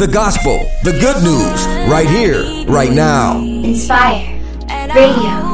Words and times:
the 0.00 0.06
gospel, 0.06 0.66
the 0.82 0.92
good 0.92 1.22
news, 1.22 1.66
right 1.90 2.08
here, 2.08 2.64
right 2.64 2.90
now. 2.90 3.38
Inspire 3.38 4.40
Radio. 4.94 5.49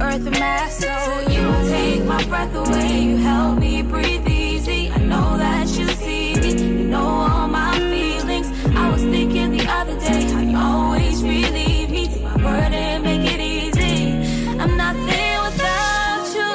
Earth 0.00 0.26
and 0.26 0.38
mass. 0.38 0.78
So 0.78 1.20
you 1.30 1.44
take 1.68 2.04
my 2.04 2.22
breath 2.24 2.54
away, 2.54 3.02
you 3.02 3.16
help 3.16 3.58
me 3.58 3.82
breathe 3.82 4.26
easy. 4.26 4.90
I 4.90 4.98
know 4.98 5.36
that 5.38 5.68
you 5.78 5.86
see 5.88 6.34
me, 6.36 6.52
you 6.52 6.84
know 6.84 7.06
all 7.06 7.48
my 7.48 7.78
feelings. 7.78 8.48
I 8.74 8.90
was 8.90 9.02
thinking 9.02 9.50
the 9.56 9.66
other 9.68 9.98
day 10.00 10.22
how 10.32 10.40
you 10.40 10.56
always 10.56 11.22
relieve 11.22 11.90
me. 11.90 12.06
Take 12.08 12.22
my 12.22 12.36
burden, 12.36 13.02
make 13.02 13.26
it 13.34 13.40
easy. 13.40 14.14
I'm 14.60 14.76
nothing 14.76 15.34
without 15.44 16.26
you. 16.38 16.50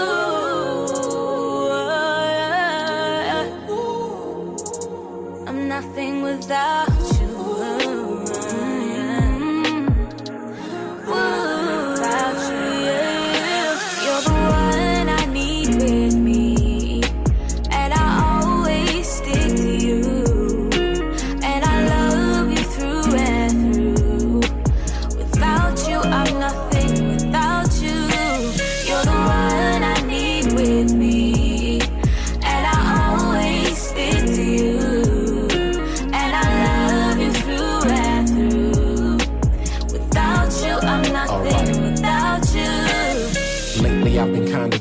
I'm 5.48 5.68
nothing 5.68 6.22
without 6.24 6.85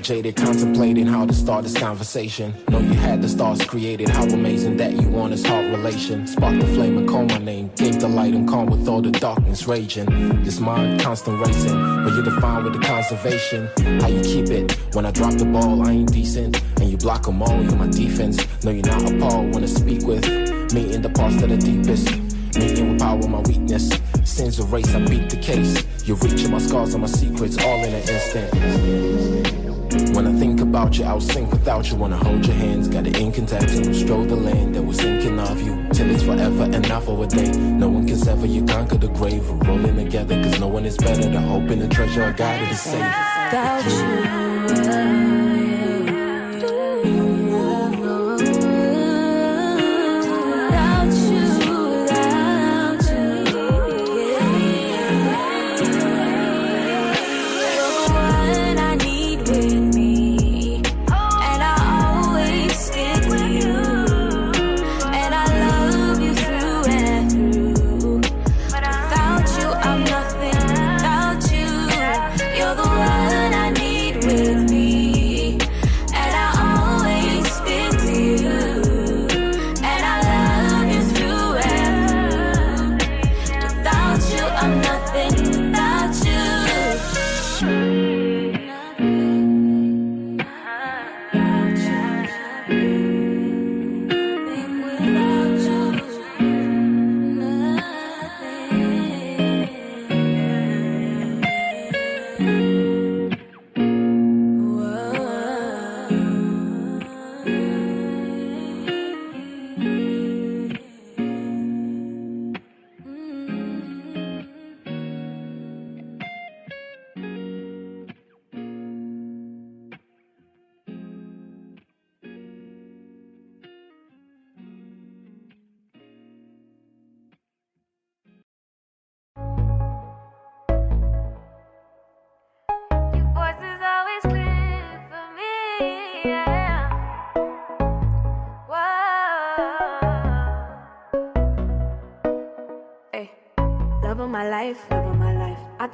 jaded, 0.04 0.36
contemplating 0.36 1.06
how 1.06 1.24
to 1.24 1.32
start 1.32 1.64
this 1.64 1.76
conversation. 1.78 2.54
Know 2.68 2.78
you 2.78 2.92
had 2.92 3.22
the 3.22 3.28
stars 3.28 3.64
created, 3.64 4.10
how 4.10 4.24
amazing 4.24 4.76
that 4.76 4.92
you 4.92 5.08
want 5.08 5.30
this 5.30 5.44
heart 5.46 5.64
relation. 5.64 6.26
Spark 6.26 6.60
the 6.60 6.66
flame 6.66 6.98
and 6.98 7.08
call 7.08 7.24
my 7.24 7.38
name, 7.38 7.70
gave 7.74 7.98
the 8.00 8.08
light 8.08 8.34
and 8.34 8.46
calm 8.46 8.66
with 8.66 8.86
all 8.86 9.00
the 9.00 9.10
darkness 9.10 9.66
raging. 9.66 10.06
This 10.44 10.60
mind 10.60 11.00
constant 11.00 11.40
racing, 11.40 12.04
but 12.04 12.12
you're 12.12 12.22
defined 12.22 12.64
with 12.64 12.74
the 12.74 12.86
conservation. 12.86 13.70
How 14.02 14.08
you 14.08 14.20
keep 14.20 14.50
it 14.50 14.72
when 14.94 15.06
I 15.06 15.10
drop 15.10 15.34
the 15.34 15.46
ball, 15.46 15.86
I 15.86 15.92
ain't 15.92 16.12
decent, 16.12 16.60
and 16.80 16.90
you 16.90 16.98
block 16.98 17.22
them 17.22 17.42
all. 17.42 17.62
You're 17.62 17.76
my 17.76 17.88
defense. 17.88 18.36
No, 18.62 18.72
you're 18.72 18.84
not 18.84 19.10
a 19.10 19.16
appalled 19.16 19.54
when 19.54 19.62
I 19.64 19.66
speak 19.66 20.02
with 20.04 20.28
me 20.74 20.92
in 20.92 21.00
the 21.00 21.08
parts 21.08 21.40
that 21.40 21.50
are 21.50 21.56
deepest. 21.56 22.10
Meeting 22.58 22.90
with 22.90 23.00
power, 23.00 23.26
my 23.26 23.40
weakness. 23.40 23.88
Sins 24.24 24.60
erase, 24.60 24.94
I 24.94 25.00
beat 25.00 25.30
the 25.30 25.38
case. 25.38 25.82
You're 26.06 26.18
reaching 26.18 26.50
my 26.50 26.58
scars 26.58 26.92
and 26.92 27.00
my 27.00 27.08
secrets 27.08 27.56
all 27.58 27.82
in 27.82 27.94
an 27.94 28.08
instant. 28.08 29.13
About 30.74 30.98
you, 30.98 31.04
I'll 31.04 31.20
sink 31.20 31.52
without 31.52 31.88
you. 31.88 31.96
Wanna 31.96 32.16
hold 32.16 32.44
your 32.44 32.56
hands, 32.56 32.88
got 32.88 33.04
the 33.04 33.16
ink 33.16 33.38
and 33.38 33.46
tattoo. 33.46 33.94
Stroll 33.94 34.24
the 34.24 34.34
land 34.34 34.74
that 34.74 34.82
was 34.82 34.96
thinking 34.96 35.38
of 35.38 35.62
you. 35.62 35.86
Till 35.92 36.10
it's 36.10 36.24
forever 36.24 36.64
and 36.64 36.88
not 36.88 37.04
for 37.04 37.22
a 37.22 37.28
day. 37.28 37.52
No 37.52 37.88
one 37.88 38.08
can 38.08 38.16
sever 38.16 38.44
you, 38.44 38.64
conquer 38.64 38.96
the 38.96 39.06
grave. 39.06 39.48
We're 39.48 39.68
rolling 39.68 39.94
together, 39.94 40.34
cause 40.42 40.58
no 40.58 40.66
one 40.66 40.84
is 40.84 40.96
better. 40.96 41.30
The 41.30 41.40
hope 41.40 41.70
and 41.70 41.80
the 41.80 41.86
treasure 41.86 42.24
I 42.24 42.32
got 42.32 42.60
it 42.60 42.72
is 42.72 42.80
safe. 42.80 43.14
Without 43.52 43.84
you. 45.18 45.23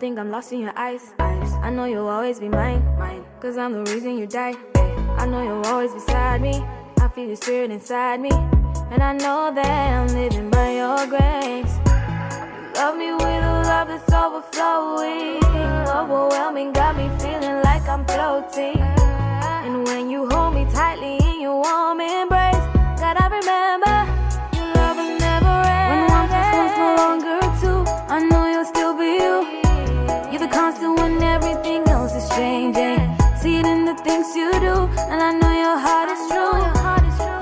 Think 0.00 0.18
I'm 0.18 0.30
lost 0.30 0.50
in 0.50 0.60
your 0.60 0.72
eyes. 0.76 1.12
I 1.18 1.68
know 1.68 1.84
you'll 1.84 2.08
always 2.08 2.40
be 2.40 2.48
mine. 2.48 2.82
Cause 3.38 3.58
I'm 3.58 3.84
the 3.84 3.92
reason 3.92 4.16
you 4.16 4.26
die. 4.26 4.54
I 5.18 5.26
know 5.26 5.42
you'll 5.42 5.66
always 5.66 5.92
beside 5.92 6.40
me. 6.40 6.64
I 6.98 7.08
feel 7.08 7.26
your 7.26 7.36
spirit 7.36 7.70
inside 7.70 8.18
me. 8.18 8.30
And 8.92 9.02
I 9.02 9.12
know 9.12 9.52
that 9.54 9.66
I'm 9.66 10.08
living 10.08 10.48
by 10.48 10.70
your 10.80 11.06
grace. 11.06 11.74
You 11.84 12.72
love 12.76 12.96
me 12.96 13.12
with 13.12 13.44
a 13.52 13.62
love 13.68 13.88
that's 13.88 14.10
overflowing. 14.10 15.44
Overwhelming, 15.86 16.72
got 16.72 16.96
me 16.96 17.10
feeling 17.18 17.60
like 17.62 17.86
I'm 17.86 18.06
floating. 18.06 18.80
And 18.80 19.86
when 19.86 20.08
you 20.08 20.26
hold 20.30 20.54
me 20.54 20.64
tightly 20.72 21.18
in 21.28 21.42
your 21.42 21.60
warm 21.60 22.00
embrace, 22.00 22.64
God, 22.98 23.16
I 23.20 23.28
remember 23.28 23.89
things 34.10 34.34
you 34.34 34.50
do, 34.58 34.76
and 35.10 35.22
I 35.22 35.30
know 35.40 35.52
your 35.64 35.78
heart 35.78 36.08
is 36.14 36.22
true. 36.30 36.58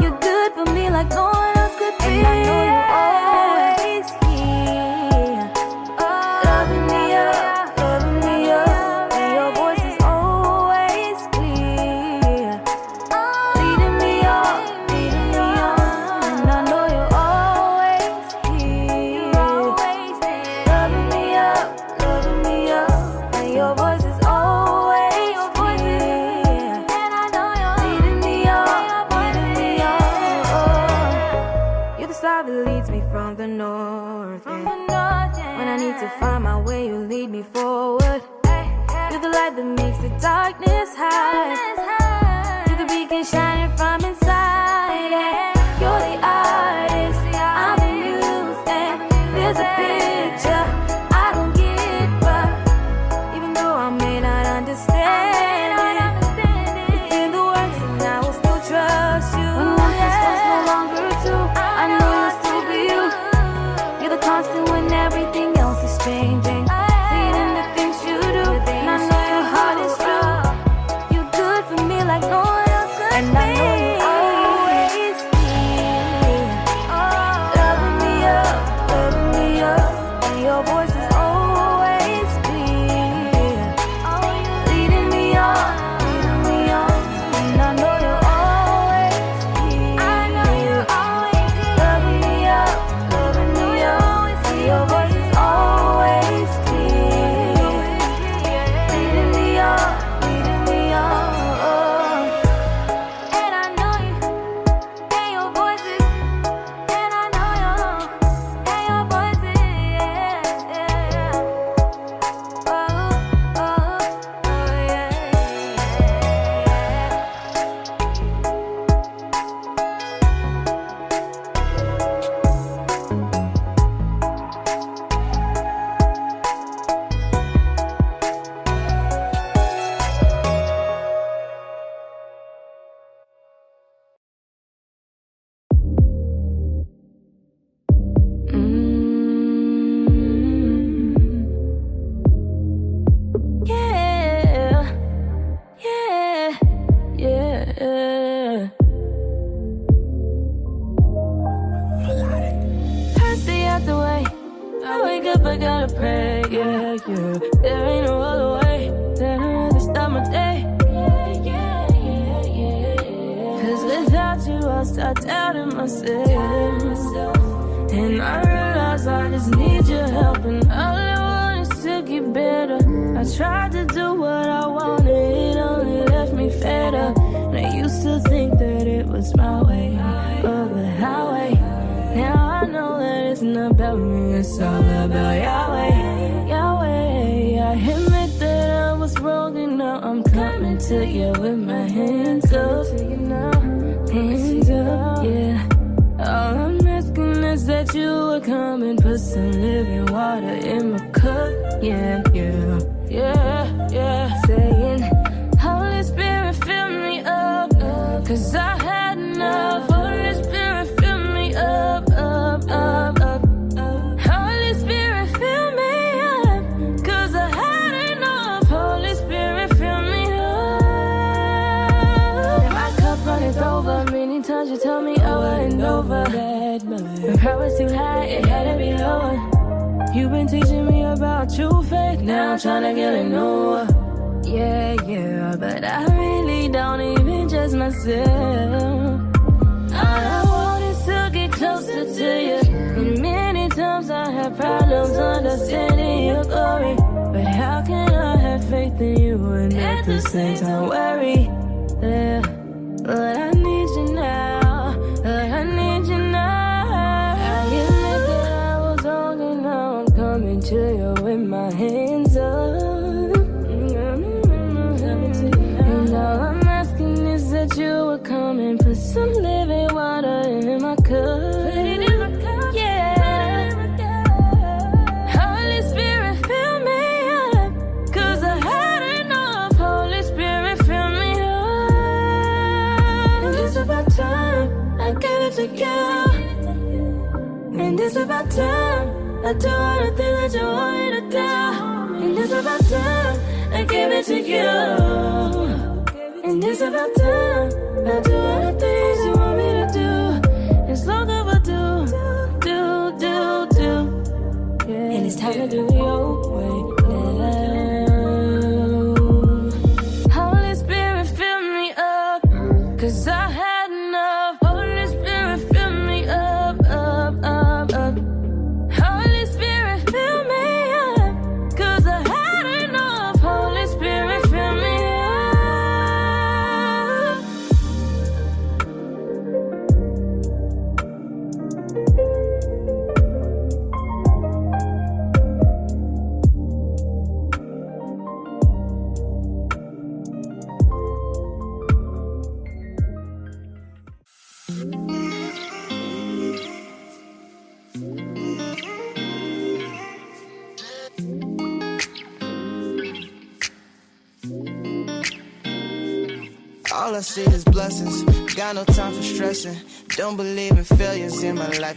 You're 0.03 0.19
good 0.21 0.53
for 0.53 0.67
me 0.75 0.91
like 0.91 1.09
no 1.09 1.25
one 1.25 1.57
else 1.57 1.77
could 1.79 1.97
be. 2.05 2.58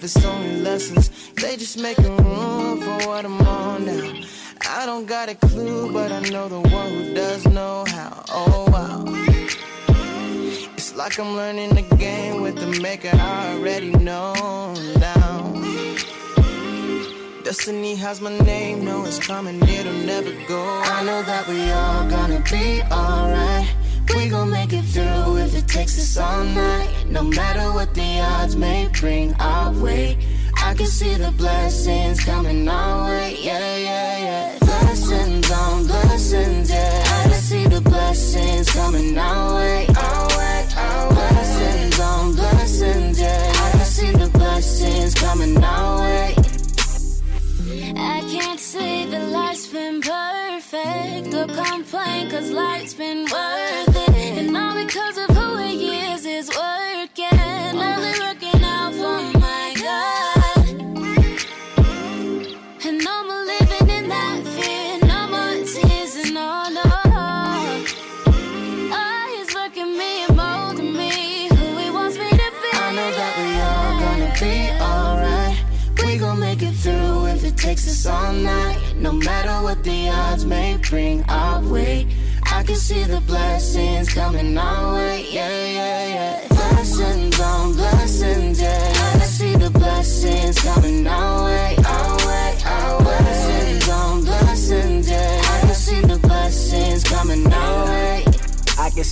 In 0.04 0.24
my 0.24 0.31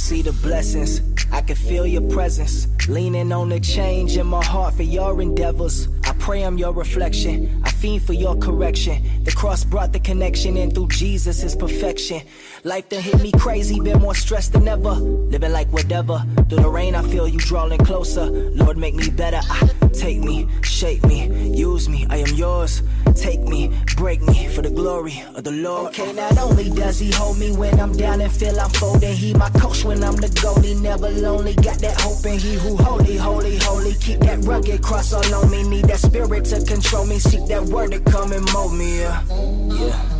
see 0.09 0.23
the 0.23 0.33
blessings. 0.41 1.01
I 1.31 1.41
can 1.41 1.55
feel 1.55 1.85
your 1.85 2.01
presence. 2.09 2.67
Leaning 2.87 3.31
on 3.31 3.49
the 3.49 3.59
change 3.59 4.17
in 4.17 4.25
my 4.25 4.43
heart 4.43 4.73
for 4.73 4.81
your 4.81 5.21
endeavors. 5.21 5.87
I 6.03 6.13
pray 6.13 6.41
I'm 6.41 6.57
your 6.57 6.73
reflection. 6.73 7.61
I 7.63 7.69
fiend 7.69 8.01
for 8.01 8.13
your 8.13 8.35
correction. 8.35 9.23
The 9.23 9.31
cross 9.31 9.63
brought 9.63 9.93
the 9.93 9.99
connection, 9.99 10.57
and 10.57 10.73
through 10.73 10.87
Jesus 10.87 11.43
is 11.43 11.55
perfection. 11.55 12.23
Life 12.63 12.89
done 12.89 13.03
hit 13.03 13.21
me 13.21 13.31
crazy, 13.33 13.79
been 13.79 13.99
more 14.01 14.15
stressed 14.15 14.53
than 14.53 14.67
ever. 14.67 14.93
Living 15.33 15.51
like 15.51 15.71
whatever. 15.71 16.25
Through 16.49 16.63
the 16.63 16.69
rain, 16.69 16.95
I 16.95 17.03
feel 17.03 17.27
you 17.27 17.37
drawing 17.37 17.85
closer. 17.85 18.25
Lord, 18.25 18.77
make 18.77 18.95
me 18.95 19.11
better. 19.11 19.41
I 19.47 19.69
take 19.93 20.19
me, 20.19 20.47
shape 20.61 21.05
me, 21.05 21.27
use 21.55 21.89
me. 21.89 22.05
I 22.09 22.17
am 22.17 22.35
yours. 22.35 22.81
Take 23.15 23.41
me, 23.41 23.71
break 23.97 24.21
me 24.21 24.47
for 24.47 24.61
the 24.61 24.69
glory 24.69 25.23
of 25.35 25.43
the 25.43 25.51
Lord. 25.51 25.87
Okay, 25.89 26.13
not 26.13 26.37
only 26.37 26.69
does 26.69 26.99
He 26.99 27.11
hold 27.11 27.37
me 27.37 27.51
when 27.55 27.79
I'm 27.79 27.91
down 27.93 28.21
and 28.21 28.31
feel 28.31 28.59
I'm 28.59 28.69
folding, 28.69 29.15
He 29.15 29.33
my 29.33 29.49
coach 29.49 29.83
when 29.83 30.03
I'm 30.03 30.15
the 30.15 30.27
goalie. 30.27 30.79
Never 30.81 31.09
lonely, 31.09 31.53
got 31.55 31.79
that 31.79 31.99
hope 31.99 32.25
in 32.25 32.39
He 32.39 32.53
who 32.55 32.77
holy, 32.77 33.17
holy, 33.17 33.57
holy. 33.57 33.93
Keep 33.95 34.19
that 34.21 34.39
rugged 34.39 34.81
cross 34.81 35.13
all 35.13 35.35
on 35.35 35.51
me. 35.51 35.63
Need 35.63 35.85
that 35.85 35.99
spirit 35.99 36.45
to 36.45 36.63
control 36.65 37.05
me. 37.05 37.19
Seek 37.19 37.47
that 37.47 37.63
word 37.63 37.91
to 37.91 37.99
come 37.99 38.31
and 38.31 38.45
mold 38.53 38.73
me. 38.73 38.99
Yeah, 38.99 39.23
yeah. 39.67 40.19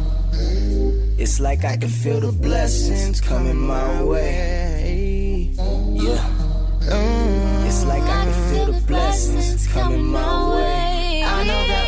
It's 1.17 1.39
like 1.39 1.65
I 1.65 1.77
can 1.77 1.89
feel 1.89 2.21
the 2.21 2.31
blessings 2.31 3.21
coming 3.21 3.59
my 3.59 4.03
way. 4.03 5.51
Yeah. 5.93 6.39
It's 6.81 7.28
blessings 8.89 9.67
coming 9.67 10.08
my 10.08 10.55
way. 10.55 11.24
I 11.24 11.43
know 11.43 11.67
that 11.67 11.78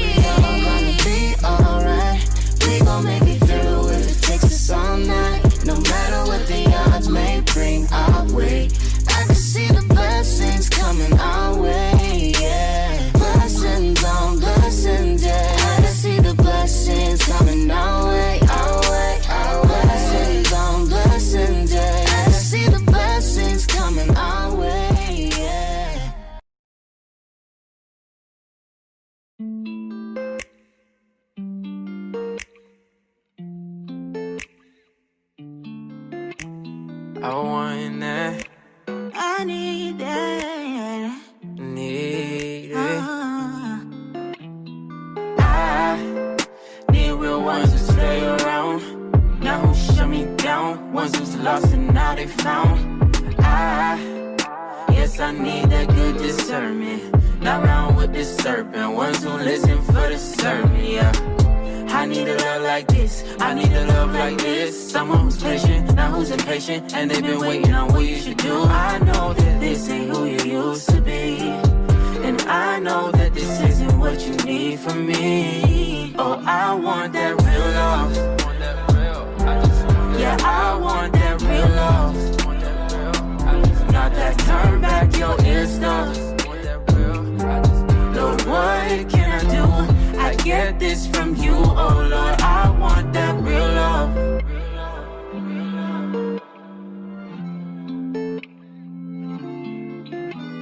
I 37.24 37.36
want 37.36 38.00
that. 38.00 38.48
I 38.88 39.44
need 39.44 40.00
that. 40.00 41.22
Need 41.56 42.72
it. 42.72 42.76
Uh, 42.76 43.80
I 45.38 46.38
need 46.90 47.12
real 47.12 47.44
ones 47.44 47.72
to 47.74 47.78
stay 47.78 48.26
around. 48.26 49.40
Now 49.40 49.60
who 49.60 49.76
shut 49.76 50.10
me 50.10 50.26
down? 50.38 50.94
Ones 50.94 51.16
who's 51.16 51.36
lost 51.38 51.72
and 51.74 51.94
now 51.94 52.16
they 52.16 52.26
found. 52.26 53.16
I, 53.40 54.00
yes, 54.90 55.20
I 55.20 55.32
need 55.32 55.70
that 55.70 55.90
good 55.90 56.18
discernment. 56.18 57.04
Not 57.40 57.64
round 57.64 57.98
with 57.98 58.14
the 58.14 58.26
serpent. 58.26 58.96
Ones 58.96 59.24
who 59.24 59.30
listen 59.30 59.80
for 59.84 60.10
the 60.10 60.18
sermon, 60.18 60.84
yeah. 60.84 61.41
I 61.94 62.06
need 62.06 62.28
a 62.28 62.38
love 62.38 62.62
like 62.64 62.88
this. 62.88 63.24
I 63.40 63.54
need 63.54 63.72
a 63.72 63.86
love 63.86 64.14
like 64.14 64.38
this. 64.38 64.92
Someone 64.92 65.20
who's 65.20 65.42
patient, 65.42 65.94
not 65.94 66.12
who's 66.12 66.32
impatient. 66.32 66.94
And 66.96 67.12
they've 67.12 67.22
been 67.22 67.40
waiting 67.40 67.74
on 67.74 67.92
what 67.92 68.06
you 68.06 68.16
should 68.16 68.38
do. 68.38 68.64
I 68.64 68.98
know 69.00 69.34
that 69.34 69.60
this 69.60 69.90
ain't 69.90 70.10
who 70.16 70.26
you 70.26 70.40
used 70.64 70.90
to 70.90 71.02
be. 71.02 71.38
And 72.28 72.42
I 72.44 72.80
know 72.80 73.12
that 73.12 73.34
this 73.34 73.62
isn't 73.62 74.00
what 74.00 74.26
you 74.26 74.36
need 74.46 74.80
from 74.80 75.06
me. 75.06 76.16
Oh, 76.18 76.42
I 76.46 76.74
want 76.74 77.14
that 77.14 77.34
real 77.42 77.68
love. 77.82 78.16
Yeah, 80.20 80.38
I 80.44 80.78
want 80.78 81.14
that 81.14 81.42
real 81.42 81.70
love. 81.84 82.16
Not 83.92 84.14
that 84.14 84.40
turn 84.40 84.82
back 84.82 85.18
your 85.18 85.40
ear 85.44 85.68
stuff. 85.68 86.18
Lord, 88.16 88.42
what 88.44 89.10
can 89.10 89.30
I 89.32 89.42
do? 89.52 90.01
Get 90.36 90.80
this 90.80 91.08
from 91.08 91.36
you, 91.36 91.54
oh 91.56 92.08
Lord. 92.10 92.42
I 92.42 92.70
want 92.80 93.14
that 93.14 93.36
real 93.44 93.68
love. 93.82 94.42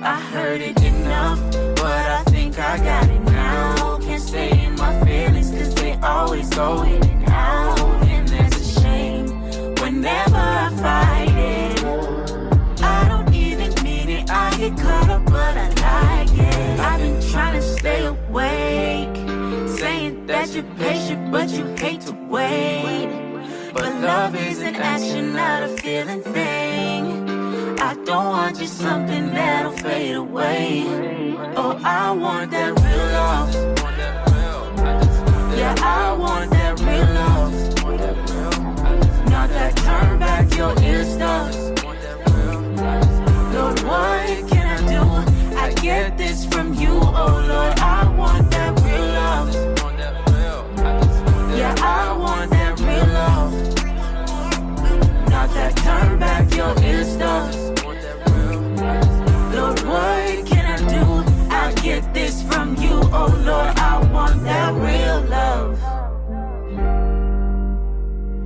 I 0.01 0.19
heard 0.31 0.61
it 0.61 0.81
enough, 0.81 1.39
but 1.75 2.07
I 2.19 2.23
think 2.27 2.57
I 2.57 2.77
got 2.77 3.09
it 3.09 3.21
now. 3.23 3.99
Can't 3.99 4.21
stay 4.21 4.65
in 4.65 4.75
my 4.75 4.93
feelings, 5.05 5.51
cause 5.51 5.75
they 5.75 5.93
always 5.95 6.49
go 6.49 6.83
in 6.83 7.03
and 7.03 7.29
out. 7.29 7.79
And 8.05 8.27
there's 8.27 8.55
a 8.55 8.81
shame 8.81 9.27
whenever 9.75 10.37
I 10.37 10.69
fight 10.83 11.37
it. 11.37 12.81
I 12.81 13.07
don't 13.09 13.33
even 13.33 13.71
mean 13.83 14.09
it, 14.09 14.29
I 14.29 14.55
get 14.57 14.77
caught 14.77 15.09
up, 15.09 15.25
but 15.25 15.57
I 15.57 15.67
like 15.67 16.37
it. 16.37 16.79
I've 16.79 16.99
been 16.99 17.21
trying 17.29 17.55
to 17.55 17.61
stay 17.61 18.09
saying 18.49 19.08
that 20.29 20.53
you're 20.53 20.63
patient, 20.77 21.31
but 21.31 21.49
you 21.49 21.65
hate 21.75 22.01
to 22.01 22.13
wait. 22.29 23.09
But 23.73 23.95
love 23.99 24.35
is 24.35 24.61
an 24.61 24.75
action, 24.75 25.33
not 25.33 25.63
a 25.63 25.69
feeling 25.69 26.21
thing. 26.21 27.27
I 27.79 27.95
don't 28.05 28.25
want 28.25 28.59
just 28.59 28.77
something 28.77 29.31
that'll 29.33 29.71
fade 29.71 30.15
away. 30.15 30.83
Oh, 31.55 31.79
I 31.83 32.11
want 32.11 32.51
that 32.51 32.79
real 32.79 33.05
love. 33.19 33.51
Yeah, 35.57 35.75
I 35.81 36.13
want 36.13 36.51
that 36.51 36.79
real 36.79 37.09
love. 37.21 37.53
Not 39.31 39.49
that 39.49 39.75
turn 39.77 40.19
back 40.19 40.55
your 40.55 40.79
ear 40.83 41.03
stuff. 41.05 41.55
Lord, 43.55 43.79
what 43.79 44.49
can 44.51 44.65
I 44.75 44.79
do? 44.93 45.57
I 45.57 45.73
get 45.73 46.19
this 46.19 46.45
from 46.45 46.75
you, 46.75 46.91
oh 46.91 47.45
Lord. 47.49 47.79
I 47.79 48.07
want 48.15 48.51
that 48.51 48.79
real 48.81 49.07
love. 49.07 49.78
I 51.81 52.17
want 52.17 52.51
that 52.51 52.79
real 52.79 53.07
love. 53.13 53.53
Not 55.29 55.49
that 55.53 55.75
turn 55.77 56.19
back 56.19 56.53
your 56.55 57.03
stuff. 57.03 57.55
Lord, 59.53 59.79
what 59.81 60.45
can 60.45 60.65
I 60.65 60.77
do? 60.95 61.05
I 61.53 61.73
get 61.81 62.13
this 62.13 62.43
from 62.43 62.75
you, 62.77 62.99
oh 63.13 63.33
Lord. 63.45 63.77
I 63.77 63.99
want 64.11 64.43
that 64.43 64.73
real 64.73 65.21
love. 65.29 65.79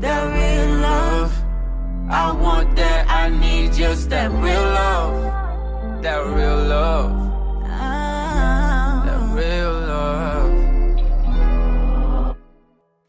That 0.02 0.24
real 0.36 0.78
love. 0.80 1.34
I 2.10 2.32
want 2.32 2.76
that, 2.76 3.10
I 3.10 3.30
need 3.30 3.74
just 3.74 4.10
that 4.10 4.32
real 4.32 4.62
love. 4.62 6.02
That 6.04 6.26
real 6.26 6.64
love. 6.68 7.33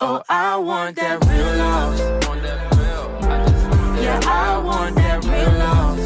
Oh, 0.06 0.22
I 0.28 0.58
want 0.58 0.96
that 0.96 1.24
real 1.24 1.52
love. 1.56 1.98
Yeah, 4.02 4.20
I 4.26 4.58
want 4.58 4.96
that 4.96 5.24
real 5.24 5.52
love. 5.64 5.98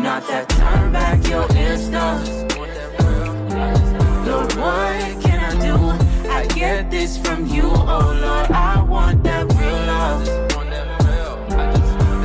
Not 0.00 0.26
that 0.28 0.48
turn 0.48 0.92
back 0.92 1.28
your 1.28 1.46
stuff. 1.76 2.26
Lord, 4.26 4.50
what 4.54 5.22
can 5.22 5.40
I 5.44 5.52
do? 5.60 5.76
I 6.30 6.46
get 6.46 6.90
this 6.90 7.18
from 7.18 7.44
you, 7.48 7.64
oh 7.64 8.18
Lord. 8.24 8.50
I 8.50 8.82
want 8.82 9.22
that 9.24 9.44
real 9.52 9.82
love. 9.92 10.26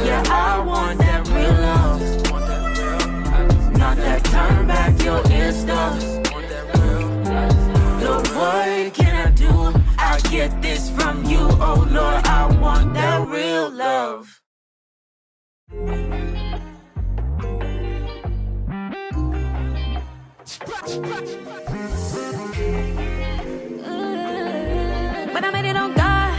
Yeah, 0.05 0.23
I 0.29 0.59
want 0.59 0.99
that 0.99 1.27
real 1.27 1.57
love. 1.69 2.01
Not 3.77 3.97
that 3.97 4.23
turn 4.23 4.67
back 4.67 5.03
your 5.03 5.51
stuff. 5.51 6.01
Lord, 8.01 8.27
what 8.29 8.93
I 10.09 10.19
get 10.31 10.61
this 10.61 10.89
from 10.91 11.25
you, 11.25 11.39
oh 11.41 11.85
Lord. 11.91 12.25
I 12.27 12.47
want 12.61 12.93
that 12.93 13.27
real 13.27 13.69
love. 13.69 14.41
But 25.33 25.43
I 25.43 25.51
made 25.51 25.69
it 25.69 25.77
on 25.77 25.93
God. 25.93 26.33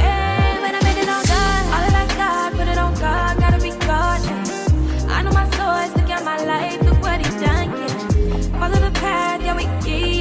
Hey, 0.00 0.58
but 0.62 0.74
I 0.74 0.80
made 0.88 1.00
it 1.02 1.08
on 1.16 1.24
God. 1.34 1.62
All 1.74 1.82
that 1.86 1.96
I 2.04 2.16
got, 2.16 2.52
put 2.54 2.68
it 2.68 2.78
on 2.78 2.94
God. 2.94 3.38
Gotta 3.38 3.62
be 3.62 3.70
God. 3.86 4.20
yeah. 4.24 5.14
I 5.16 5.22
know 5.22 5.32
my 5.32 5.46
source, 5.58 5.92
look 6.00 6.10
at 6.10 6.24
my 6.24 6.38
life, 6.44 6.82
look 6.82 7.00
what 7.02 7.18
He 7.24 7.30
done. 7.44 7.68
Yeah. 7.78 8.58
Follow 8.60 8.80
the 8.88 8.92
path, 9.00 9.42
yeah 9.42 9.56
we 9.56 9.66
keep. 9.84 10.11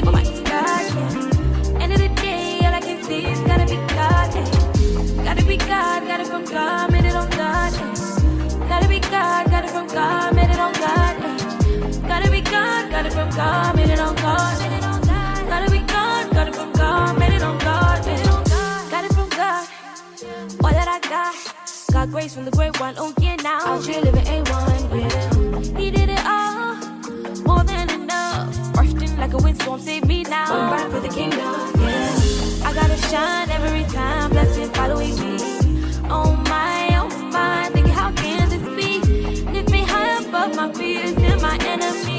God, 6.02 6.08
got 6.08 6.20
it 6.20 6.28
from 6.28 6.46
God, 6.46 6.92
made 6.92 7.06
it 7.06 7.16
on 7.16 7.30
God. 7.30 7.74
Yeah. 7.74 8.68
Gotta 8.68 8.88
be 8.88 9.00
God, 9.00 9.50
got 9.50 9.66
it 9.66 9.70
from 9.70 9.88
God, 9.88 10.36
made 10.36 10.50
it 10.50 10.60
on 10.60 10.74
God. 10.74 11.16
Yeah. 11.20 12.08
Gotta 12.08 12.32
be 12.32 12.42
God, 12.42 12.90
got 12.92 13.06
it 13.06 13.14
from 13.14 13.30
God, 13.30 13.76
made 13.76 13.90
it 13.90 14.00
on 14.00 14.16
God. 14.16 14.60
God. 15.08 15.48
Gotta 15.48 15.72
be 15.72 15.80
God, 15.80 16.32
got 16.32 16.48
it 16.48 16.56
from 16.56 16.74
God, 16.74 17.20
made 17.20 17.34
it 17.34 17.44
on 17.44 17.58
God, 17.60 18.06
made. 18.06 18.26
Got 18.92 19.06
it 19.06 19.14
from 19.14 19.30
God. 19.30 19.68
All 20.64 20.72
that 20.72 20.88
I 20.88 21.00
got, 21.08 21.36
got 21.92 22.10
grace 22.10 22.34
from 22.34 22.46
the 22.46 22.52
great 22.52 22.80
one. 22.80 22.96
Oh 22.98 23.14
yeah, 23.20 23.36
now 23.36 23.60
out 23.64 23.86
here 23.86 24.02
living 24.02 24.26
A1, 24.26 25.02
yeah. 25.02 25.80
He 25.80 25.92
did 25.92 26.10
it 26.10 26.26
all, 26.26 26.76
more 27.46 27.64
than 27.64 27.90
enough. 27.92 28.76
Rushed 28.76 29.02
in 29.02 29.18
like 29.18 29.34
a 29.34 29.38
windstorm, 29.38 29.80
save 29.80 30.06
me 30.06 30.24
now. 30.24 30.52
I'm 30.52 30.72
right 30.72 30.92
for 30.92 31.00
the 31.00 31.14
kingdom, 31.14 31.40
yeah. 31.80 32.68
I 32.68 32.74
gotta 32.74 32.98
shine 32.98 33.50
every 33.52 33.84
time, 33.94 34.32
blessing 34.32 34.70
following 34.74 35.16
me. 35.20 35.61
Oh 36.14 36.36
my, 36.50 36.98
oh 37.02 37.10
my, 37.32 37.70
thinking 37.74 37.94
how 37.94 38.12
can 38.12 38.50
this 38.50 38.64
be? 38.78 39.00
Lift 39.52 39.72
me 39.72 39.84
high 39.84 40.20
above 40.28 40.56
my 40.56 40.72
fears 40.74 41.16
and 41.18 41.42
my 41.42 41.58
enemies. 41.62 42.11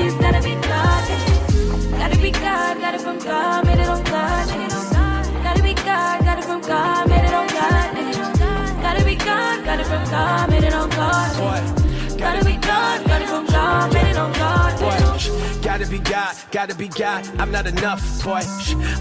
Is 0.00 0.14
gotta 0.14 0.42
be 0.42 0.54
God. 0.54 1.08
Gotta 1.98 2.18
be 2.18 2.30
God, 2.30 2.78
got 2.80 2.94
it 2.94 3.00
from 3.00 3.18
God, 3.18 3.66
made 3.66 3.78
it 3.78 3.88
on 3.88 4.02
God. 4.04 4.46
Gotta 5.42 5.62
be 5.62 5.74
God, 5.74 6.24
got 6.24 6.38
it 6.38 6.44
from 6.44 6.60
God, 6.60 7.08
made 7.08 7.24
it 7.24 7.34
on 7.34 7.46
God. 7.48 8.82
Gotta 8.82 9.04
be 9.04 9.14
God, 9.16 9.64
got 9.64 9.80
it 9.80 9.86
from 9.86 10.04
God, 10.10 10.50
made 10.50 10.64
it 10.64 10.74
on 10.74 10.88
God. 10.90 11.38
Yeah. 11.38 11.77
Be 15.98 16.10
God, 16.10 16.36
gotta 16.50 16.74
be 16.74 16.88
God. 16.88 17.26
I'm 17.38 17.50
not 17.50 17.66
enough, 17.66 18.24
boy. 18.24 18.40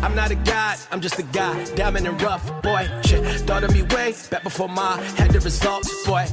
I'm 0.02 0.16
not 0.16 0.32
a 0.32 0.36
god, 0.36 0.78
I'm 0.92 1.02
just 1.02 1.20
a 1.20 1.24
guy, 1.24 1.64
diamond 1.76 2.08
and 2.08 2.22
rough, 2.22 2.44
boy. 2.62 2.88
Shit, 3.04 3.24
thought 3.42 3.64
of 3.64 3.74
me 3.74 3.84
way 3.84 4.14
back 4.30 4.44
before 4.44 4.70
my 4.70 5.02
had 5.18 5.32
the 5.32 5.40
results, 5.40 5.90
boy. 6.06 6.26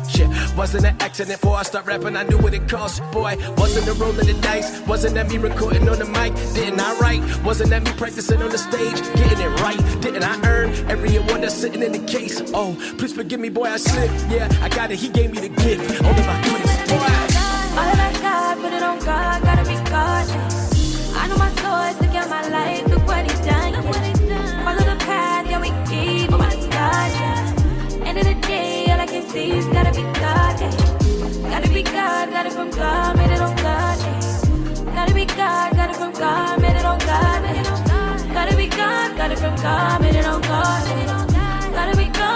Wasn't 0.57 0.85
an 0.85 0.96
accident 1.00 1.40
before 1.40 1.57
I 1.57 1.62
start 1.62 1.87
rapping. 1.87 2.16
I 2.16 2.22
knew 2.24 2.38
what 2.38 2.55
it 2.55 2.68
cost, 2.68 3.03
boy. 3.12 3.37
Wasn't 3.57 3.87
a 3.88 3.92
roll 3.94 4.11
of 4.11 4.27
the 4.27 4.35
dice, 4.40 4.81
wasn't 4.87 5.14
that 5.14 5.29
me 5.29 5.38
recording 5.38 5.88
on 5.88 5.98
the 5.98 6.07
mic? 6.07 6.35
Didn't 6.55 6.81
I 6.81 6.98
write? 6.98 7.44
Wasn't 7.44 7.70
that 7.70 7.83
me 7.83 7.92
practicing 7.92 8.42
on 8.42 8.50
the 8.50 8.59
stage, 8.59 9.00
getting 9.16 9.40
it 9.40 9.61
right? 9.61 9.81
Didn't 10.00 10.24
I 10.24 10.35
earn 10.46 10.70
every 10.90 11.16
award 11.16 11.42
that's 11.42 11.55
sitting 11.55 11.83
in 11.83 11.92
the 11.92 12.05
case? 12.07 12.40
Oh, 12.55 12.77
please 12.98 13.12
forgive 13.12 13.40
me, 13.40 13.48
boy. 13.48 13.64
I 13.64 13.77
slipped. 13.77 14.14
Yeah, 14.31 14.48
I 14.62 14.68
got 14.68 14.90
it. 14.90 14.98
He 14.98 15.09
gave 15.09 15.33
me 15.33 15.40
the 15.40 15.48
gift. 15.62 16.03
Only 16.03 16.22
my 16.22 16.40
goodness, 16.42 16.90
boy. 16.90 16.96
All 17.74 17.87
that 17.90 18.14
I 18.16 18.20
got, 18.22 18.59
put 18.59 18.72
it 18.72 18.83
on 18.83 18.98
God, 19.00 19.42
gotta 19.42 19.68
be 19.68 19.90
God. 19.90 20.54
Source, 21.74 21.96
look 22.02 22.14
at 22.20 22.28
my 22.28 22.42
life, 22.48 22.87
look 22.92 23.04
what 23.06 23.22
He 23.28 23.34
done. 23.48 23.72
yeah. 23.74 24.64
Follow 24.64 24.84
the 24.92 24.98
path, 25.08 25.44
yeah 25.50 25.60
we 25.64 25.70
keep. 25.90 26.32
Oh 26.32 26.38
my 26.38 26.54
God. 26.76 27.10
End 28.08 28.16
of 28.20 28.24
the 28.30 28.37
day, 28.46 28.87
all 28.92 29.00
I 29.00 29.06
can 29.06 29.24
see 29.32 29.50
is 29.58 29.66
gotta 29.76 29.92
be 29.98 30.04
God. 30.24 30.54
Yeah. 30.60 31.50
Gotta 31.52 31.68
be 31.76 31.82
God, 31.82 32.24
got 32.34 32.46
it 32.48 32.52
from 32.58 32.70
God, 32.70 33.16
made 33.18 33.32
it 33.37 33.40
on 33.46 33.54
God. 33.66 33.96
Yeah. 34.04 34.94
Gotta 34.96 35.14
be 35.14 35.24
God, 35.40 35.68
got 35.78 35.90
it 35.92 35.96
from 36.02 36.12
God, 36.12 36.60
made 36.62 36.76
it 36.80 36.87
on 36.92 36.98
God. 37.10 37.40
Yeah. 37.44 38.34
Gotta 38.37 38.56
be 38.56 38.66
God, 38.80 39.08
got 39.18 39.30
it 39.34 39.38
from 39.44 39.56
God, 39.66 40.00
made 40.02 40.16
it 40.20 40.26
on 40.32 40.40
God. 40.42 40.82
Yeah. 40.88 41.70
Gotta 41.76 41.96
be 41.96 42.06
God, 42.20 42.34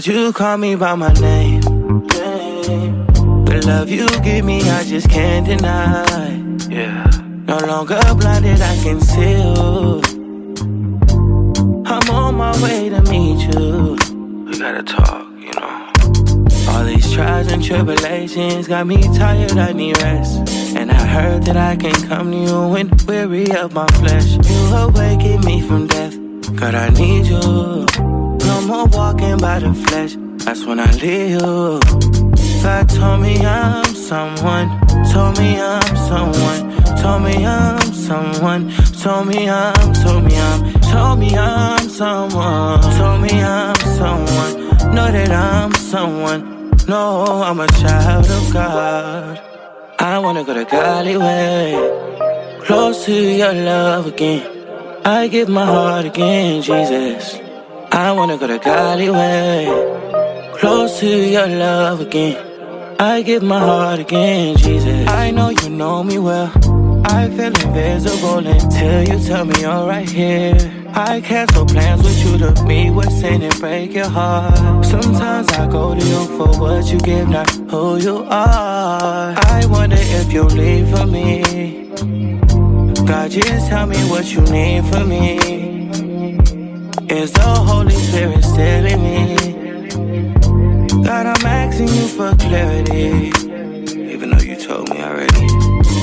God, 0.00 0.06
you 0.06 0.32
call 0.32 0.56
me 0.56 0.74
by 0.76 0.94
my 0.94 1.12
name. 1.12 1.60
The 1.60 3.62
love 3.66 3.90
you 3.90 4.08
give 4.20 4.46
me, 4.46 4.62
I 4.62 4.82
just 4.82 5.10
can't 5.10 5.44
deny. 5.44 6.42
Yeah. 6.70 7.04
No 7.46 7.58
longer 7.58 8.00
blinded, 8.16 8.62
I 8.62 8.76
can 8.82 8.98
see 9.02 9.32
you. 9.32 10.00
I'm 11.84 12.08
on 12.08 12.34
my 12.34 12.62
way 12.62 12.88
to 12.88 13.02
meet 13.10 13.54
you. 13.54 13.98
We 14.46 14.58
gotta 14.58 14.82
talk, 14.82 15.28
you 15.38 15.52
know. 15.52 15.90
All 16.70 16.84
these 16.86 17.12
trials 17.12 17.52
and 17.52 17.62
tribulations 17.62 18.68
got 18.68 18.86
me 18.86 19.02
tired, 19.18 19.58
I 19.58 19.72
need 19.72 20.00
rest. 20.00 20.48
And 20.76 20.90
I 20.90 21.04
heard 21.04 21.42
that 21.42 21.58
I 21.58 21.76
can 21.76 21.92
come 22.08 22.30
to 22.30 22.38
you 22.38 22.68
when 22.68 22.90
weary 23.06 23.54
of 23.54 23.74
my 23.74 23.86
flesh. 24.00 24.38
You 24.48 24.76
awaken 24.76 25.44
me 25.44 25.60
from 25.60 25.88
death, 25.88 26.16
God, 26.56 26.74
I 26.74 26.88
need 26.88 27.26
you. 27.26 28.09
More 28.70 28.86
walking 28.86 29.36
by 29.38 29.58
the 29.58 29.74
flesh, 29.74 30.14
that's 30.44 30.64
when 30.64 30.78
I 30.78 30.92
leave 31.02 31.30
you. 31.30 31.80
God 32.62 32.88
told 32.88 33.20
me 33.20 33.44
I'm 33.44 33.84
someone, 33.96 34.68
told 35.12 35.36
me 35.40 35.60
I'm 35.60 35.96
someone, 36.06 36.62
told 37.02 37.22
me 37.24 37.44
I'm 37.44 37.92
someone, 37.92 38.70
told 39.02 39.26
me 39.26 39.50
I'm, 39.50 39.92
told 39.92 40.22
me 40.22 40.36
I'm, 40.38 40.80
told 40.82 41.18
me 41.18 41.36
I'm 41.36 41.88
someone, 41.88 42.80
told 42.96 43.20
me 43.22 43.42
I'm 43.42 43.74
someone, 43.98 44.94
know 44.94 45.10
that 45.10 45.32
I'm 45.32 45.74
someone, 45.74 46.70
no, 46.86 47.42
I'm 47.42 47.58
a 47.58 47.66
child 47.66 48.30
of 48.30 48.52
God. 48.52 49.40
I 49.98 50.16
wanna 50.20 50.44
go 50.44 50.54
to 50.54 50.64
Golly 50.64 51.16
close 52.64 53.04
to 53.06 53.12
your 53.12 53.52
love 53.52 54.06
again. 54.06 54.46
I 55.04 55.26
give 55.26 55.48
my 55.48 55.64
heart 55.66 56.04
again, 56.04 56.62
Jesus. 56.62 57.49
I 57.92 58.12
wanna 58.12 58.38
go 58.38 58.46
to 58.46 58.58
Golly 58.58 59.10
way, 59.10 59.66
close 60.54 61.00
to 61.00 61.08
your 61.08 61.48
love 61.48 62.00
again. 62.00 62.36
I 63.00 63.22
give 63.22 63.42
my 63.42 63.58
heart 63.58 63.98
again, 63.98 64.56
Jesus. 64.56 65.08
I 65.08 65.30
know 65.32 65.48
you 65.48 65.68
know 65.70 66.04
me 66.04 66.18
well. 66.18 66.52
I 67.04 67.28
feel 67.30 67.46
invisible 67.46 68.46
until 68.46 69.02
you 69.08 69.26
tell 69.26 69.44
me 69.44 69.60
you're 69.60 69.86
right 69.86 70.08
here. 70.08 70.56
I 70.94 71.20
cancel 71.20 71.66
plans 71.66 72.02
with 72.02 72.24
you 72.24 72.38
to 72.38 72.64
meet 72.64 72.90
with 72.90 73.10
sin 73.10 73.42
and 73.42 73.58
break 73.58 73.94
your 73.94 74.08
heart. 74.08 74.84
Sometimes 74.86 75.48
I 75.48 75.66
go 75.66 75.94
to 75.94 76.04
you 76.04 76.24
for 76.36 76.60
what 76.60 76.86
you 76.92 76.98
give, 77.00 77.28
not 77.28 77.50
who 77.70 77.96
you 77.96 78.18
are. 78.24 79.34
I 79.36 79.66
wonder 79.68 79.96
if 79.98 80.32
you'll 80.32 80.46
leave 80.46 80.88
for 80.96 81.06
me. 81.06 81.90
God, 83.04 83.30
just 83.30 83.68
tell 83.68 83.86
me 83.86 83.98
what 84.10 84.32
you 84.32 84.42
need 84.42 84.84
from 84.86 85.08
me. 85.08 85.69
Is 87.10 87.32
the 87.32 87.42
Holy 87.42 87.90
Spirit 87.90 88.44
still 88.44 88.86
in 88.86 89.02
me? 89.02 89.36
God, 91.02 91.26
I'm 91.26 91.44
asking 91.44 91.88
you 91.88 92.06
for 92.06 92.36
clarity. 92.36 93.32
Even 94.12 94.30
though 94.30 94.44
you 94.44 94.54
told 94.54 94.88
me 94.90 95.02
already. 95.02 95.46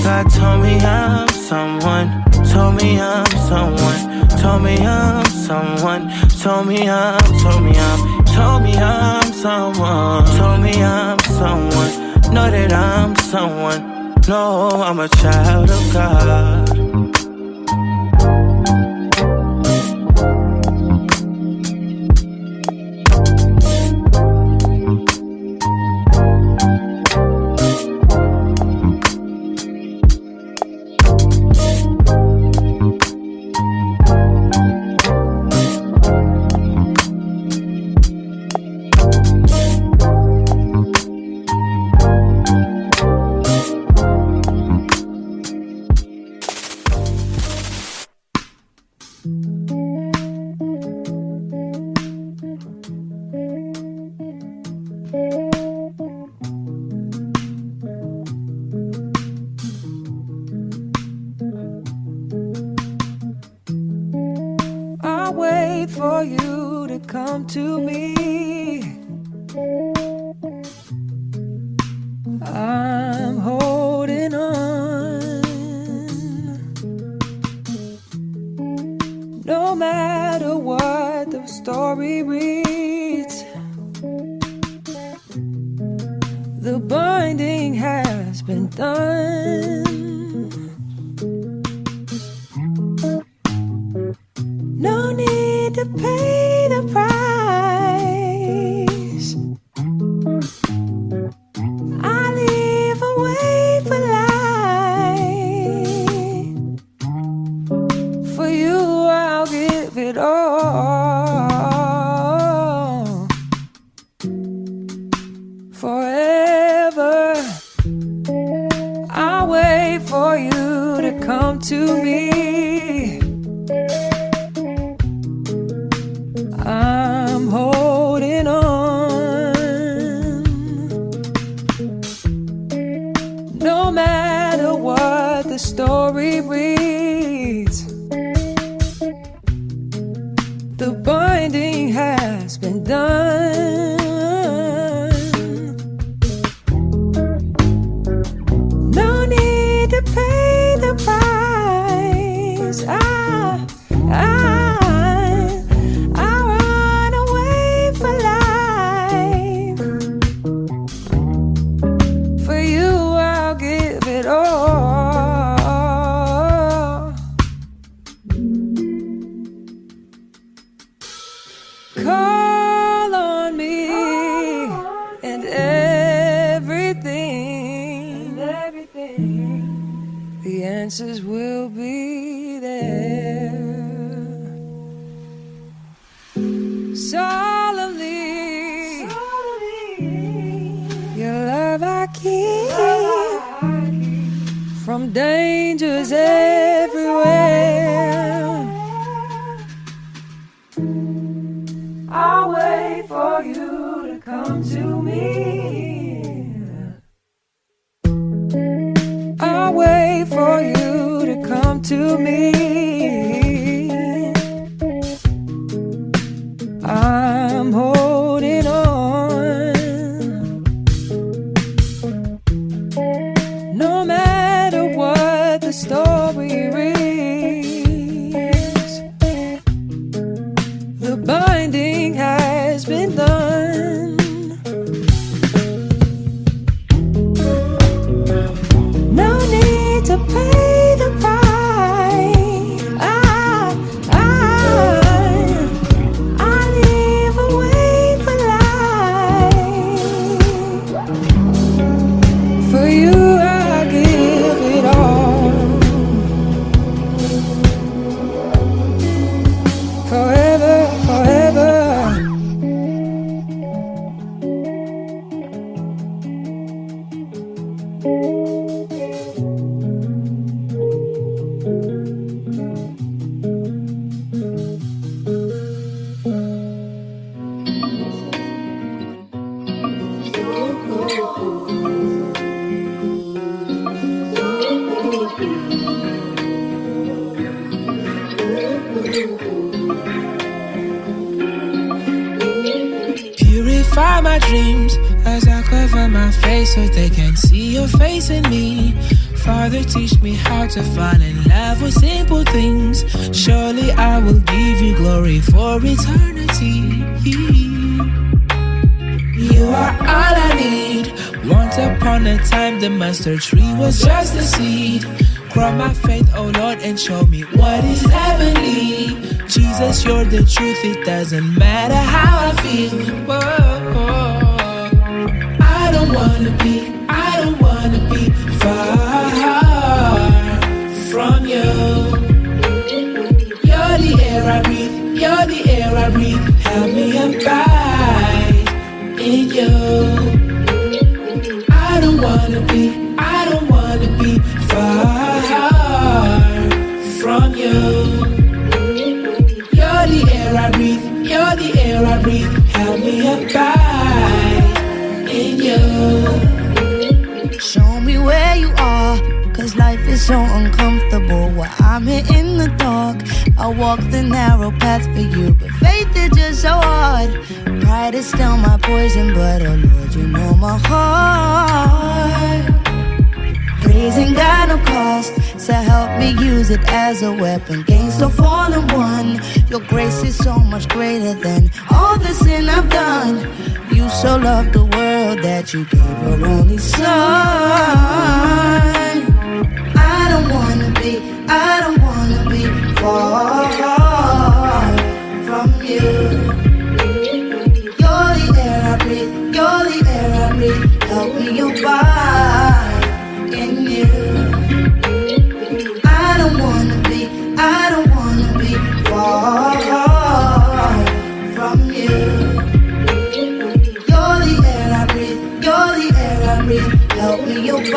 God 0.04 0.30
told 0.30 0.64
me 0.64 0.76
I'm 0.82 1.30
someone. 1.30 2.10
Told 2.52 2.76
me 2.76 3.00
I'm 3.00 3.26
someone. 3.48 4.28
Told 4.42 4.64
me 4.64 4.86
I'm 4.86 5.26
someone. 5.28 6.10
Told 6.42 6.68
me 6.68 6.90
I'm. 6.90 7.22
Told 7.40 7.64
me 7.64 7.72
I'm. 7.78 8.26
Told 8.26 8.64
me 8.64 8.76
I'm 8.76 9.32
someone. 9.32 10.26
Told 10.38 10.60
me 10.60 10.84
I'm 10.84 11.20
someone. 11.20 12.34
Know 12.34 12.52
that 12.52 12.74
I'm 12.74 13.16
someone. 13.16 14.14
No, 14.28 14.70
I'm 14.84 15.00
a 15.00 15.08
child 15.08 15.70
of 15.70 15.94
God. 15.94 16.77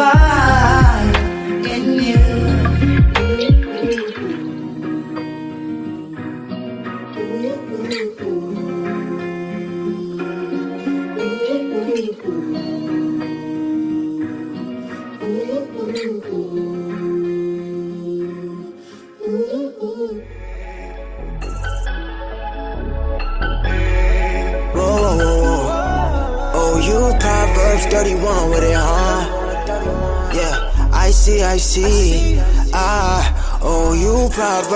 Me 0.00 0.29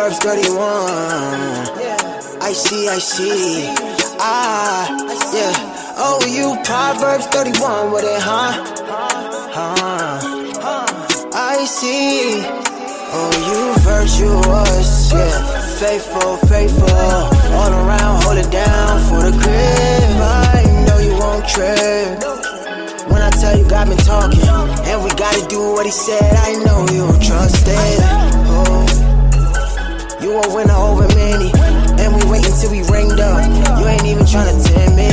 Proverbs 0.04 0.22
31. 0.22 0.60
I 2.42 2.52
see, 2.52 2.88
I 2.88 2.98
see. 2.98 3.72
Ah, 4.20 4.84
yeah. 5.32 5.54
Oh, 5.96 6.20
you 6.28 6.60
Proverbs 6.62 7.24
31 7.28 7.90
with 7.90 8.04
it, 8.04 8.20
huh? 8.20 8.52
Huh. 9.48 10.20
I 11.32 11.64
see. 11.64 12.44
Oh, 13.16 13.32
you 13.48 13.80
virtuous, 13.80 15.10
yeah. 15.10 15.40
Faithful, 15.80 16.36
faithful. 16.48 16.84
All 17.56 17.72
around, 17.72 18.24
hold 18.24 18.36
it 18.36 18.50
down 18.52 19.00
for 19.08 19.22
the 19.24 19.32
crib. 19.40 20.20
I 20.20 20.84
know 20.84 20.98
you 20.98 21.16
won't 21.16 21.48
trip. 21.48 22.20
When 23.08 23.22
I 23.22 23.30
tell 23.40 23.56
you, 23.56 23.66
God 23.66 23.88
been 23.88 23.96
talking, 23.96 24.42
and 24.84 25.02
we 25.02 25.08
gotta 25.16 25.46
do 25.48 25.72
what 25.72 25.86
He 25.86 25.92
said. 25.92 26.36
I 26.36 26.62
know 26.62 26.86
you 26.92 27.06
will 27.06 27.20
trust 27.20 27.64
it. 27.66 28.43
You 30.24 30.40
a 30.40 30.54
winner 30.54 30.72
over 30.72 31.06
many, 31.08 31.52
and 32.00 32.16
we 32.16 32.24
wait 32.32 32.46
until 32.48 32.70
we 32.70 32.80
ringed 32.88 33.20
up. 33.20 33.44
You 33.78 33.86
ain't 33.86 34.06
even 34.06 34.24
tryna 34.24 34.56
tell 34.64 34.96
me. 34.96 35.12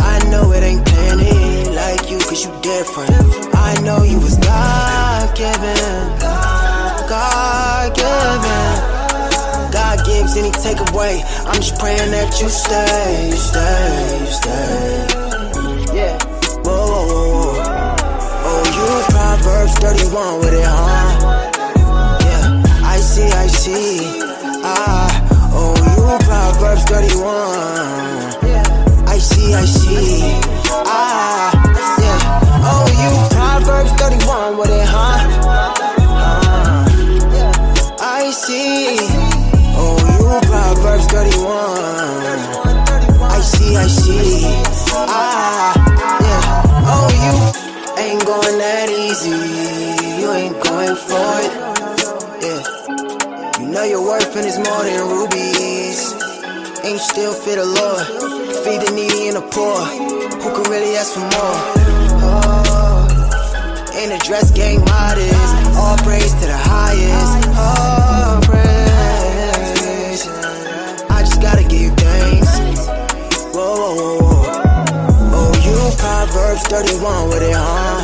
I 0.00 0.18
know 0.28 0.50
it 0.50 0.64
ain't 0.64 0.84
penny 0.84 1.70
like 1.70 2.10
you, 2.10 2.18
cause 2.18 2.44
you 2.44 2.50
different. 2.62 3.14
I 3.54 3.80
know 3.82 4.02
you 4.02 4.18
was 4.18 4.36
God 4.38 5.36
given. 5.36 6.18
God 7.06 7.94
given. 7.94 9.70
God 9.70 10.04
gives 10.04 10.34
and 10.34 10.46
He 10.46 10.52
take 10.60 10.80
away. 10.90 11.22
I'm 11.46 11.62
just 11.62 11.78
praying 11.78 12.10
that 12.10 12.40
you 12.42 12.48
stay, 12.48 13.30
stay, 13.38 14.26
stay. 14.34 15.06
Yeah. 15.94 16.18
Whoa, 16.64 16.90
whoa, 16.90 17.06
whoa. 17.06 17.62
Oh, 18.50 18.62
you 18.74 19.14
Proverbs 19.14 19.74
31 19.78 20.40
with 20.40 20.54
it, 20.54 20.64
huh? 20.66 21.39
See, 23.20 23.28
I 23.28 23.46
see. 23.48 24.00
Ah, 24.64 25.12
oh, 25.52 25.76
you 25.76 26.16
Proverbs 26.24 26.84
31. 26.84 27.28
I 29.06 29.18
see, 29.18 29.52
I 29.52 29.64
see. 29.66 30.40
Ah, 30.88 31.52
yeah. 32.00 32.64
Oh, 32.64 32.84
you 33.00 33.12
Proverbs 33.36 33.92
31 34.00 34.56
with 34.56 34.70
it, 34.70 34.88
huh? 34.88 35.18
Ah, 36.16 36.86
I 38.00 38.30
see. 38.30 38.96
Oh, 39.76 40.00
you 40.08 40.40
Proverbs 40.48 41.06
31. 41.12 41.44
I 43.20 43.40
see, 43.42 43.76
I 43.76 43.86
see. 43.86 44.64
Ah, 44.96 45.76
yeah. 46.24 46.88
Oh, 46.88 47.08
you 47.20 47.32
ain't 48.02 48.24
going 48.24 48.56
that 48.64 48.88
easy. 48.88 49.36
You 50.22 50.32
ain't 50.32 50.56
going 50.64 50.96
for 50.96 51.40
it. 51.44 51.89
Know 53.70 53.84
your 53.84 54.02
worth 54.02 54.34
and 54.34 54.44
it's 54.44 54.58
more 54.58 54.82
than 54.82 55.06
rubies. 55.06 56.12
Ain't 56.82 56.98
still 56.98 57.32
fit 57.32 57.54
the 57.54 57.64
Lord? 57.64 58.04
Feed 58.64 58.82
the 58.82 58.90
needy 58.98 59.28
and 59.28 59.36
the 59.36 59.42
poor. 59.46 59.78
Who 60.42 60.50
can 60.50 60.68
really 60.68 60.96
ask 60.96 61.14
for 61.14 61.20
more? 61.20 61.58
Oh, 62.18 63.06
ain't 63.94 64.10
a 64.10 64.18
dress 64.26 64.50
gang 64.50 64.80
modest. 64.80 65.54
All 65.78 65.96
praise 65.98 66.34
to 66.34 66.46
the 66.50 66.58
highest. 66.58 67.46
All 67.54 68.42
praise. 68.42 70.26
I 71.08 71.22
just 71.22 71.40
gotta 71.40 71.62
give 71.62 71.80
you 71.80 71.90
thanks. 71.94 72.50
Whoa, 73.54 73.70
whoa, 73.70 73.94
whoa, 73.94 74.18
whoa. 74.18 74.50
Oh, 75.30 75.54
you 75.62 75.78
Proverbs 75.96 76.62
31 76.66 77.28
with 77.28 77.42
it, 77.42 77.54
huh? 77.54 78.02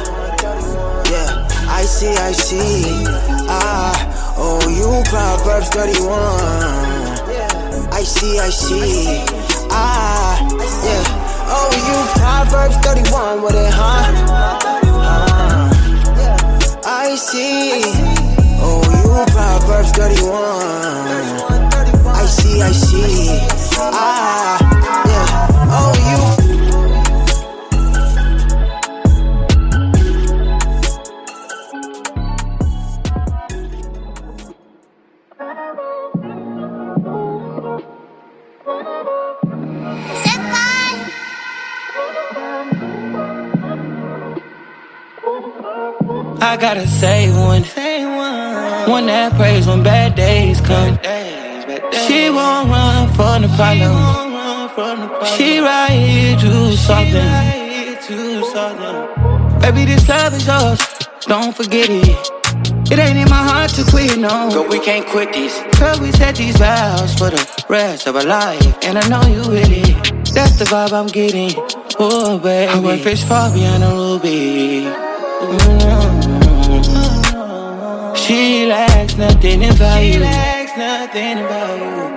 Yeah, 1.10 1.48
I 1.68 1.82
see, 1.82 2.14
I 2.14 2.30
see. 2.30 3.04
Ah, 3.50 4.15
oh, 4.36 4.60
you 4.68 5.02
Proverbs 5.10 5.68
31. 5.70 6.10
I 7.92 8.02
see, 8.02 8.38
I 8.38 8.50
see. 8.50 9.24
Ah, 9.70 10.38
yeah. 10.84 11.04
Oh, 11.48 11.70
you 11.86 11.96
Proverbs 12.20 12.76
31 12.84 13.42
with 13.42 13.54
it, 13.54 13.72
huh? 13.72 14.12
Ah, 15.08 15.70
I 16.84 17.16
see. 17.16 17.82
Oh, 18.60 18.82
you 19.00 19.24
Proverbs 19.32 19.90
31. 19.92 20.36
I 22.08 22.26
see, 22.26 22.62
I 22.62 22.72
see. 22.72 23.40
Ah, 23.78 24.75
I 46.56 46.58
gotta 46.58 46.88
say 46.88 47.28
one. 47.28 47.64
One 48.88 49.04
that 49.08 49.34
prays 49.34 49.66
when 49.66 49.82
bad 49.82 50.14
days 50.14 50.58
come. 50.62 50.98
She 52.06 52.30
won't 52.30 52.70
run 52.70 53.12
from 53.12 53.42
the 53.42 53.48
problem. 53.48 53.92
She 55.36 55.58
right 55.58 55.90
here 55.90 56.34
to 56.38 56.74
something. 56.78 57.28
Baby, 59.60 59.84
this 59.84 60.08
love 60.08 60.32
is 60.32 60.46
yours. 60.46 60.80
Don't 61.26 61.54
forget 61.54 61.90
it. 61.90 62.16
It 62.90 62.98
ain't 63.00 63.18
in 63.18 63.28
my 63.28 63.44
heart 63.50 63.72
to 63.72 63.84
quit, 63.84 64.16
no. 64.18 64.48
But 64.50 64.70
we 64.70 64.78
can't 64.78 65.06
quit 65.06 65.34
this. 65.34 65.60
Cause 65.78 66.00
we 66.00 66.10
set 66.12 66.36
these 66.36 66.56
vows 66.56 67.12
for 67.18 67.28
the 67.28 67.64
rest 67.68 68.06
of 68.06 68.16
our 68.16 68.24
life. 68.24 68.78
And 68.82 68.96
I 68.96 69.06
know 69.10 69.20
you 69.28 69.46
with 69.46 69.68
it. 69.70 70.32
That's 70.32 70.58
the 70.58 70.64
vibe 70.64 70.94
I'm 70.94 71.08
getting. 71.08 71.52
Oh, 71.98 72.38
baby. 72.38 72.72
I 72.72 72.78
went 72.78 73.02
fish 73.02 73.24
far 73.24 73.52
beyond 73.52 73.82
the 73.82 73.90
ruby. 73.90 74.86
Mm. 75.36 76.15
She 78.26 78.66
lacks 78.66 79.16
nothing 79.16 79.62
in 79.62 79.72
value. 79.74 80.14
She 80.14 80.18
lacks 80.18 80.76
nothing 80.76 81.38
in 81.38 81.46
value. 81.46 82.14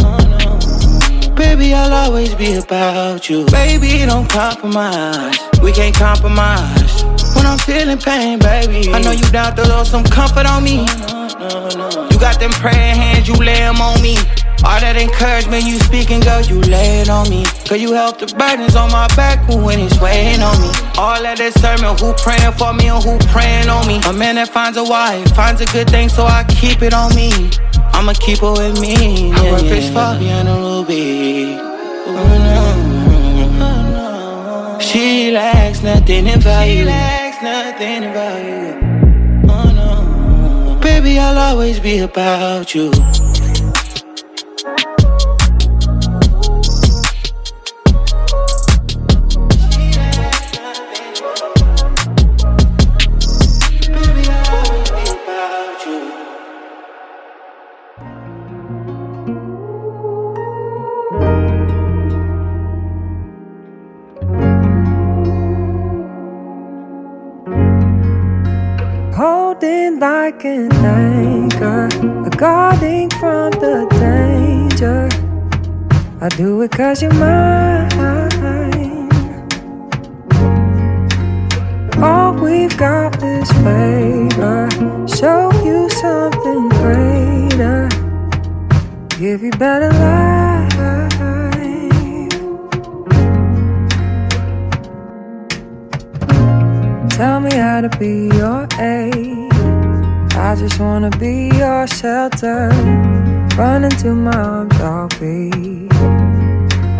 Oh, 0.00 0.18
no. 0.42 1.34
Baby, 1.36 1.72
I'll 1.72 1.92
always 1.92 2.34
be 2.34 2.54
about 2.54 3.30
you. 3.30 3.46
Baby, 3.46 4.04
don't 4.06 4.28
compromise. 4.28 5.38
We 5.62 5.70
can't 5.70 5.94
compromise. 5.94 7.04
When 7.36 7.46
I'm 7.46 7.58
feeling 7.58 7.98
pain, 7.98 8.40
baby. 8.40 8.92
I 8.92 9.00
know 9.00 9.12
you 9.12 9.22
down 9.30 9.54
to 9.54 9.64
throw 9.64 9.84
some 9.84 10.02
comfort 10.02 10.46
on 10.46 10.64
me. 10.64 10.80
You 10.80 12.18
got 12.18 12.40
them 12.40 12.50
praying 12.50 12.96
hands, 12.96 13.28
you 13.28 13.34
lay 13.34 13.60
them 13.60 13.80
on 13.80 14.02
me. 14.02 14.16
All 14.64 14.80
that 14.80 14.96
encouragement 14.96 15.64
you 15.64 15.78
speaking, 15.80 16.20
girl, 16.20 16.40
you 16.42 16.60
lay 16.62 17.00
it 17.00 17.08
on 17.08 17.28
me. 17.28 17.44
Girl, 17.68 17.78
you 17.78 17.92
help 17.92 18.18
the 18.18 18.26
burdens 18.38 18.76
on 18.76 18.90
my 18.90 19.06
back 19.16 19.46
when 19.48 19.80
it's 19.80 20.00
weighing 20.00 20.42
on 20.42 20.60
me. 20.60 20.70
All 20.96 21.20
that 21.22 21.38
discernment, 21.38 22.00
who 22.00 22.12
praying 22.14 22.52
for 22.52 22.72
me 22.72 22.88
and 22.88 23.02
who 23.02 23.18
praying 23.32 23.68
on 23.68 23.86
me. 23.86 24.00
A 24.08 24.12
man 24.12 24.36
that 24.36 24.48
finds 24.48 24.78
a 24.78 24.84
wife, 24.84 25.28
finds 25.34 25.60
a 25.60 25.66
good 25.66 25.90
thing, 25.90 26.08
so 26.08 26.24
I 26.24 26.44
keep 26.44 26.82
it 26.82 26.94
on 26.94 27.14
me. 27.14 27.50
I'ma 27.92 28.14
keep 28.14 28.42
it 28.42 28.52
with 28.52 28.80
me. 28.80 29.32
I 29.32 29.52
work 29.52 29.62
fish 29.62 29.90
far 29.92 30.18
beyond 30.18 30.48
the 30.48 30.54
ruby. 30.54 31.56
Oh, 32.08 32.38
no. 32.38 32.86
lacks 35.36 35.82
nothing 35.82 36.26
in 36.26 36.40
value. 36.40 36.78
She 36.78 36.84
lacks 36.84 37.42
nothing 37.42 38.02
in 38.04 38.12
value. 38.12 38.74
Oh 39.48 39.70
no, 39.80 40.80
baby, 40.80 41.18
I'll 41.18 41.38
always 41.38 41.78
be 41.78 41.98
about 41.98 42.74
you. 42.74 42.90
Guarding 72.36 73.08
from 73.10 73.50
the 73.52 73.86
danger. 73.98 75.08
I 76.20 76.28
do 76.28 76.60
it 76.62 76.70
cause 76.70 77.00
you're 77.00 77.12
mine. 77.14 77.86
All 82.02 82.34
we've 82.34 82.76
got 82.76 83.22
is 83.22 83.50
flavor. 83.52 84.68
Show 85.08 85.50
you 85.64 85.88
something 85.88 86.68
greater. 86.80 87.88
Give 89.18 89.42
you 89.42 89.50
better 89.52 89.90
life. 89.90 90.66
Tell 97.16 97.40
me 97.40 97.54
how 97.54 97.80
to 97.80 97.88
be 97.98 98.28
your 98.36 98.68
aid. 98.78 99.45
I 100.38 100.54
just 100.54 100.78
wanna 100.78 101.10
be 101.18 101.48
your 101.56 101.86
shelter. 101.86 102.68
Run 103.56 103.84
into 103.84 104.14
my 104.14 104.36
arms, 104.36 104.78
I'll 104.80 105.08
be. 105.18 105.50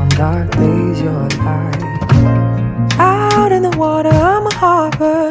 On 0.01 0.09
dark 0.09 0.51
days, 0.53 1.03
your 1.03 1.29
light. 1.45 1.83
Out 2.99 3.53
in 3.53 3.63
the 3.63 3.77
water, 3.77 4.09
I'm 4.09 4.47
a 4.47 4.55
harbor. 4.55 5.29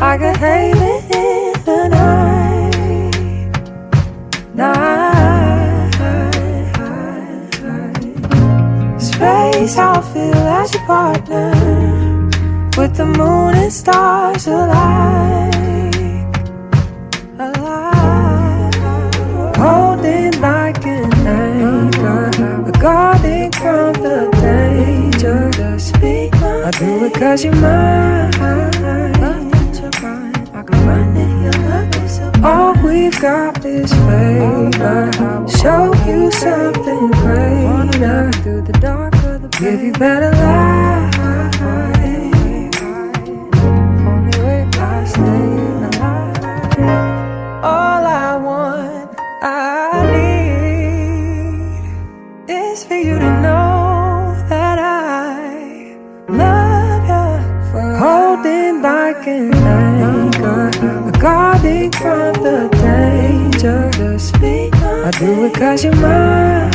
Like 0.00 0.20
a 0.20 0.38
haven 0.38 1.02
in 1.10 1.52
the 1.64 1.88
night. 1.88 3.50
Night. 4.54 5.88
Space, 9.00 9.76
I'll 9.76 10.02
feel 10.02 10.46
as 10.60 10.72
your 10.72 10.84
partner. 10.84 11.50
With 12.76 12.94
the 12.96 13.06
moon 13.06 13.56
and 13.56 13.72
stars 13.72 14.46
alive. 14.46 15.47
I 26.68 26.70
do 26.72 27.04
it 27.06 27.14
cause 27.14 27.44
you're 27.44 27.54
mine. 27.54 28.34
I 28.34 29.42
need 29.42 29.74
to 29.76 29.90
find 29.92 30.36
it. 31.16 32.44
All 32.44 32.74
we've 32.84 33.18
got 33.22 33.64
is 33.64 33.90
favor. 33.90 35.10
Show 35.62 35.94
you 36.04 36.30
something 36.30 37.10
greater. 37.22 38.30
Through 38.42 38.60
the 38.60 38.78
dark 38.82 39.14
of 39.24 39.40
the 39.40 39.48
Give 39.58 39.80
you 39.80 39.92
better 39.92 40.30
life. 40.30 41.87
Danger. 63.58 64.18
I 65.04 65.10
do 65.18 65.44
it 65.44 65.54
cause 65.54 65.84
you're 65.84 65.94
mine. 65.96 66.72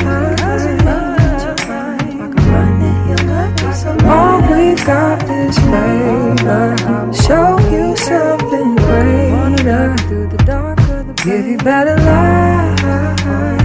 All 4.05 4.41
we've 4.51 4.86
got 4.86 5.23
is 5.29 5.57
favor. 5.57 6.75
Show 7.25 7.57
you 7.71 7.95
something 7.95 8.75
greater. 8.75 9.95
Give 11.23 11.45
you 11.47 11.57
better 11.57 11.95
life. 11.97 13.62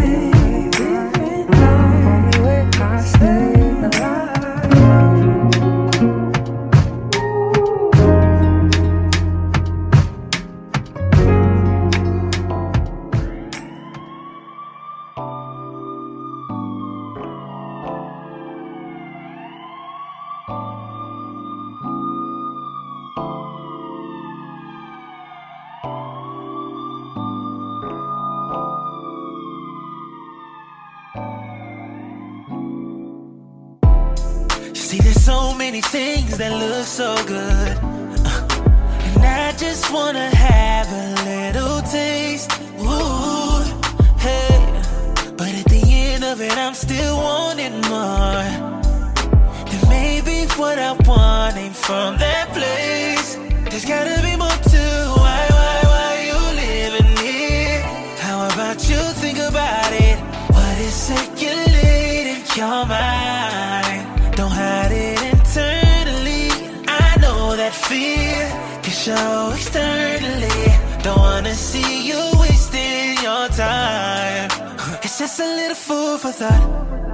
A 75.41 75.47
little 75.47 75.74
fool 75.74 76.18
for 76.18 76.32
thought. 76.32 77.08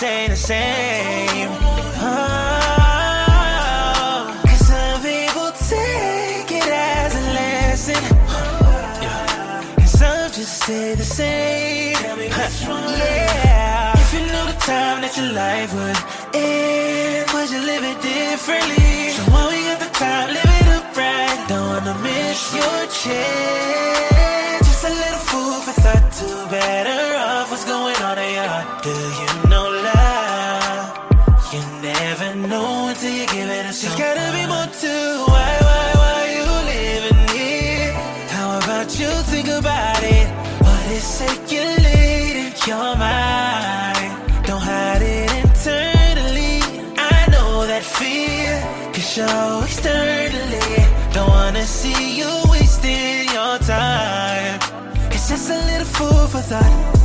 Say 0.00 0.28
the 0.28 0.36
same. 0.36 1.48
Oh, 1.48 3.18
Cause 4.44 4.66
some 4.68 5.00
people 5.00 5.50
take 5.72 6.50
it 6.52 6.68
as 6.68 7.14
a 7.14 7.24
lesson. 7.38 8.02
And 9.80 9.88
some 9.88 10.30
just 10.32 10.64
say 10.64 10.94
the 10.96 11.04
same. 11.04 11.96
Yeah. 12.98 13.94
If 14.02 14.12
you 14.12 14.20
knew 14.20 14.44
the 14.52 14.58
time 14.70 15.00
that 15.00 15.16
your 15.16 15.30
life 15.32 15.72
would 15.72 15.98
end, 16.34 17.24
would 17.32 17.48
you 17.54 17.60
live 17.70 17.84
it 17.92 17.98
differently? 18.02 19.16
So 19.16 19.22
while 19.32 19.48
we 19.48 19.58
got 19.64 19.80
the 19.80 19.88
time, 19.96 20.28
live 20.36 20.52
it 20.60 20.68
up 20.76 20.96
right. 20.96 21.38
Don't 21.48 21.68
wanna 21.72 21.94
miss 22.04 22.52
your 22.52 22.80
chance. 23.00 24.66
Just 24.68 24.84
a 24.84 24.92
little 25.02 25.24
food 25.30 25.60
for 25.64 25.74
thought 25.80 26.06
to 26.20 26.28
better 26.50 27.16
off 27.16 27.50
what's 27.50 27.64
going 27.64 27.96
on 28.08 28.18
in 28.18 28.34
your 28.34 28.48
heart. 28.54 28.82
Do 28.82 28.90
you 28.92 29.45
show 49.16 49.62
externally. 49.64 50.84
Don't 51.14 51.30
wanna 51.30 51.64
see 51.64 52.18
you 52.18 52.30
wasting 52.50 53.24
your 53.32 53.56
time. 53.60 54.60
It's 55.10 55.30
just 55.30 55.48
a 55.48 55.56
little 55.56 55.86
food 55.86 56.28
for 56.28 56.42
thought. 56.42 56.95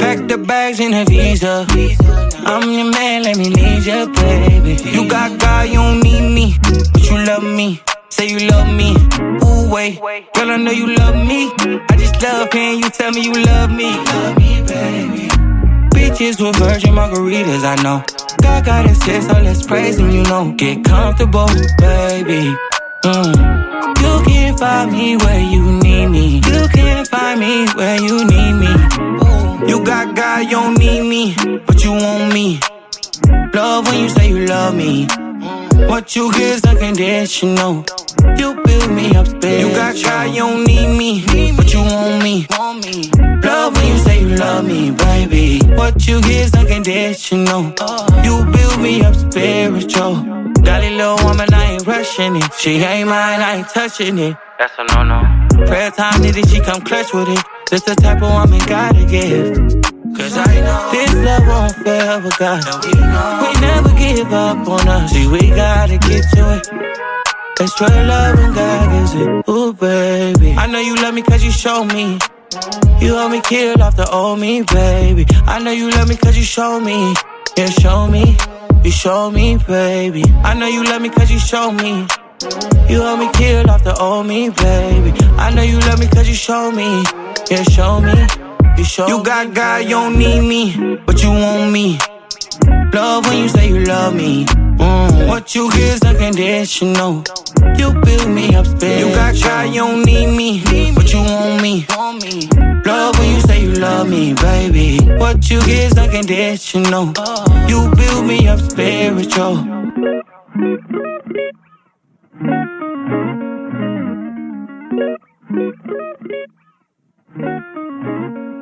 Pack 0.00 0.26
the 0.26 0.42
bags 0.46 0.80
in 0.80 0.94
a 0.94 1.04
visa. 1.04 1.64
I'm 2.44 2.68
your 2.70 2.90
man, 2.90 3.22
let 3.22 3.36
me 3.36 3.50
lead 3.50 3.86
you, 3.86 4.08
baby. 4.12 4.82
You 4.90 5.08
got 5.08 5.38
God, 5.38 5.68
you 5.68 5.74
don't 5.74 6.00
need 6.00 6.34
me, 6.34 6.56
but 6.92 7.08
you 7.08 7.24
love 7.24 7.44
me. 7.44 7.80
Say 8.08 8.30
you 8.30 8.48
love 8.48 8.66
me. 8.74 8.96
Ooh, 9.44 9.70
wait. 9.70 10.00
Girl, 10.34 10.50
I 10.50 10.56
know 10.56 10.72
you 10.72 10.92
love 10.96 11.14
me. 11.14 11.52
I 11.88 11.96
just 11.96 12.20
love 12.20 12.52
hearing 12.52 12.80
you 12.80 12.90
tell 12.90 13.12
me 13.12 13.22
you 13.22 13.32
love 13.44 13.70
me. 13.70 13.90
Love 13.94 14.36
me, 14.38 14.62
baby. 14.62 15.28
Bitches 15.94 16.44
with 16.44 16.56
virgin 16.56 16.94
margaritas, 16.94 17.62
I 17.62 17.80
know. 17.84 18.02
God 18.42 18.64
got 18.64 18.86
his 18.86 18.98
so 19.26 19.32
let's 19.34 19.64
praise 19.64 20.00
him, 20.00 20.10
you 20.10 20.24
know. 20.24 20.52
Get 20.56 20.82
comfortable, 20.84 21.46
baby. 21.78 22.56
Mm. 23.04 23.59
You 24.10 24.24
can 24.24 24.56
find 24.58 24.90
me 24.90 25.16
where 25.16 25.40
you 25.40 25.62
need 25.84 26.06
me. 26.08 26.34
You 26.36 26.68
can 26.74 27.04
find 27.06 27.38
me 27.38 27.66
where 27.74 28.00
you 28.00 28.24
need 28.24 28.54
me. 28.54 28.72
You 29.68 29.84
got 29.84 30.16
God, 30.16 30.44
you 30.44 30.50
don't 30.50 30.78
need 30.78 31.02
me, 31.08 31.36
but 31.64 31.84
you 31.84 31.92
want 31.92 32.34
me. 32.34 32.58
Love 33.54 33.86
when 33.86 34.00
you 34.00 34.08
say 34.08 34.28
you 34.28 34.46
love 34.46 34.74
me. 34.74 35.06
What 35.40 36.14
you 36.14 36.30
get 36.32 36.40
is 36.42 36.64
unconditional. 36.64 37.84
You 38.36 38.62
build 38.62 38.90
me 38.90 39.16
up 39.16 39.26
spiritual. 39.26 39.70
You 39.70 39.74
got 39.74 39.94
God, 40.02 40.34
you 40.34 40.40
don't 40.40 40.64
need 40.64 40.98
me, 40.98 41.52
but 41.56 41.72
you 41.72 41.80
want 41.80 42.22
me. 42.22 42.46
Love 43.42 43.74
when 43.74 43.86
you 43.86 43.98
say 43.98 44.20
you 44.20 44.36
love 44.36 44.66
me, 44.66 44.90
baby. 44.90 45.60
What 45.76 46.06
you 46.06 46.20
get 46.20 46.46
is 46.46 46.54
unconditional. 46.54 47.72
Uh. 47.80 48.22
You 48.22 48.44
build 48.52 48.80
me 48.80 49.02
up 49.02 49.14
spiritual. 49.14 50.14
Got 50.62 50.84
a 50.84 50.90
little 50.90 51.16
woman, 51.26 51.52
I 51.54 51.72
ain't 51.72 51.86
rushing 51.86 52.36
it. 52.36 52.52
She 52.54 52.76
ain't 52.76 53.08
mine, 53.08 53.40
I 53.40 53.56
ain't 53.56 53.68
touching 53.68 54.18
it. 54.18 54.36
That's 54.58 54.74
a 54.78 54.84
no 54.94 55.04
no. 55.04 55.66
Prayer 55.66 55.90
time, 55.90 56.20
needed 56.20 56.48
she 56.50 56.60
come 56.60 56.82
clutch 56.82 57.14
with 57.14 57.28
it. 57.28 57.42
This 57.70 57.82
the 57.82 57.94
type 57.94 58.20
of 58.22 58.30
woman 58.30 58.60
gotta 58.66 59.06
give. 59.06 59.99
Cause 60.16 60.36
I 60.36 60.60
know 60.60 60.90
this 60.92 61.14
love 61.14 61.46
won't 61.46 61.74
forever, 61.76 62.30
God. 62.38 62.64
We 62.84 62.92
we 63.42 63.60
never 63.60 63.92
give 63.96 64.32
up 64.32 64.68
on 64.68 64.88
us. 64.88 65.12
See, 65.12 65.26
we 65.28 65.48
gotta 65.50 65.98
get 65.98 66.24
to 66.34 66.56
it. 66.56 66.68
That's 67.56 67.74
true 67.74 67.86
love 67.86 68.38
and 68.38 68.54
God 68.54 68.90
gives 68.92 69.14
it. 69.14 69.48
Ooh, 69.50 69.72
baby. 69.72 70.52
I 70.52 70.66
know 70.66 70.80
you 70.80 70.96
love 70.96 71.14
me 71.14 71.22
cause 71.22 71.44
you 71.44 71.50
show 71.50 71.84
me. 71.84 72.18
You 73.00 73.14
help 73.14 73.30
me 73.32 73.40
kill 73.42 73.82
off 73.82 73.96
the 73.96 74.08
old 74.10 74.40
me, 74.40 74.62
baby. 74.62 75.26
I 75.46 75.58
know 75.58 75.70
you 75.70 75.90
love 75.90 76.08
me 76.08 76.16
cause 76.16 76.36
you 76.36 76.42
show 76.44 76.80
me. 76.80 77.14
Yeah, 77.56 77.68
show 77.70 78.06
me. 78.08 78.36
You 78.82 78.90
show 78.90 79.30
me, 79.30 79.58
baby. 79.58 80.24
I 80.42 80.54
know 80.54 80.66
you 80.66 80.82
love 80.84 81.02
me 81.02 81.10
cause 81.10 81.30
you 81.30 81.38
show 81.38 81.70
me. 81.70 82.06
You 82.88 83.02
help 83.02 83.20
me 83.20 83.30
kill 83.34 83.70
off 83.70 83.84
the 83.84 83.94
old 84.00 84.26
me, 84.26 84.48
baby. 84.50 85.12
I 85.36 85.52
know 85.54 85.62
you 85.62 85.78
love 85.80 85.98
me 86.00 86.06
cause 86.08 86.28
you 86.28 86.34
show 86.34 86.72
me. 86.72 87.04
Yeah, 87.50 87.62
show 87.64 88.00
me. 88.00 88.49
You 88.80 88.86
You 89.08 89.22
got 89.22 89.52
God, 89.52 89.82
you 89.82 89.90
don't 89.90 90.18
need 90.18 90.40
me, 90.40 90.96
but 91.04 91.22
you 91.22 91.28
want 91.28 91.70
me. 91.70 91.98
Love 92.94 93.26
when 93.26 93.42
you 93.42 93.48
say 93.50 93.68
you 93.68 93.84
love 93.84 94.14
me. 94.14 94.46
Mm. 94.46 95.28
What 95.28 95.54
you 95.54 95.70
get 95.70 95.96
is 95.96 96.02
unconditional. 96.02 97.22
You 97.76 97.92
build 98.00 98.28
me 98.30 98.54
up 98.54 98.64
spiritual. 98.64 99.10
You 99.10 99.14
got 99.14 99.34
God, 99.42 99.68
you 99.74 99.82
don't 99.82 100.02
need 100.06 100.34
me, 100.34 100.94
but 100.94 101.12
you 101.12 101.18
want 101.18 101.60
me. 101.60 101.84
Love 102.86 103.18
when 103.18 103.34
you 103.34 103.40
say 103.42 103.62
you 103.62 103.72
love 103.72 104.08
me, 104.08 104.32
baby. 104.32 104.96
What 105.18 105.50
you 105.50 105.60
get 105.60 105.92
is 105.92 105.98
unconditional. 105.98 107.12
You 107.68 107.94
build 107.94 108.24
me 108.24 108.48
up 108.48 108.60
spiritual. 108.60 109.80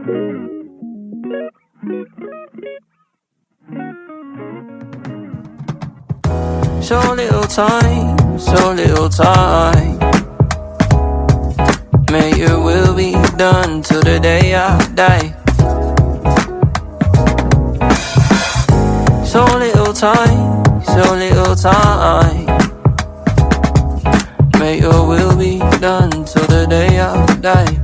So 0.08 0.16
little 7.12 7.42
time, 7.42 8.38
so 8.38 8.72
little 8.72 9.10
time. 9.10 9.98
May 12.10 12.34
your 12.38 12.62
will 12.64 12.96
be 12.96 13.12
done 13.36 13.82
till 13.82 14.00
the 14.00 14.18
day 14.18 14.54
I 14.54 14.78
die. 14.94 15.34
So 19.26 19.44
little 19.58 19.92
time, 19.92 20.64
so 20.84 21.14
little 21.16 21.54
time. 21.54 22.46
May 24.58 24.80
your 24.80 25.06
will 25.06 25.36
be 25.36 25.58
done 25.80 26.24
till 26.24 26.46
the 26.46 26.66
day 26.66 26.98
I 26.98 27.26
die. 27.42 27.77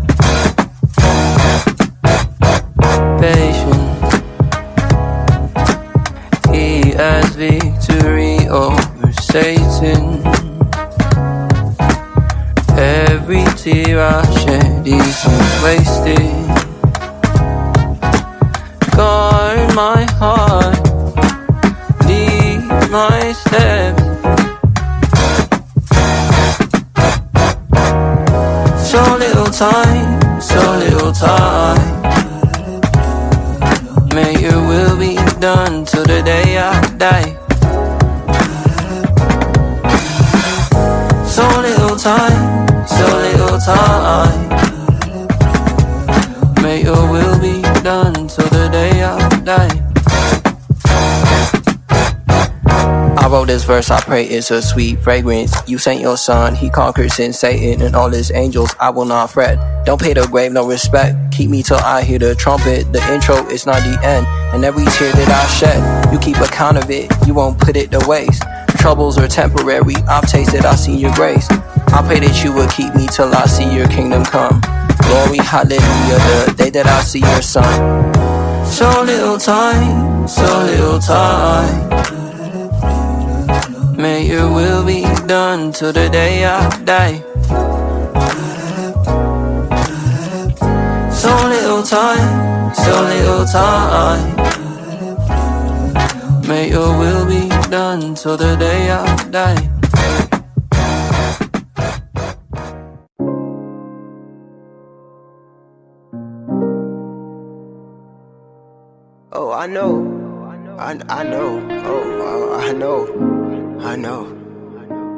Verse, 53.65 53.91
I 53.91 54.01
pray 54.01 54.25
it's 54.25 54.51
a 54.51 54.62
sweet 54.62 54.99
fragrance. 55.01 55.55
You 55.67 55.79
sent 55.79 56.01
your 56.01 56.17
son, 56.17 56.55
he 56.55 56.71
conquered 56.71 57.11
sin, 57.11 57.33
Satan, 57.33 57.83
and 57.83 57.97
all 57.97 58.11
his 58.11 58.31
angels. 58.33 58.75
I 58.81 58.91
will 58.91 59.05
not 59.05 59.31
fret. 59.31 59.59
Don't 59.85 60.01
pay 60.01 60.15
the 60.15 60.27
grave 60.27 60.53
no 60.53 60.67
respect. 60.67 61.17
Keep 61.33 61.51
me 61.51 61.62
till 61.62 61.79
I 61.79 62.03
hear 62.03 62.19
the 62.19 62.35
trumpet. 62.35 62.93
The 62.93 63.03
intro 63.12 63.47
is 63.49 63.67
not 63.67 63.83
the 63.83 63.99
end. 64.03 64.27
And 64.55 64.65
every 64.65 64.85
tear 64.85 65.12
that 65.12 65.29
I 65.29 65.47
shed, 65.49 66.12
you 66.12 66.19
keep 66.19 66.37
account 66.39 66.79
of 66.79 66.91
it. 66.91 67.11
You 67.27 67.35
won't 67.35 67.59
put 67.59 67.77
it 67.77 67.91
to 67.93 68.01
waste. 68.09 68.43
Troubles 68.79 69.19
are 69.19 69.29
temporary. 69.29 69.97
I've 70.09 70.27
tasted, 70.27 70.65
I 70.65 70.75
see 70.75 70.97
your 70.97 71.12
grace. 71.15 71.49
I 71.51 72.03
pray 72.07 72.21
that 72.21 72.43
you 72.45 72.53
will 72.53 72.69
keep 72.69 72.95
me 72.95 73.07
till 73.07 73.35
I 73.35 73.47
see 73.47 73.75
your 73.75 73.89
kingdom 73.89 74.25
come. 74.25 74.61
Glory, 75.03 75.39
hallelujah, 75.39 75.79
the 76.47 76.55
day 76.57 76.71
that 76.71 76.87
I 76.87 77.01
see 77.03 77.21
your 77.21 77.43
son. 77.43 78.15
So 78.65 79.03
little 79.03 79.39
time, 79.39 80.27
so 80.27 80.43
little 80.65 80.99
time. 80.99 81.84
May 83.97 84.26
your 84.26 84.53
will 84.53 84.84
be 84.84 85.03
done 85.26 85.70
till 85.72 85.92
the 85.92 86.09
day 86.09 86.45
I 86.45 86.68
die. 86.84 87.22
So 91.11 91.30
little 91.49 91.82
time, 91.82 92.74
so 92.74 93.03
little 93.03 93.45
time. 93.47 94.36
May 96.49 96.70
your 96.70 96.99
will 96.99 97.24
be 97.26 97.49
done 97.70 98.16
till 98.16 98.36
the 98.36 98.57
day 98.57 98.90
I 98.90 99.16
die. 99.30 99.70
Oh, 109.32 109.53
I 109.53 109.66
know, 109.66 110.76
I, 110.78 110.99
I 111.09 111.22
know. 111.22 111.74
I 113.95 113.97
know. 113.97 114.26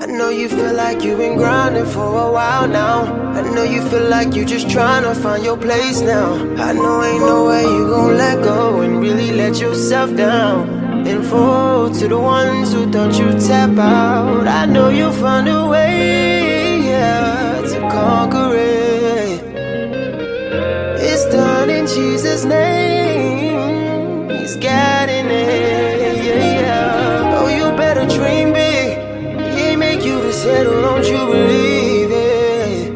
I 0.03 0.05
know. 0.05 0.29
You 0.29 0.51
feel 0.51 0.75
like 0.75 1.03
you've 1.03 1.17
been 1.17 1.39
grinding 1.39 1.87
for 1.87 2.29
a 2.29 2.31
while 2.31 2.69
now. 2.69 3.05
I 3.33 3.41
know 3.55 3.63
you 3.63 3.81
feel 3.89 4.07
like 4.07 4.35
you're 4.35 4.45
just 4.45 4.69
trying 4.69 5.05
to 5.05 5.15
find 5.15 5.43
your 5.43 5.57
place 5.57 6.03
now. 6.03 6.35
I 6.63 6.75
know 6.75 7.03
ain't 7.03 7.21
no 7.21 7.47
way 7.47 7.63
you 7.63 7.89
gon' 7.89 8.19
let 8.19 8.45
go 8.45 8.83
and 8.83 9.01
really 9.01 9.33
let 9.33 9.59
yourself 9.59 10.15
down. 10.15 10.69
And 11.09 11.25
fall 11.25 11.89
to 11.91 12.07
the 12.07 12.19
ones 12.19 12.75
who 12.75 12.93
thought 12.93 13.19
you 13.19 13.33
tap 13.49 13.79
out. 13.79 14.47
I 14.47 14.67
know 14.67 14.91
you'll 14.91 15.11
find 15.25 15.49
a 15.49 15.67
way, 15.67 16.83
yeah, 16.91 17.63
to 17.71 17.81
conquer 17.91 18.57
it. 18.57 19.41
It's 21.01 21.25
done 21.35 21.71
in 21.71 21.87
Jesus' 21.87 22.45
name. 22.45 24.29
He's 24.29 24.57
got 24.57 25.09
it, 25.09 25.16
settle, 30.57 30.81
don't 30.81 31.07
you 31.15 31.23
believe 31.35 32.11
it? 32.11 32.93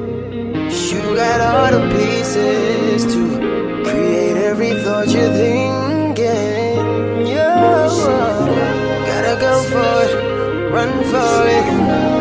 You 0.92 1.02
got 1.22 1.40
all 1.48 1.70
the 1.76 1.82
pieces 1.94 3.04
to 3.12 3.22
create 3.86 4.36
every 4.50 4.72
thought 4.82 5.08
you're 5.14 5.34
thinking. 5.42 7.26
Yeah, 7.26 7.88
gotta 9.10 9.34
go 9.46 9.54
for 9.72 9.94
it, 10.06 10.12
run 10.74 10.92
for 11.10 11.34
it, 11.56 12.19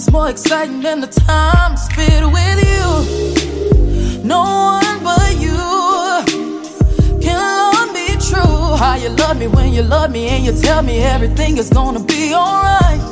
Nothing's 0.00 0.12
more 0.14 0.30
exciting 0.30 0.80
than 0.80 1.02
the 1.02 1.08
time 1.08 1.76
spent 1.76 2.24
with 2.32 2.58
you. 2.72 4.24
No 4.24 4.40
one 4.80 5.04
but 5.04 5.32
you 5.36 5.60
can 7.20 7.36
love 7.36 7.92
me 7.92 8.06
true. 8.16 8.76
How 8.80 8.94
you 8.94 9.10
love 9.10 9.38
me 9.38 9.46
when 9.48 9.74
you 9.74 9.82
love 9.82 10.10
me, 10.10 10.28
and 10.28 10.42
you 10.46 10.52
tell 10.52 10.82
me 10.82 11.00
everything 11.00 11.58
is 11.58 11.68
gonna 11.68 12.00
be 12.00 12.32
alright. 12.32 13.02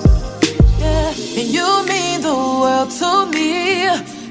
Yeah, 0.79 1.11
and 1.11 1.49
you 1.57 1.69
mean 1.87 2.23
the 2.23 2.33
world 2.33 2.91
to 3.01 3.27
me. 3.37 3.85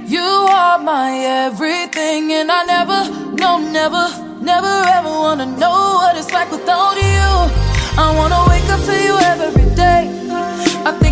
You 0.07 0.27
are 0.49 0.79
my 0.79 1.11
everything, 1.45 2.31
and 2.31 2.49
I 2.49 2.63
never, 2.65 2.99
no, 3.35 3.59
never, 3.59 4.05
never 4.41 4.73
ever 4.97 5.09
wanna 5.09 5.45
know 5.45 5.99
what 6.01 6.17
it's 6.17 6.31
like 6.33 6.49
without 6.49 6.95
you. 6.95 7.29
I 8.03 8.15
wanna 8.17 8.41
wake 8.49 8.69
up 8.73 8.81
to 8.89 8.95
you 9.07 9.15
every 9.19 9.75
day. 9.75 10.06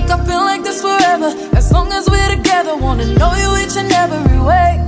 I 0.10 0.18
feel 0.26 0.44
like 0.52 0.64
this 0.64 0.82
forever, 0.82 1.30
as 1.56 1.72
long 1.72 1.92
as 1.92 2.10
we're 2.10 2.30
together. 2.36 2.76
Wanna 2.76 3.06
know 3.20 3.34
you 3.36 3.50
each 3.64 3.76
and 3.78 3.92
every 3.92 4.40
way. 4.40 4.80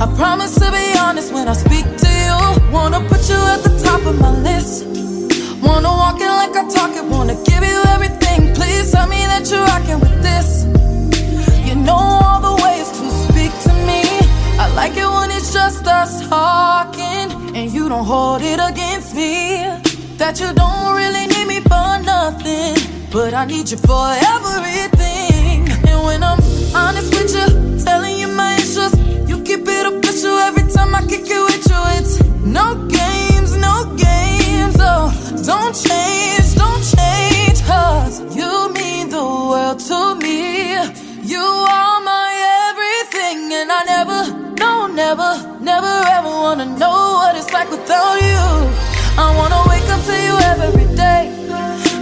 I 0.00 0.06
promise 0.16 0.54
to 0.56 0.70
be 0.70 0.98
honest 0.98 1.32
when 1.32 1.48
I 1.48 1.54
speak 1.54 1.86
to 2.04 2.10
you. 2.24 2.38
Wanna 2.72 3.00
put 3.08 3.28
you 3.28 3.40
at 3.54 3.60
the 3.66 3.74
top 3.84 4.02
of 4.06 4.20
my 4.20 4.32
list. 4.48 4.84
Wanna 5.62 5.88
walk 5.88 6.20
it 6.20 6.32
like 6.40 6.54
I 6.56 6.64
talk 6.68 6.92
it, 6.96 7.04
wanna 7.04 7.36
give 7.44 7.62
you 7.72 7.80
everything. 7.94 8.54
Please 8.54 8.92
tell 8.92 9.08
me 9.08 9.20
that 9.32 9.50
you're 9.50 9.66
rocking 9.72 10.00
with 10.00 10.22
this. 10.22 10.48
You 11.66 11.74
know 11.74 12.02
all 12.22 12.40
the 12.40 12.54
ways 12.62 12.88
to 12.98 13.04
speak 13.26 13.52
to 13.66 13.72
me. 13.88 14.02
I 14.62 14.66
like 14.74 14.96
it 14.96 15.08
when 15.16 15.30
it's 15.30 15.52
just 15.52 15.86
us 15.86 16.28
talking, 16.28 17.56
and 17.56 17.70
you 17.72 17.88
don't 17.88 18.04
hold 18.04 18.42
it 18.42 18.60
against 18.70 19.14
me. 19.14 19.66
That 20.18 20.40
you 20.40 20.52
don't 20.52 20.94
really 21.00 21.26
need 21.26 21.46
me 21.46 21.60
for 21.60 21.90
nothing, 22.02 22.76
but 23.10 23.32
I 23.34 23.44
need 23.44 23.70
you 23.70 23.78
for 23.78 24.06
everything. 24.34 25.68
And 25.88 26.04
when 26.04 26.22
I'm 26.22 26.40
honest 26.74 27.10
with 27.14 27.34
you, 27.34 27.84
telling 27.84 28.18
you 28.18 28.28
my 28.28 28.54
issues, 28.56 28.92
you 29.28 29.42
keep 29.42 29.66
it 29.66 29.86
official 29.86 30.36
every 30.38 30.70
time 30.70 30.94
I 30.94 31.00
kick 31.06 31.24
it 31.24 31.42
with 31.48 31.64
you. 31.70 31.80
It's 31.98 32.22
no 32.44 32.74
games, 32.88 33.56
no 33.56 33.94
games. 33.96 34.76
Oh, 34.78 35.08
don't 35.46 35.74
change, 35.74 36.54
don't 36.54 36.84
change, 36.96 37.62
cause 37.64 38.20
you 38.36 38.72
mean 38.74 39.08
the 39.10 39.24
world 39.24 39.78
to 39.88 40.14
me. 40.16 40.72
You 41.22 41.40
are 41.40 42.00
my 42.02 42.30
everything, 42.68 43.52
and 43.52 43.70
I 43.72 43.82
never, 43.94 44.20
no, 44.60 44.86
never, 44.86 45.30
never 45.60 45.94
ever 46.16 46.28
wanna 46.28 46.66
know 46.66 47.20
what 47.20 47.36
it's 47.36 47.52
like 47.52 47.70
without 47.70 48.20
you. 48.20 48.44
I 49.20 49.34
wanna 49.36 49.60
wake 49.68 49.88
up 49.88 50.02
to 50.04 50.14
you 50.26 50.34
every 50.52 50.96
day. 50.96 51.37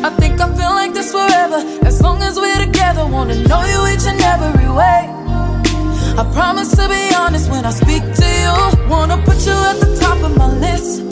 I 0.06 0.10
think 0.10 0.40
I 0.40 0.46
feel 0.54 0.70
like 0.70 0.94
this 0.94 1.10
forever, 1.10 1.58
as 1.84 2.00
long 2.00 2.22
as 2.22 2.36
we're 2.36 2.60
together. 2.64 3.04
Wanna 3.04 3.34
know 3.48 3.62
you 3.72 3.80
each 3.92 4.06
and 4.06 4.20
every 4.34 4.70
way. 4.70 5.00
I 6.20 6.22
promise 6.32 6.70
to 6.76 6.88
be 6.88 7.02
honest 7.16 7.50
when 7.50 7.64
I 7.66 7.72
speak 7.72 8.04
to 8.20 8.28
you. 8.42 8.54
Wanna 8.88 9.16
put 9.26 9.38
you 9.44 9.56
at 9.70 9.80
the 9.82 9.90
top 9.98 10.18
of 10.22 10.32
my 10.38 10.46
list. 10.64 11.02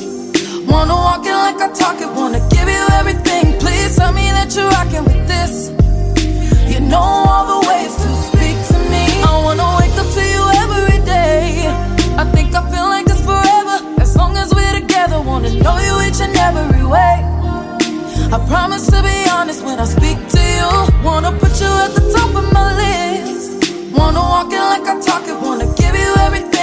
Wanna 0.71 0.95
walk 0.95 1.27
it 1.27 1.35
like 1.47 1.61
I 1.67 1.73
talk 1.73 2.01
it, 2.01 2.11
wanna 2.15 2.39
give 2.55 2.69
you 2.69 2.85
everything. 3.01 3.59
Please 3.59 3.97
tell 3.97 4.13
me 4.13 4.31
that 4.31 4.55
you're 4.55 4.71
rocking 4.79 5.05
with 5.11 5.27
this. 5.27 5.55
You 6.73 6.79
know 6.79 7.03
all 7.03 7.45
the 7.53 7.61
ways 7.69 7.93
to 8.03 8.09
speak 8.31 8.57
to 8.71 8.79
me. 8.95 9.05
I 9.27 9.33
wanna 9.43 9.69
wake 9.81 9.97
up 10.03 10.09
to 10.19 10.23
you 10.35 10.45
every 10.63 10.99
day. 11.05 11.67
I 12.23 12.25
think 12.35 12.55
I 12.55 12.63
feel 12.71 12.89
like 12.95 13.07
this 13.07 13.23
forever, 13.27 13.77
as 14.01 14.15
long 14.15 14.37
as 14.37 14.55
we're 14.55 14.77
together. 14.81 15.21
Wanna 15.21 15.51
know 15.65 15.79
you 15.79 15.95
each 16.07 16.21
and 16.21 16.37
every 16.49 16.87
way. 16.87 17.44
I 18.35 18.39
promise 18.49 18.87
to 18.87 19.01
be 19.01 19.31
honest 19.31 19.65
when 19.65 19.79
I 19.79 19.85
speak 19.85 20.19
to 20.35 20.41
you. 20.41 21.05
Wanna 21.05 21.31
put 21.39 21.61
you 21.61 21.69
at 21.85 21.95
the 21.95 22.03
top 22.13 22.35
of 22.35 22.53
my 22.53 22.75
list. 22.83 23.71
Wanna 23.97 24.19
walk 24.19 24.53
it 24.53 24.59
like 24.59 24.89
I 24.89 25.01
talk 25.01 25.29
it, 25.29 25.41
wanna 25.41 25.73
give 25.77 25.95
you 25.95 26.13
everything. 26.19 26.54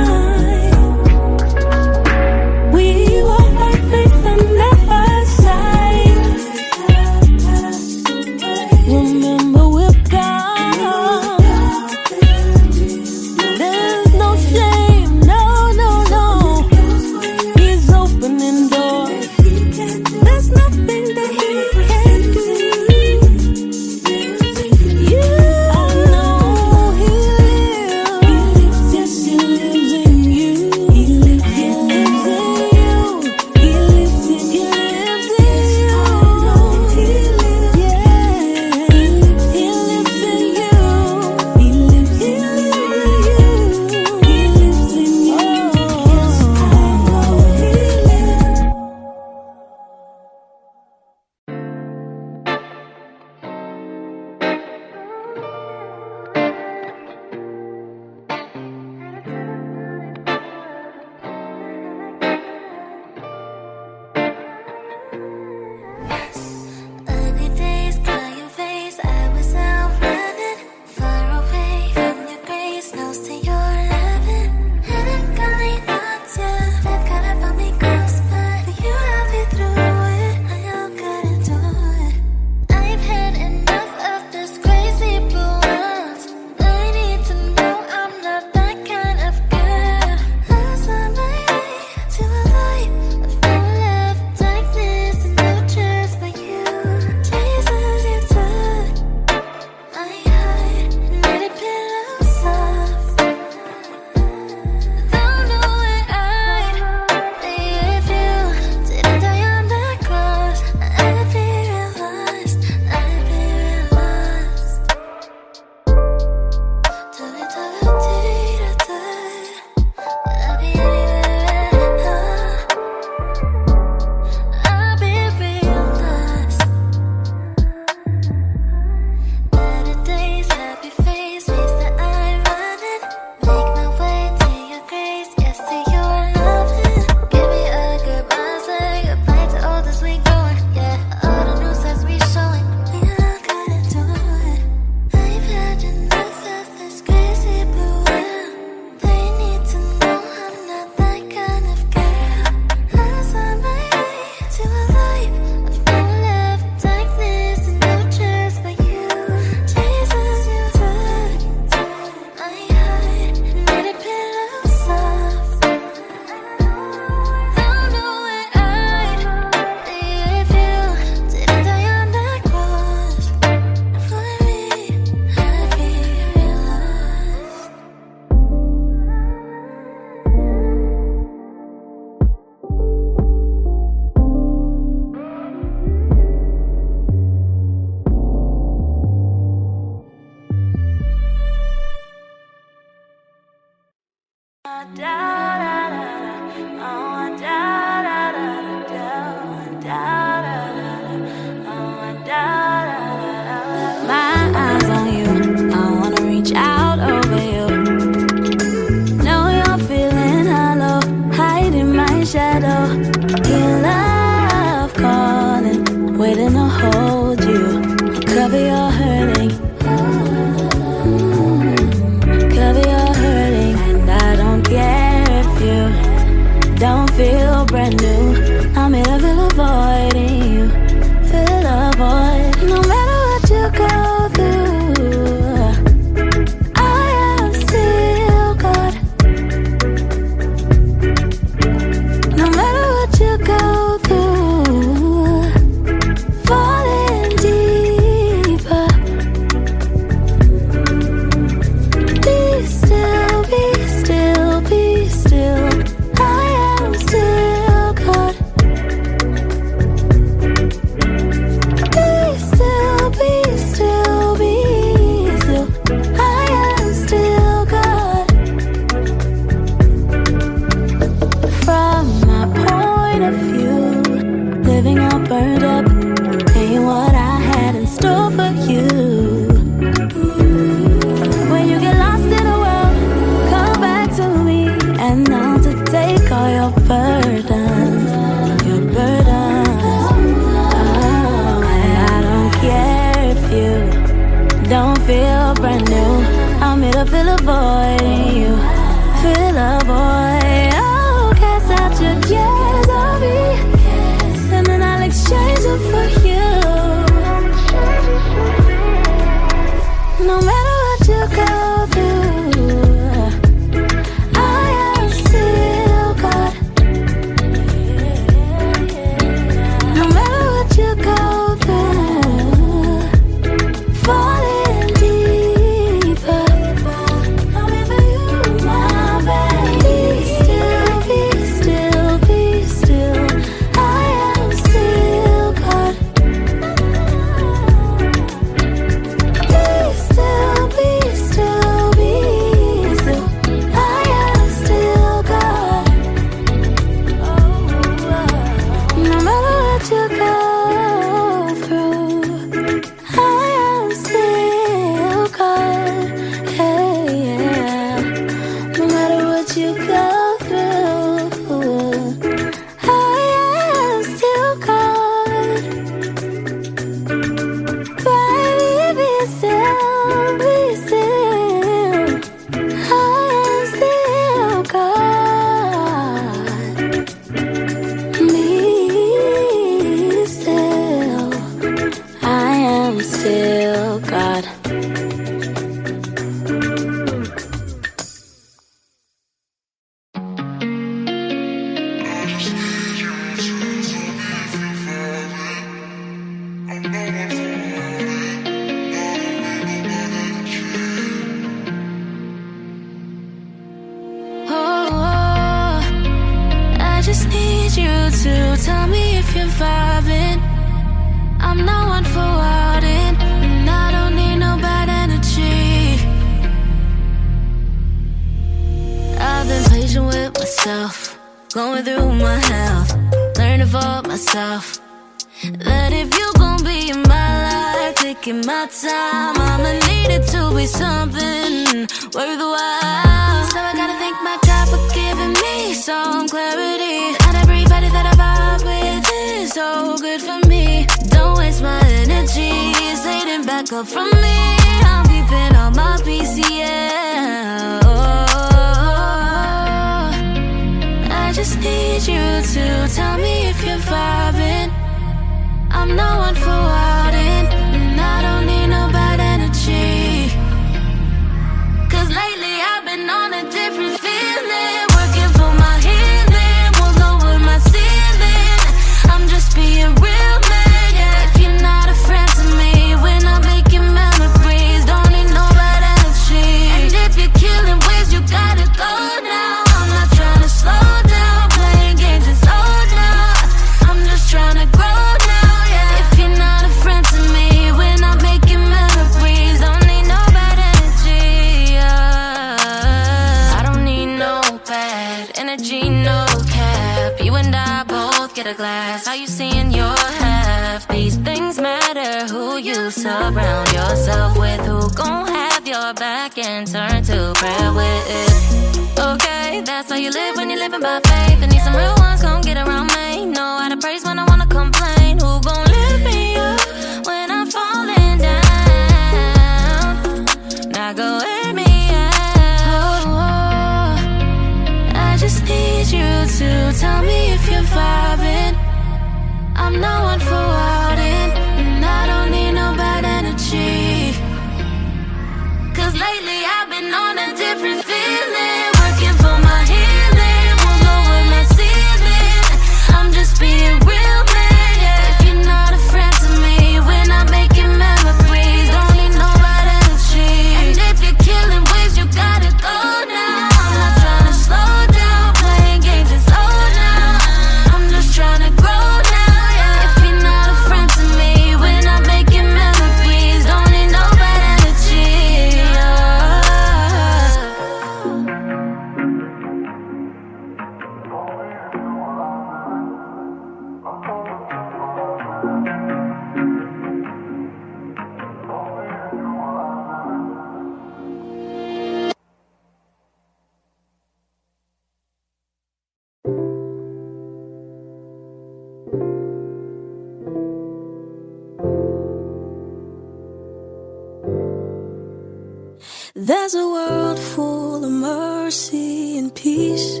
There's 596.54 596.66
a 596.66 596.68
world 596.68 597.18
full 597.18 597.84
of 597.84 597.90
mercy 597.90 599.18
and 599.18 599.34
peace, 599.34 600.00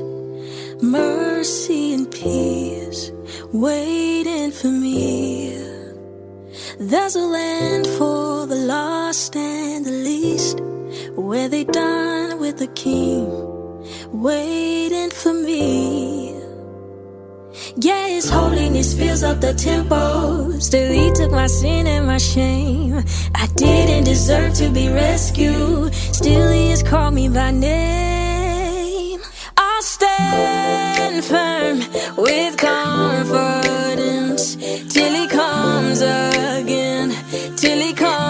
mercy 0.80 1.94
and 1.94 2.08
peace 2.08 3.10
waiting 3.52 4.52
for 4.52 4.68
me. 4.68 5.56
There's 6.78 7.16
a 7.16 7.26
land 7.26 7.88
for 7.98 8.46
the 8.46 8.54
lost 8.54 9.34
and 9.34 9.84
the 9.84 9.90
least, 9.90 10.60
where 11.16 11.48
they 11.48 11.64
dine 11.64 12.38
with 12.38 12.58
the 12.58 12.68
king, 12.68 13.26
waiting 14.12 15.10
for 15.10 15.32
me. 15.32 16.36
Yeah, 17.78 18.06
his 18.06 18.30
holiness 18.30 18.94
fills 18.94 19.24
up 19.24 19.40
the 19.40 19.54
temple. 19.54 20.53
Still, 20.64 20.90
he 20.90 21.12
took 21.12 21.30
my 21.30 21.46
sin 21.46 21.86
and 21.86 22.06
my 22.06 22.16
shame. 22.16 23.04
I 23.34 23.46
didn't 23.54 24.04
deserve 24.04 24.54
to 24.54 24.70
be 24.70 24.88
rescued. 24.88 25.94
Still, 25.94 26.50
he 26.50 26.70
has 26.70 26.82
called 26.82 27.12
me 27.12 27.28
by 27.28 27.50
name. 27.50 29.20
I'll 29.58 29.82
stand 29.82 31.22
firm 31.22 31.80
with 32.16 32.56
confidence 32.56 34.54
till 34.90 35.12
he 35.12 35.28
comes 35.28 36.00
again. 36.00 37.14
Till 37.58 37.78
he 37.78 37.92
comes. 37.92 38.23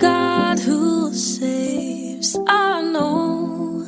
God 0.00 0.58
who 0.58 1.12
saves. 1.12 2.38
I 2.46 2.80
know 2.80 3.84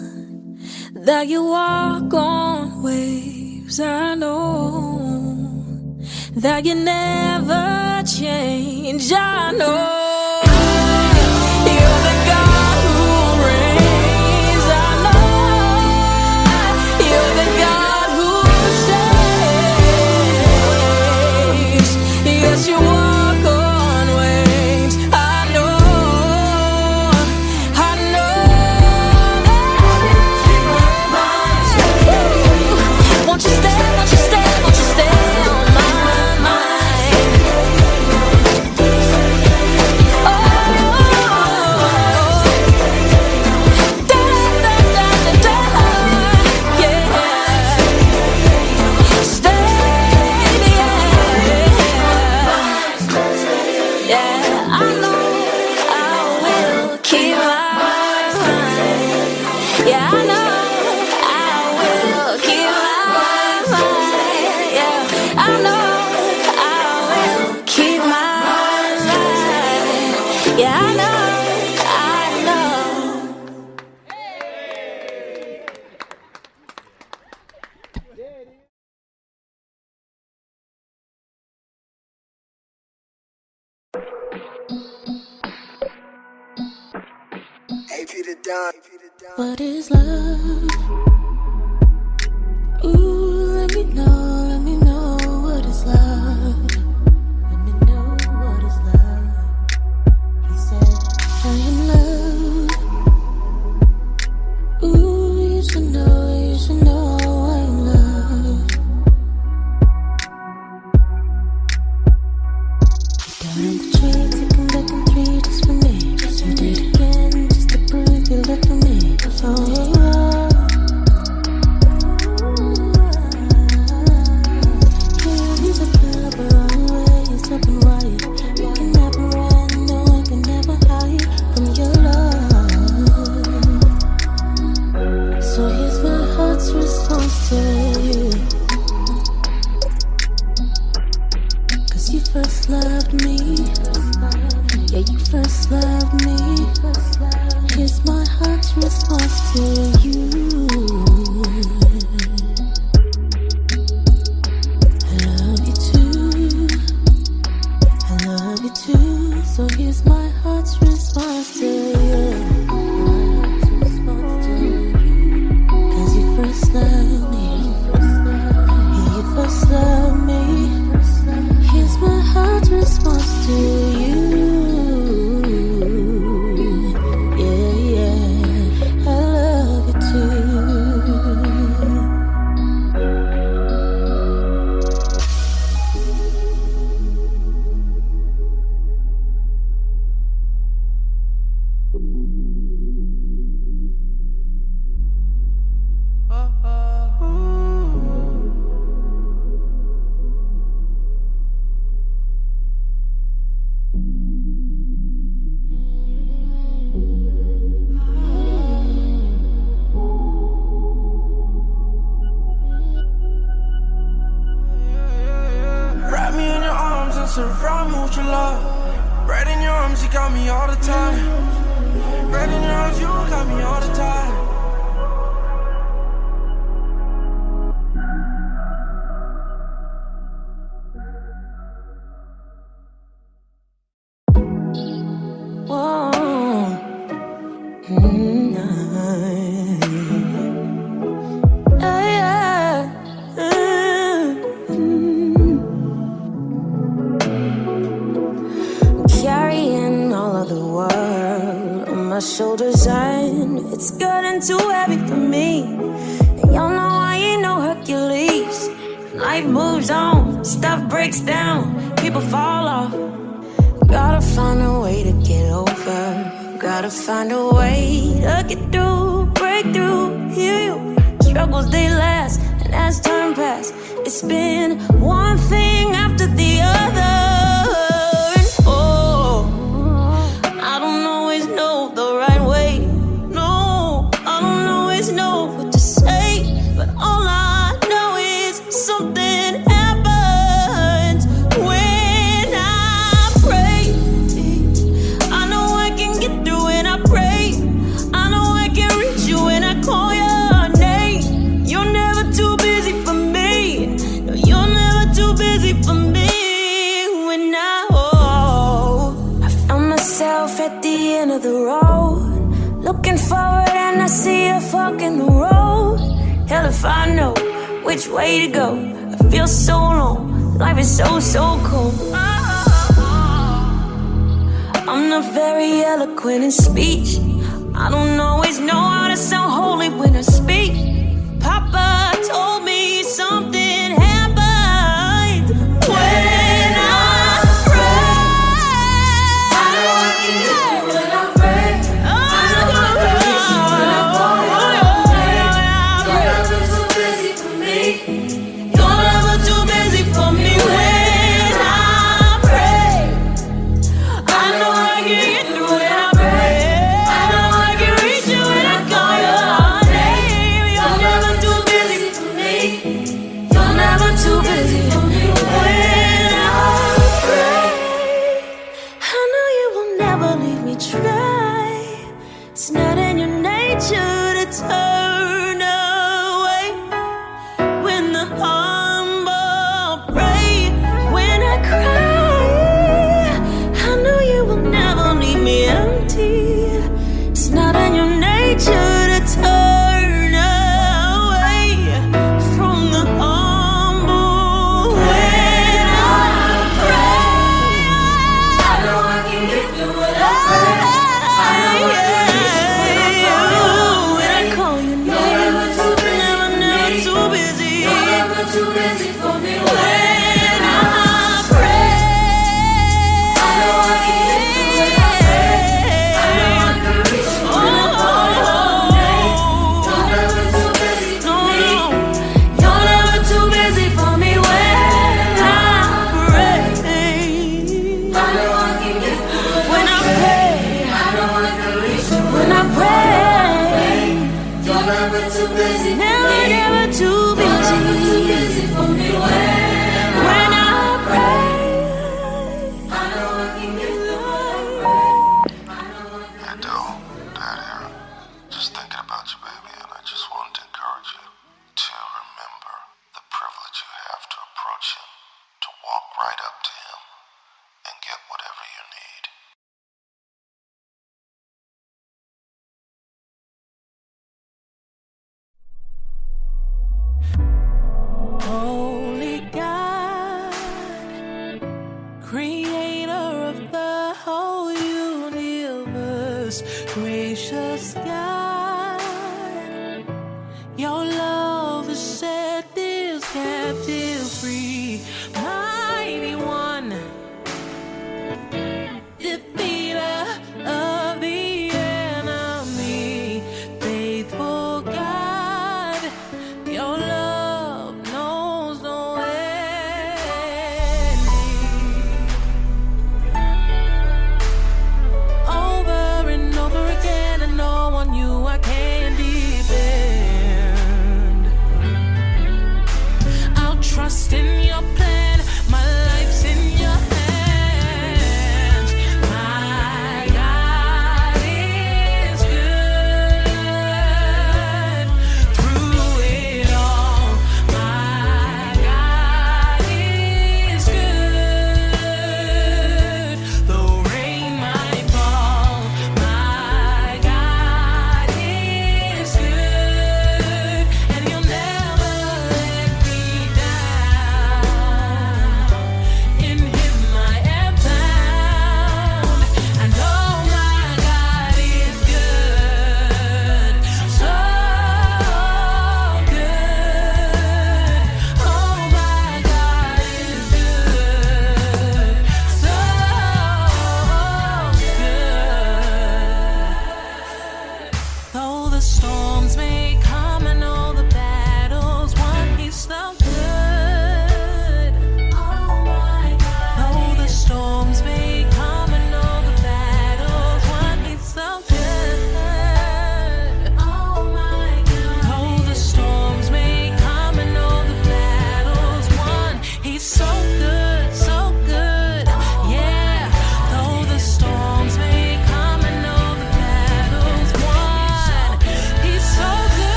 that 0.95 1.27
you 1.27 1.43
walk 1.43 2.13
on 2.13 2.83
waves. 2.83 3.81
I 3.81 4.15
know 4.15 5.97
that 6.35 6.67
you 6.67 6.75
never 6.75 8.03
change. 8.05 9.11
I 9.11 9.53
know. 9.53 9.92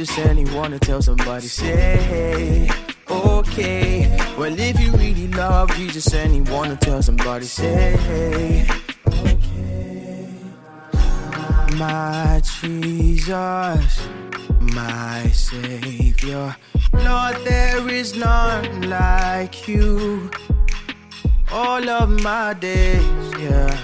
Jesus 0.00 0.18
and 0.18 0.54
wanna 0.54 0.78
tell 0.78 1.02
somebody, 1.02 1.46
say, 1.46 2.70
okay. 3.10 4.18
Well, 4.38 4.58
if 4.58 4.80
you 4.80 4.92
really 4.92 5.28
love 5.28 5.70
Jesus 5.76 6.14
and 6.14 6.34
you 6.36 6.42
wanna 6.44 6.76
tell 6.76 7.02
somebody, 7.02 7.44
say, 7.44 8.66
okay. 9.06 10.34
My 11.76 12.40
Jesus, 12.42 14.08
my 14.60 15.28
Savior, 15.34 16.56
Lord, 16.94 17.36
there 17.44 17.86
is 17.86 18.16
none 18.16 18.88
like 18.88 19.68
you. 19.68 20.30
All 21.52 21.86
of 21.86 22.08
my 22.22 22.54
days, 22.54 23.32
yeah. 23.38 23.78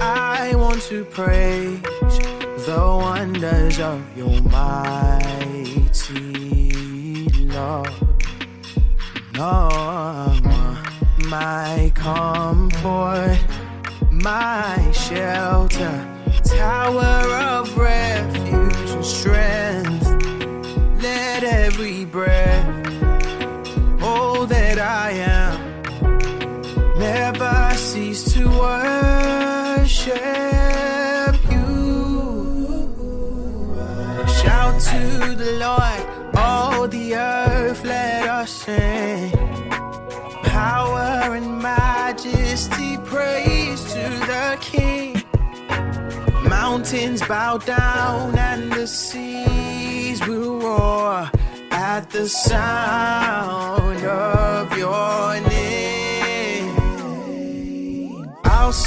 I 0.00 0.54
want 0.56 0.80
to 0.84 1.04
praise 1.04 1.82
the 2.66 2.78
wonders 2.78 3.80
of 3.80 4.00
your 4.16 4.21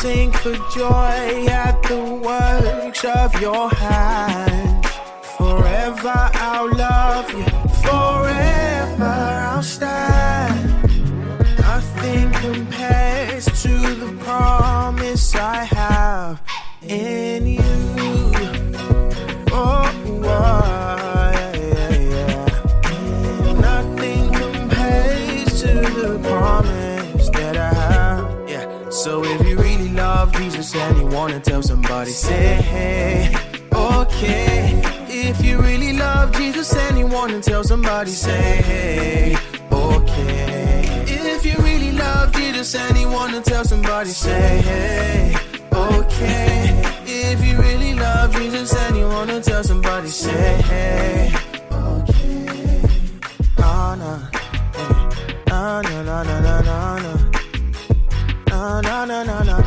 sing 0.01 0.31
for 0.31 0.55
joy 0.73 1.45
at 1.47 1.81
the 1.83 2.03
works 2.27 3.05
of 3.05 3.29
your 3.41 3.69
hands. 3.69 4.87
Forever 5.37 6.17
I'll 6.47 6.69
love 6.75 7.27
you, 7.31 7.45
forever 7.85 9.15
I'll 9.51 9.63
stand. 9.63 10.59
Nothing 11.57 12.29
compares 12.45 13.45
to 13.63 13.73
the 14.03 14.11
promise 14.23 15.33
I 15.35 15.63
have 15.63 16.41
in 16.81 17.24
wanna 31.15 31.39
tell 31.39 31.63
somebody, 31.63 32.11
say 32.11 32.61
hey, 32.61 33.33
okay. 33.71 34.81
If 35.07 35.43
you 35.45 35.57
really 35.59 35.93
love 35.93 36.33
Jesus 36.33 36.75
and 36.75 36.99
you 36.99 37.07
wanna 37.07 37.41
tell 37.41 37.63
somebody, 37.63 38.11
say 38.11 38.61
hey, 38.69 39.37
okay. 39.71 40.83
If 41.07 41.45
you 41.45 41.55
really 41.63 41.93
love 41.93 42.33
Jesus 42.33 42.75
and 42.75 42.97
you 42.97 43.09
wanna 43.09 43.41
tell 43.41 43.63
somebody, 43.63 44.09
say 44.09 44.61
hey, 44.67 45.35
okay. 45.71 46.81
If 47.05 47.45
you 47.45 47.57
really 47.59 47.93
love 47.93 48.33
Jesus 48.35 48.75
and 48.75 48.97
you 48.97 49.07
wanna 49.07 49.39
tell 49.41 49.63
somebody, 49.63 50.09
say 50.09 50.61
hey, 50.69 51.33
okay. 51.71 52.81
Nah, 53.57 53.95
nah, 53.95 54.19
hey. 54.75 54.93
nah, 55.47 55.81
nah, 55.81 56.03
nah, 56.03 56.23
nah, 56.23 56.41
nah, 56.41 56.61
nah, 56.61 56.99
nah. 56.99 58.81
Nah, 58.81 58.81
nah, 59.05 59.23
nah, 59.23 59.64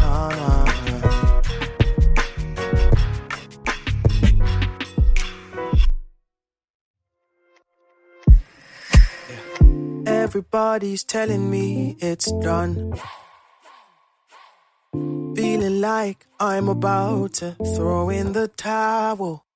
Everybody's 10.29 11.05
telling 11.05 11.51
me 11.51 11.97
it's 12.01 12.31
done. 12.43 12.93
Feeling 14.93 15.81
like 15.81 16.27
I'm 16.39 16.69
about 16.69 17.33
to 17.41 17.57
throw 17.75 18.11
in 18.11 18.35
the 18.35 18.49
towel. 18.49 19.47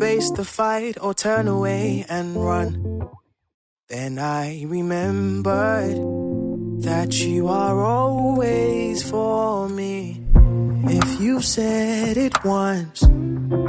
Face 0.00 0.28
the 0.32 0.44
fight 0.44 0.96
or 1.00 1.14
turn 1.14 1.46
away 1.46 2.04
and 2.08 2.34
run. 2.44 3.08
Then 3.88 4.18
I 4.18 4.64
remembered 4.66 5.98
that 6.82 7.20
you 7.20 7.46
are 7.46 7.80
always 7.80 9.08
for 9.08 9.68
me. 9.68 10.20
If 10.98 11.20
you've 11.20 11.44
said 11.44 12.16
it 12.16 12.44
once, 12.44 13.04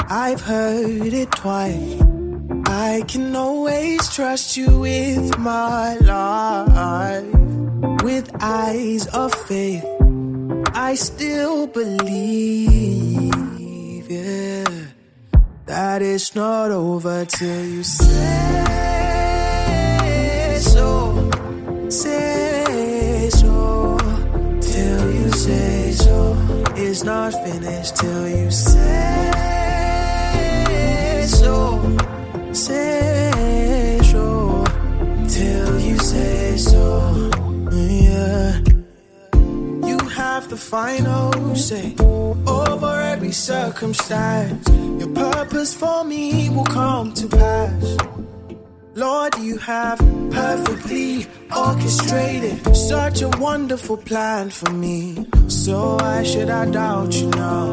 I've 0.10 0.42
heard 0.42 1.14
it 1.14 1.32
twice. 1.34 2.02
I 2.72 3.04
can 3.06 3.36
always 3.36 4.10
trust 4.16 4.56
you 4.56 4.80
with 4.80 5.38
my 5.38 5.96
life. 5.98 7.26
With 8.02 8.32
eyes 8.42 9.08
of 9.08 9.34
faith, 9.34 9.84
I 10.74 10.96
still 10.96 11.68
believe, 11.68 13.36
yeah, 14.10 14.64
that 15.66 16.02
it's 16.02 16.34
not 16.34 16.72
over 16.72 17.26
till 17.26 17.66
you 17.66 17.84
say 17.84 18.08
so. 20.62 21.30
Say 21.90 23.30
so. 23.32 23.98
Till 24.62 25.12
you 25.12 25.30
say 25.32 25.92
so. 25.92 26.38
It's 26.78 27.04
not 27.04 27.34
finished 27.34 27.98
till 27.98 28.28
you 28.30 28.50
say 28.50 29.42
so. 31.28 32.01
So. 36.58 37.32
Yeah. 37.72 38.60
You 39.90 39.98
have 40.10 40.50
the 40.50 40.58
final 40.58 41.56
say 41.56 41.96
over 42.00 43.02
every 43.02 43.32
circumstance. 43.32 44.68
Your 45.00 45.10
purpose 45.10 45.74
for 45.74 46.04
me 46.04 46.50
will 46.50 46.66
come 46.66 47.14
to 47.14 47.28
pass. 47.28 47.98
Lord, 48.94 49.38
you 49.40 49.58
have 49.58 50.00
perfectly 50.32 51.26
orchestrated 51.56 52.76
such 52.76 53.22
a 53.22 53.30
wonderful 53.40 53.98
plan 53.98 54.50
for 54.50 54.72
me. 54.72 55.26
So 55.48 55.96
why 55.96 56.24
should 56.24 56.50
I 56.50 56.66
doubt 56.70 57.14
you 57.14 57.30
now? 57.30 57.68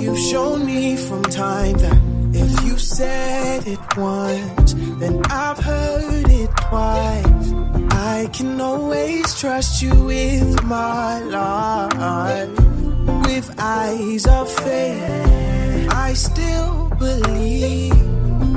You've 0.00 0.18
shown 0.18 0.64
me 0.64 0.96
from 0.96 1.22
time 1.24 1.76
that 1.78 2.00
if 2.32 2.64
you 2.64 2.78
said 2.78 3.66
it 3.66 3.78
once, 3.96 4.74
then 5.00 5.22
I've 5.30 5.58
heard 5.58 6.28
it 6.28 6.50
twice. 6.68 7.35
I 8.18 8.28
can 8.28 8.58
always 8.62 9.38
trust 9.38 9.82
you 9.82 9.94
with 10.04 10.62
my 10.64 11.20
life. 11.20 12.48
With 13.26 13.54
eyes 13.58 14.26
of 14.26 14.50
faith, 14.50 15.92
I 15.92 16.14
still 16.14 16.88
believe. 16.98 17.92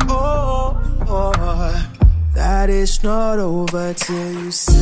Oh, 0.08 0.80
oh 1.10 1.90
that 2.36 2.70
it's 2.70 3.04
not 3.04 3.38
over 3.40 3.94
till 3.96 4.32
you 4.44 4.52
say 4.52 4.76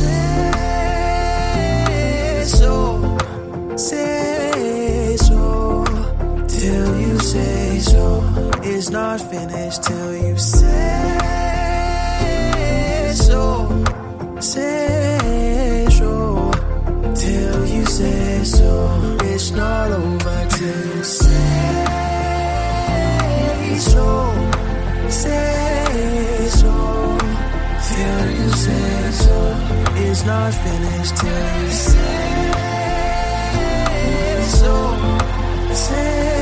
so. 2.46 3.18
Say 3.76 5.16
so. 5.16 5.84
Till 6.46 7.00
you 7.00 7.18
say 7.18 7.80
so. 7.80 8.22
It's 8.62 8.90
not 8.90 9.20
finished 9.20 9.82
till 9.82 10.14
you 10.14 10.38
say 10.38 11.18
so. 13.14 13.67
Say 17.98 18.44
so. 18.44 18.88
Oh, 18.90 19.16
it's 19.32 19.50
not 19.50 19.90
over 19.90 20.40
you 20.60 21.02
say 21.02 21.78
so. 23.92 24.08
Say 25.08 26.46
so. 26.60 26.74
Till 27.88 28.24
you 28.38 28.48
say 28.64 29.10
so. 29.22 29.38
It's 30.04 30.22
not 30.24 30.54
finished 30.64 31.16
till 31.20 31.46
you 31.60 31.70
say 31.90 32.38
so. 34.60 34.74
Say 35.84 36.37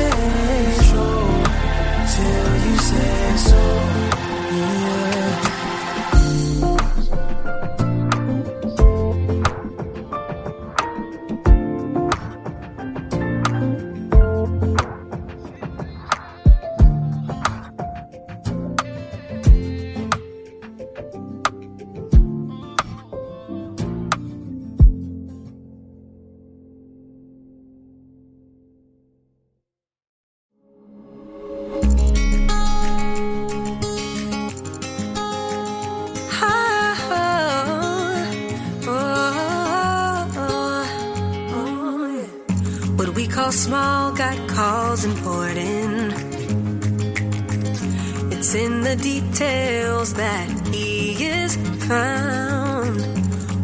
details 49.37 50.13
that 50.15 50.49
He 50.73 51.23
is 51.23 51.55
found. 51.87 52.99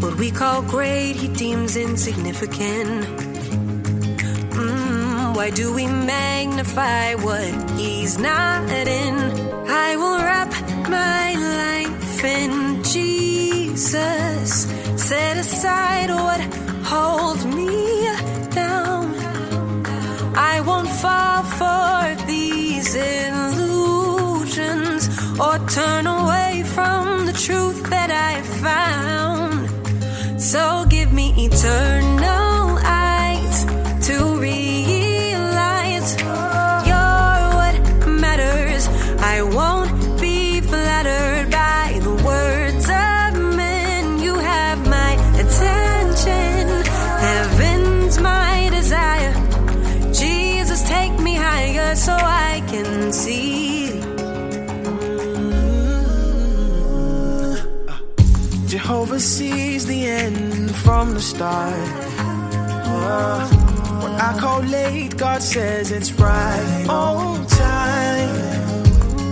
What 0.02 0.16
we 0.18 0.30
call 0.30 0.62
great, 0.62 1.16
He 1.16 1.28
deems 1.28 1.76
insignificant. 1.76 3.06
Mm, 4.54 5.36
why 5.36 5.50
do 5.50 5.74
we 5.74 5.88
magnify 5.88 7.16
what 7.16 7.72
He's 7.80 8.20
not 8.20 8.70
in? 8.70 9.16
I 9.68 9.96
will 9.96 10.20
wrap 10.20 10.52
my 10.90 11.34
life 11.58 12.24
in 12.24 12.84
Jesus. 12.84 14.68
Set 15.10 15.38
aside 15.38 16.10
what 16.12 16.42
holds 16.86 17.46
me 17.46 18.06
down. 18.52 19.06
I 20.36 20.62
won't 20.68 20.90
fall 21.02 21.44
for 21.60 22.26
these 22.28 22.96
or 25.40 25.58
turn 25.68 26.08
away 26.08 26.64
from 26.66 27.26
the 27.26 27.34
truth 27.34 27.90
that 27.90 28.12
I 28.12 28.42
found. 28.64 29.70
So 30.42 30.86
give 30.90 31.12
me 31.12 31.34
eternal 31.38 32.43
from 61.04 61.14
the 61.16 61.22
start. 61.22 61.88
What 64.02 64.14
I 64.30 64.38
call 64.40 64.62
late, 64.62 65.18
God 65.18 65.42
says 65.42 65.92
it's 65.92 66.14
right 66.14 66.86
on 66.88 67.46
time. 67.46 68.36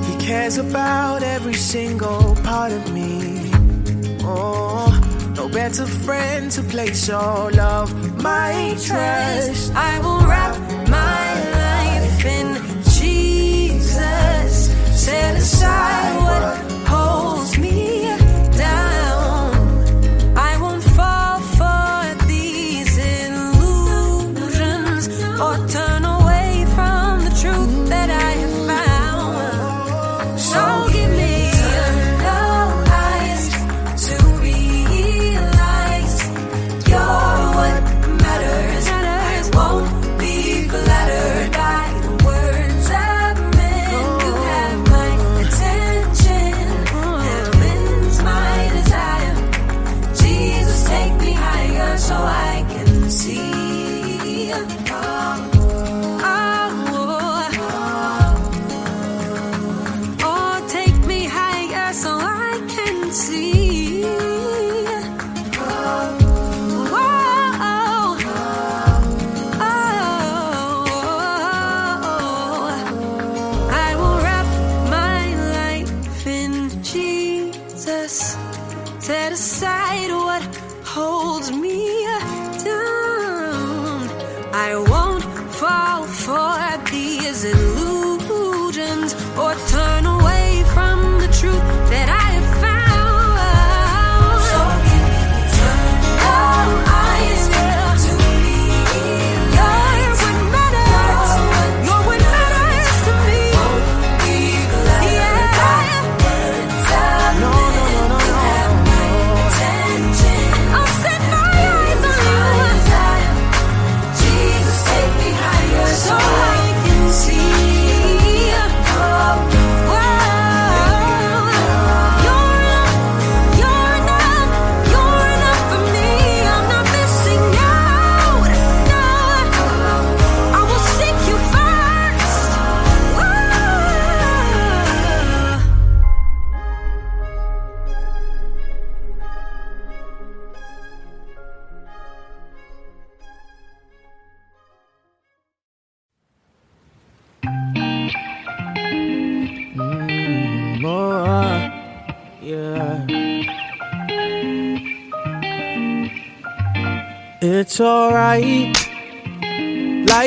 He 0.04 0.26
cares 0.26 0.58
about 0.58 1.24
every 1.24 1.54
single 1.54 2.36
part 2.44 2.74
of 2.74 2.84
me. 2.94 3.52
Oh, 4.24 4.90
no 5.38 5.48
better 5.48 5.86
friend 5.86 6.52
to 6.52 6.62
place 6.64 7.10
all 7.10 7.58
of 7.58 7.88
my 8.22 8.76
trust. 8.86 9.74
I 9.74 9.94
will 10.04 10.24
wrap 10.28 10.56
my 10.90 11.28
life 11.62 12.26
in 12.38 12.48
Jesus. 13.00 14.54
Set 15.06 15.36
aside 15.38 16.16
what 16.26 16.51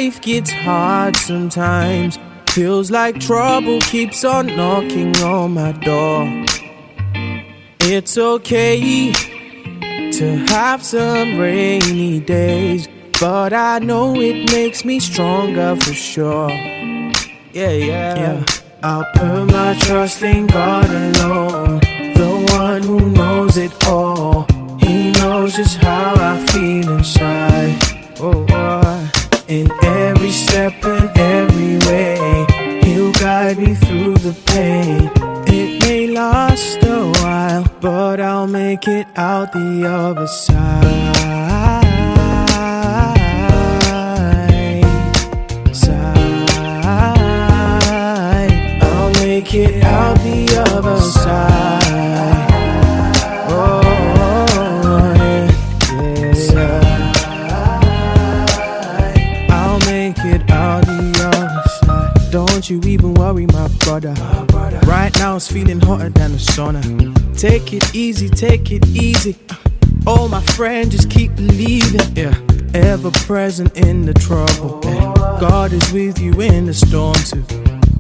Life 0.04 0.20
gets 0.20 0.50
hard 0.50 1.16
sometimes. 1.16 2.18
Feels 2.50 2.90
like 2.90 3.20
trouble 3.20 3.80
keeps 3.80 4.22
on 4.22 4.48
knocking 4.48 5.16
on 5.22 5.54
my 5.54 5.72
door. 5.72 6.44
It's 7.80 8.18
okay 8.18 9.12
to 10.12 10.36
have 10.50 10.82
some 10.82 11.38
rainy 11.38 12.20
days, 12.20 12.86
but 13.18 13.54
I 13.54 13.78
know 13.78 14.14
it 14.20 14.52
makes 14.52 14.84
me 14.84 15.00
stronger 15.00 15.74
for 15.76 15.94
sure. 15.94 16.50
Yeah, 16.50 17.70
yeah, 17.70 18.14
yeah. 18.14 18.44
I'll 18.82 19.06
put 19.14 19.46
my 19.46 19.72
trust 19.80 20.22
in 20.22 20.48
God 20.48 20.90
alone, 20.90 21.80
the 22.20 22.46
one 22.58 22.82
who 22.82 23.08
knows 23.08 23.56
it 23.56 23.72
all. 23.86 24.46
He 24.80 25.12
knows 25.12 25.56
just 25.56 25.78
how 25.78 26.14
I 26.14 26.46
feel 26.48 26.92
inside. 26.98 27.78
Oh, 28.20 28.44
oh. 28.50 28.93
In 29.48 29.70
every 29.82 30.30
step 30.30 30.72
and 30.84 31.10
every 31.18 31.78
way, 31.88 32.46
He'll 32.82 33.12
guide 33.12 33.58
me 33.58 33.74
through 33.74 34.14
the 34.14 34.32
pain. 34.46 35.10
It 35.46 35.82
may 35.82 36.06
last 36.06 36.78
a 36.82 37.10
while, 37.20 37.64
but 37.80 38.20
I'll 38.20 38.46
make 38.46 38.88
it 38.88 39.06
out 39.16 39.52
the 39.52 39.86
other 39.86 40.26
side. 40.26 40.84
Side. 45.72 46.50
I'll 48.82 49.12
make 49.24 49.54
it 49.54 49.82
out 49.84 50.16
the 50.18 50.64
other 50.70 51.00
side. 51.00 51.83
Don't 62.64 62.82
you 62.82 62.92
even 62.92 63.12
worry, 63.12 63.44
my 63.44 63.68
brother. 63.80 64.14
Right 64.86 65.14
now 65.18 65.36
it's 65.36 65.52
feeling 65.52 65.80
hotter 65.80 66.08
than 66.08 66.32
the 66.32 66.38
sauna. 66.38 66.80
Take 67.38 67.74
it 67.74 67.94
easy, 67.94 68.30
take 68.30 68.72
it 68.72 68.86
easy. 68.86 69.36
Oh, 70.06 70.28
my 70.28 70.40
friend, 70.56 70.90
just 70.90 71.10
keep 71.10 71.36
believing. 71.36 72.00
Yeah, 72.16 72.34
ever 72.72 73.10
present 73.10 73.76
in 73.76 74.06
the 74.06 74.14
trouble. 74.14 74.80
yeah. 74.82 75.12
God 75.38 75.74
is 75.74 75.92
with 75.92 76.18
you 76.18 76.40
in 76.40 76.64
the 76.64 76.72
storm 76.72 77.12
too. 77.12 77.44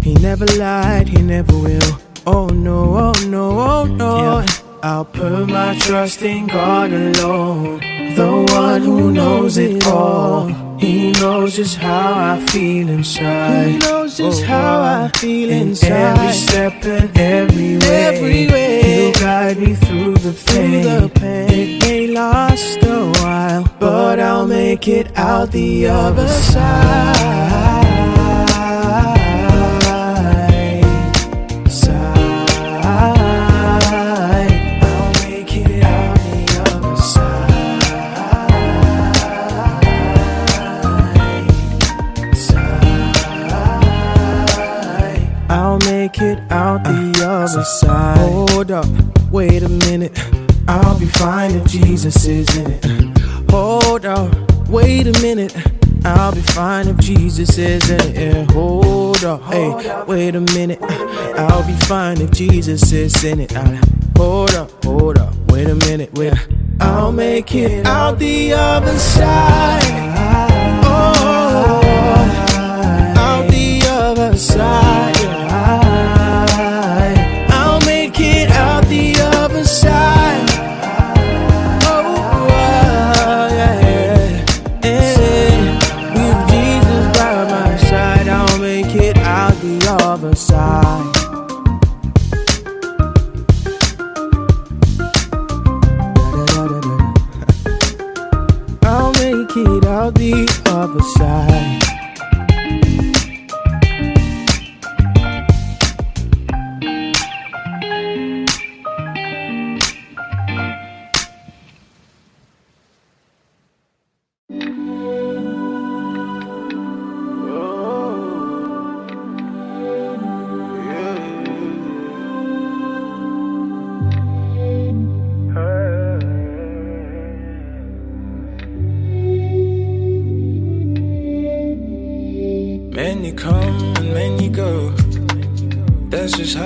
He 0.02 0.14
never 0.14 0.46
lied, 0.56 1.08
he 1.08 1.20
never 1.20 1.52
will. 1.52 2.00
Oh 2.26 2.46
no, 2.46 2.96
oh 2.96 3.12
no, 3.26 3.60
oh 3.60 3.84
no. 3.84 4.63
I'll 4.86 5.06
put 5.06 5.48
my 5.48 5.78
trust 5.78 6.20
in 6.20 6.46
God 6.46 6.92
alone, 6.92 7.80
the 8.16 8.44
one 8.52 8.82
who 8.82 9.12
knows 9.12 9.56
it 9.56 9.86
all. 9.86 10.48
He 10.78 11.10
knows 11.12 11.56
just 11.56 11.78
how 11.78 12.12
I 12.12 12.44
feel 12.48 12.90
inside. 12.90 13.68
He 13.68 13.78
knows 13.78 14.18
just 14.18 14.42
oh, 14.42 14.46
how 14.46 14.82
I 14.82 15.10
feel 15.16 15.48
inside. 15.48 16.18
Every 16.18 16.32
step 16.34 16.84
and 16.84 17.18
every 17.18 17.78
way, 17.78 18.04
every 18.04 18.46
way. 18.48 18.82
He'll 18.82 19.12
guide 19.14 19.58
me 19.58 19.74
through 19.74 20.16
the 20.16 20.34
pain. 20.44 20.84
It 21.48 21.82
may 21.82 22.06
last 22.08 22.82
a 22.82 23.10
while, 23.22 23.64
but 23.80 24.20
I'll 24.20 24.46
make 24.46 24.86
it 24.86 25.16
out 25.16 25.50
the 25.50 25.86
other. 25.86 26.28
Side. 26.28 27.83
Out 46.74 46.84
the 46.84 47.24
other 47.26 47.64
side. 47.64 48.18
Hold 48.18 48.70
up, 48.70 48.86
wait 49.30 49.62
a 49.62 49.68
minute. 49.68 50.12
I'll 50.66 50.98
be 50.98 51.06
fine 51.06 51.52
if 51.54 51.66
Jesus 51.66 52.26
is 52.26 52.56
in 52.56 52.70
it. 52.70 52.84
Hold 53.50 54.04
up, 54.06 54.34
wait 54.68 55.06
a 55.06 55.20
minute. 55.22 55.54
I'll 56.04 56.34
be 56.34 56.40
fine 56.40 56.88
if 56.88 56.98
Jesus 56.98 57.56
is 57.58 57.88
in 57.90 58.00
it. 58.16 58.50
Hold 58.50 59.24
up, 59.24 59.42
hey, 59.44 60.04
wait 60.06 60.34
a 60.34 60.40
minute. 60.40 60.80
I'll 60.82 61.66
be 61.66 61.74
fine 61.86 62.20
if 62.20 62.30
Jesus 62.30 62.92
is 62.92 63.24
in 63.24 63.40
it. 63.40 63.54
Uh, 63.56 63.80
Hold 64.16 64.54
up, 64.54 64.84
hold 64.84 65.18
up, 65.18 65.34
wait 65.48 65.68
a 65.68 65.74
minute. 65.74 66.12
Wait, 66.14 66.32
I'll 66.80 67.10
make 67.10 67.52
it 67.54 67.84
out 67.84 68.18
the 68.18 68.52
other 68.52 68.96
side. 68.96 69.82
Oh, 70.84 71.80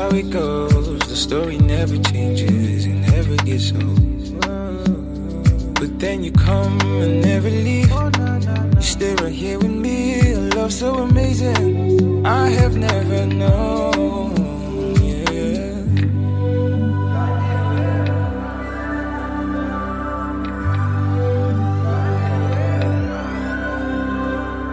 how 0.08 0.16
it 0.16 0.30
goes. 0.30 0.98
The 1.00 1.16
story 1.16 1.58
never 1.58 1.96
changes, 1.98 2.86
it 2.86 2.94
never 3.12 3.36
gets 3.36 3.72
old. 3.72 4.40
But 5.74 5.98
then 5.98 6.24
you 6.24 6.32
come 6.32 6.80
and 7.02 7.22
never 7.22 7.50
leave. 7.50 7.90
You 8.76 8.82
stay 8.82 9.14
right 9.16 9.32
here 9.32 9.58
with 9.58 9.70
me. 9.70 10.32
A 10.32 10.40
love 10.56 10.72
so 10.72 10.94
amazing. 10.94 12.26
I 12.26 12.48
have 12.50 12.76
never 12.76 13.26
known. 13.26 14.36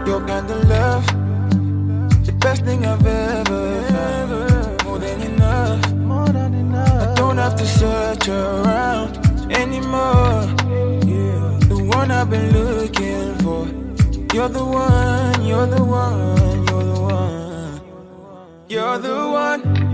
Your 0.07 0.21
kind 0.27 0.49
of 0.51 0.69
love, 0.69 1.05
the 2.25 2.35
best 2.39 2.63
thing 2.63 2.85
I've 2.85 3.05
ever 3.05 3.74
have 7.45 7.55
to 7.55 7.67
search 7.67 8.27
around 8.27 9.11
anymore. 9.51 10.41
Yeah, 11.05 11.59
the 11.69 11.77
one 11.95 12.09
I've 12.09 12.27
been 12.27 12.49
looking 12.51 13.35
for. 13.43 13.67
You're 14.33 14.49
the 14.49 14.65
one. 14.65 15.45
You're 15.45 15.67
the 15.67 15.83
one. 15.83 16.65
You're 16.67 16.83
the 16.89 17.01
one. 17.01 17.81
You're 18.67 18.97
the 18.97 19.17
one 19.43 19.84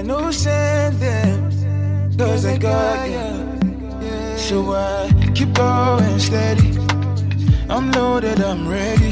I 0.00 0.02
know 0.02 0.30
send 0.30 0.96
them, 0.96 2.16
cause 2.16 2.46
I 2.46 2.56
got 2.56 3.06
you. 3.06 4.38
So 4.38 4.72
I 4.72 5.12
keep 5.34 5.52
going 5.52 6.18
steady. 6.18 6.70
I'm 7.68 7.92
loaded, 7.92 8.40
I'm 8.40 8.66
ready. 8.66 9.10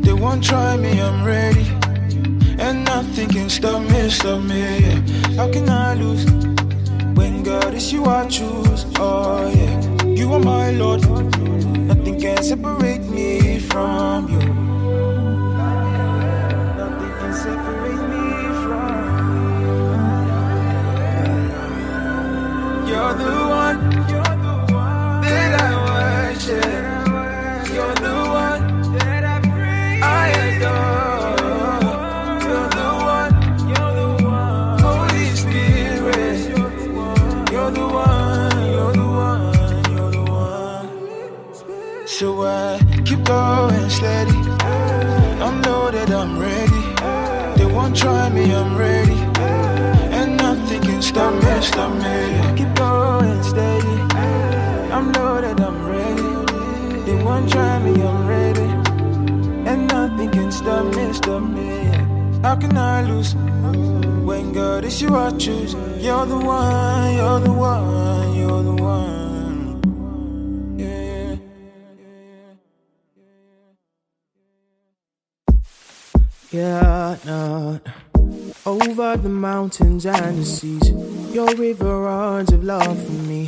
They 0.00 0.12
won't 0.12 0.42
try 0.42 0.76
me, 0.76 1.00
I'm 1.00 1.24
ready. 1.24 1.68
And 2.58 2.84
nothing 2.84 3.28
can 3.28 3.48
stop 3.48 3.80
me, 3.80 4.10
stop 4.10 4.42
me. 4.42 4.80
How 5.36 5.52
can 5.52 5.68
I 5.68 5.94
lose? 5.94 6.24
When 7.14 7.44
God 7.44 7.74
is 7.74 7.92
you, 7.92 8.04
I 8.04 8.26
choose. 8.26 8.86
Oh, 8.98 9.48
yeah. 9.54 10.04
You 10.04 10.32
are 10.32 10.40
my 10.40 10.72
Lord. 10.72 11.02
Nothing 11.86 12.20
can 12.20 12.42
separate 12.42 13.02
me 13.02 13.60
from 13.60 14.28
you. 14.32 14.67
Won't 47.88 48.00
try 48.00 48.28
me. 48.28 48.52
I'm 48.52 48.76
ready. 48.76 49.18
And 50.18 50.36
nothing 50.36 50.82
can 50.82 51.00
stop 51.00 51.32
me. 51.32 51.62
Stop 51.62 51.90
me. 51.94 52.56
Keep 52.58 52.74
going 52.74 53.42
steady. 53.42 53.96
I'm 54.92 55.10
loaded. 55.12 55.58
I'm 55.58 55.78
ready. 55.86 57.02
They 57.06 57.16
won't 57.24 57.50
try 57.50 57.78
me. 57.78 57.92
I'm 58.02 58.26
ready. 58.26 58.68
And 59.70 59.88
nothing 59.88 60.30
can 60.30 60.52
stop 60.52 60.84
me. 60.94 61.14
Stop 61.14 61.42
me. 61.42 61.86
How 62.42 62.56
can 62.56 62.76
I 62.76 63.00
lose? 63.08 63.34
When 64.28 64.52
God 64.52 64.84
is 64.84 65.00
you, 65.00 65.16
I 65.16 65.30
choose. 65.38 65.72
You're 65.98 66.26
the 66.26 66.36
one. 66.36 67.14
You're 67.14 67.40
the 67.40 67.52
one. 67.52 68.34
You're 68.36 68.62
the 68.64 68.82
one. 68.82 69.80
Yeah. 70.76 71.36
Yeah, 76.50 77.16
no. 77.24 77.57
The 79.16 79.28
mountains 79.28 80.04
and 80.06 80.38
the 80.38 80.44
seas, 80.44 80.90
your 81.34 81.52
river 81.56 82.02
runs 82.02 82.52
of 82.52 82.62
love 82.62 83.02
for 83.04 83.12
me. 83.12 83.46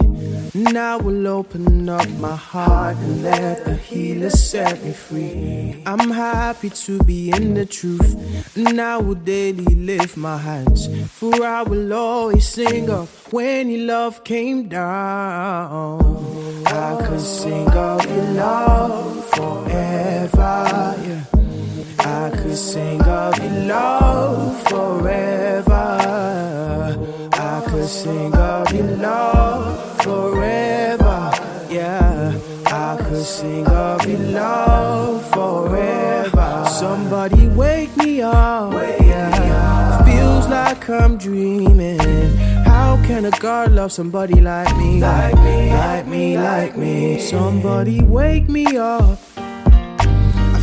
And 0.55 0.77
I 0.77 0.97
will 0.97 1.29
open 1.29 1.89
up 1.89 2.09
my 2.19 2.35
heart 2.35 2.97
and 2.97 3.23
let 3.23 3.65
the 3.67 3.77
healer 3.77 4.31
set 4.31 4.83
me 4.83 4.93
free. 4.93 5.83
I'm 5.87 6.11
happy 6.11 6.71
to 6.71 6.99
be 7.05 7.31
in 7.31 7.55
the 7.55 7.67
truth, 7.67 8.57
and 8.57 8.81
I 8.81 8.97
will 8.97 9.15
daily 9.15 9.75
lift 9.75 10.17
my 10.17 10.39
hands. 10.39 10.89
For 11.13 11.45
I 11.45 11.63
will 11.63 11.93
always 11.93 12.49
sing 12.49 12.91
of 12.91 13.09
when 13.33 13.71
your 13.71 13.87
love 13.87 14.25
came 14.25 14.69
down. 14.69 16.01
I 16.67 17.07
could 17.07 17.21
sing 17.21 17.69
of 17.69 18.05
your 18.11 18.25
love 18.33 19.25
forever, 19.31 20.97
yeah. 21.07 21.20
I 22.11 22.31
could 22.31 22.57
sing 22.57 23.01
of 23.03 23.39
your 23.39 23.53
love 23.67 24.63
forever. 24.69 25.87
I 27.33 27.63
could 27.69 27.89
sing 27.89 28.35
of 28.35 28.73
your 28.75 28.87
love 28.97 30.03
forever. 30.03 31.31
Yeah, 31.71 32.37
I 32.67 32.99
could 33.01 33.25
sing 33.25 33.65
of 33.69 34.05
your 34.09 34.19
love 34.19 35.25
forever. 35.31 36.65
Somebody 36.69 37.47
wake 37.47 37.97
me 37.97 38.23
up. 38.23 38.73
Yeah, 38.73 40.05
feels 40.05 40.49
like 40.49 40.91
I'm 40.91 41.17
dreaming. 41.17 42.01
How 42.65 43.01
can 43.07 43.25
a 43.25 43.31
God 43.39 43.71
love 43.71 43.93
somebody 43.93 44.41
like 44.41 44.77
me? 44.77 45.01
Like 45.01 45.37
me, 45.37 45.71
like 45.73 46.07
me, 46.09 46.37
like 46.37 46.77
me. 46.77 47.21
Somebody 47.21 48.03
wake 48.03 48.49
me 48.49 48.77
up. 48.77 49.17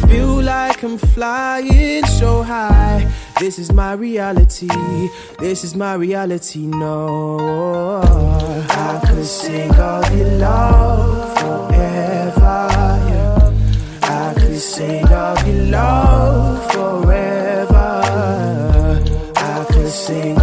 Feel 0.08 0.42
like 0.44 0.84
I'm 0.84 0.98
flying 0.98 2.06
so 2.06 2.44
high. 2.44 3.12
This 3.40 3.60
is 3.60 3.72
my 3.72 3.94
reality. 3.94 4.70
This 5.40 5.64
is 5.64 5.76
my 5.76 5.94
reality. 5.96 6.66
No, 6.68 8.02
I 8.70 9.02
could 9.08 9.26
sing 9.26 9.72
of 9.76 10.18
your 10.18 10.32
love 10.38 11.38
forever. 11.40 12.70
Yeah. 13.10 13.52
I 14.04 14.34
could 14.36 14.60
sing 14.60 15.08
of 15.08 15.48
your 15.48 15.64
love 15.66 16.72
forever. 16.72 18.02
I 19.36 19.66
could 19.70 19.92
sing 19.92 20.37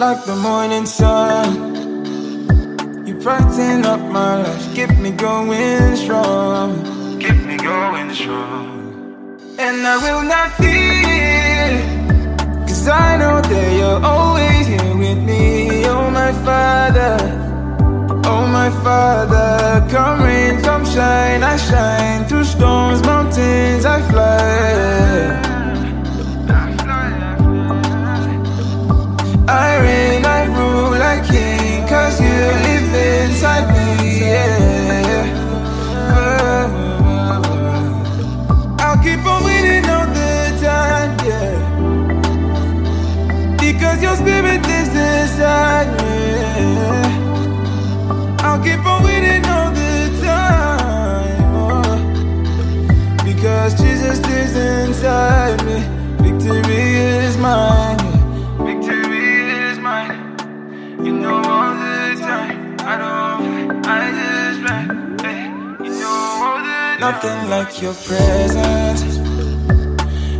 Like 0.00 0.24
the 0.24 0.34
morning 0.34 0.86
sun, 0.86 1.76
you 3.06 3.14
brighten 3.16 3.84
up 3.84 4.00
my 4.00 4.42
life, 4.44 4.74
keep 4.74 4.96
me 4.96 5.10
going 5.10 5.94
strong, 5.94 7.20
keep 7.20 7.36
me 7.44 7.58
going 7.58 8.10
strong. 8.14 9.44
And 9.58 9.86
I 9.86 9.96
will 10.04 10.22
not 10.22 10.52
fear, 10.56 11.82
cause 12.66 12.88
I 12.88 13.18
know 13.18 13.42
that 13.42 13.72
you're 13.78 14.02
always 14.02 14.66
here 14.66 14.96
with 14.96 15.18
me, 15.18 15.84
oh 15.84 16.10
my 16.10 16.32
father. 16.46 17.18
Oh 18.24 18.46
my 18.46 18.70
father, 18.82 19.86
come 19.90 20.22
rain, 20.22 20.62
come 20.62 20.86
shine, 20.86 21.42
I 21.42 21.58
shine 21.58 22.24
through 22.24 22.44
storms, 22.44 23.02
mountains, 23.02 23.84
I 23.84 24.00
fly. 24.10 25.49
Reign, 29.82 30.24
I 30.26 30.46
rule 30.46 30.92
like 30.98 31.24
king, 31.28 31.86
cause 31.88 32.20
you 32.20 32.28
live 32.66 32.94
inside 32.94 33.66
me. 33.74 34.20
Yeah. 34.20 35.24
Uh, 36.16 36.66
I'll 38.80 38.98
keep 39.02 39.24
on 39.26 39.44
winning 39.44 39.86
all 39.90 40.06
the 40.06 40.58
time, 40.62 41.12
yeah. 41.26 41.86
Because 43.58 44.02
your 44.02 44.16
spirit 44.16 44.62
lives 44.66 44.94
inside 44.94 45.88
me. 46.00 46.18
I'll 48.42 48.62
keep 48.62 48.84
on 48.86 49.02
winning 49.04 49.44
all 49.46 49.70
the 49.70 50.20
time. 50.22 51.54
oh. 51.56 51.96
Because 53.24 53.74
Jesus 53.80 54.20
lives 54.26 54.54
inside 54.56 55.64
me. 55.66 55.78
Victory 56.22 56.94
is 57.26 57.36
mine. 57.38 57.89
Nothing 67.00 67.48
like 67.48 67.80
your 67.80 67.94
presence. 67.94 69.16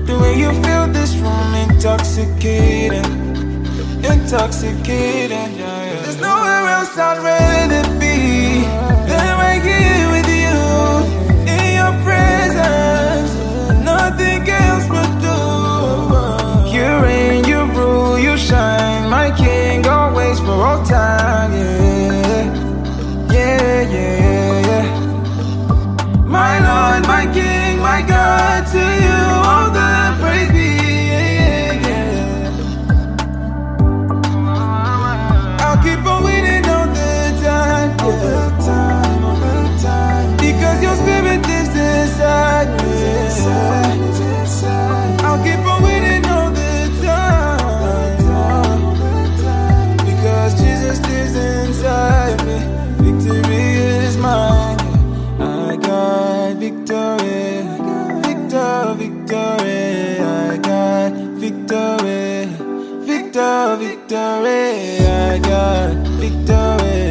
The 0.07 0.19
way 0.21 0.39
you 0.39 0.51
fill 0.63 0.89
this 0.89 1.15
room 1.17 1.55
intoxicating. 1.55 3.11
Intoxicating. 4.05 5.57
There's 5.57 6.21
nowhere 6.21 6.69
else 6.77 6.99
I'd 6.99 7.19
rather 7.25 7.99
be 7.99 8.10
victory, 63.91 65.05
I 65.05 65.39
got 65.39 65.97
victory, 66.23 67.03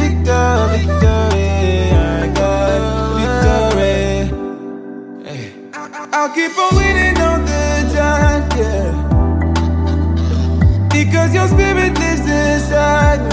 victory, 0.00 0.82
victory, 0.82 1.50
I 1.92 2.26
got 2.38 2.80
victory. 3.18 3.98
Hey. 5.26 5.44
I'll 6.12 6.30
keep 6.34 6.58
on 6.58 6.70
winning 6.76 7.18
all 7.26 7.40
the 7.50 7.64
time, 7.94 8.44
yeah. 8.58 8.90
Because 10.90 11.30
your 11.34 11.48
spirit 11.48 11.92
lives 11.98 12.26
inside 12.26 13.20
me. 13.26 13.31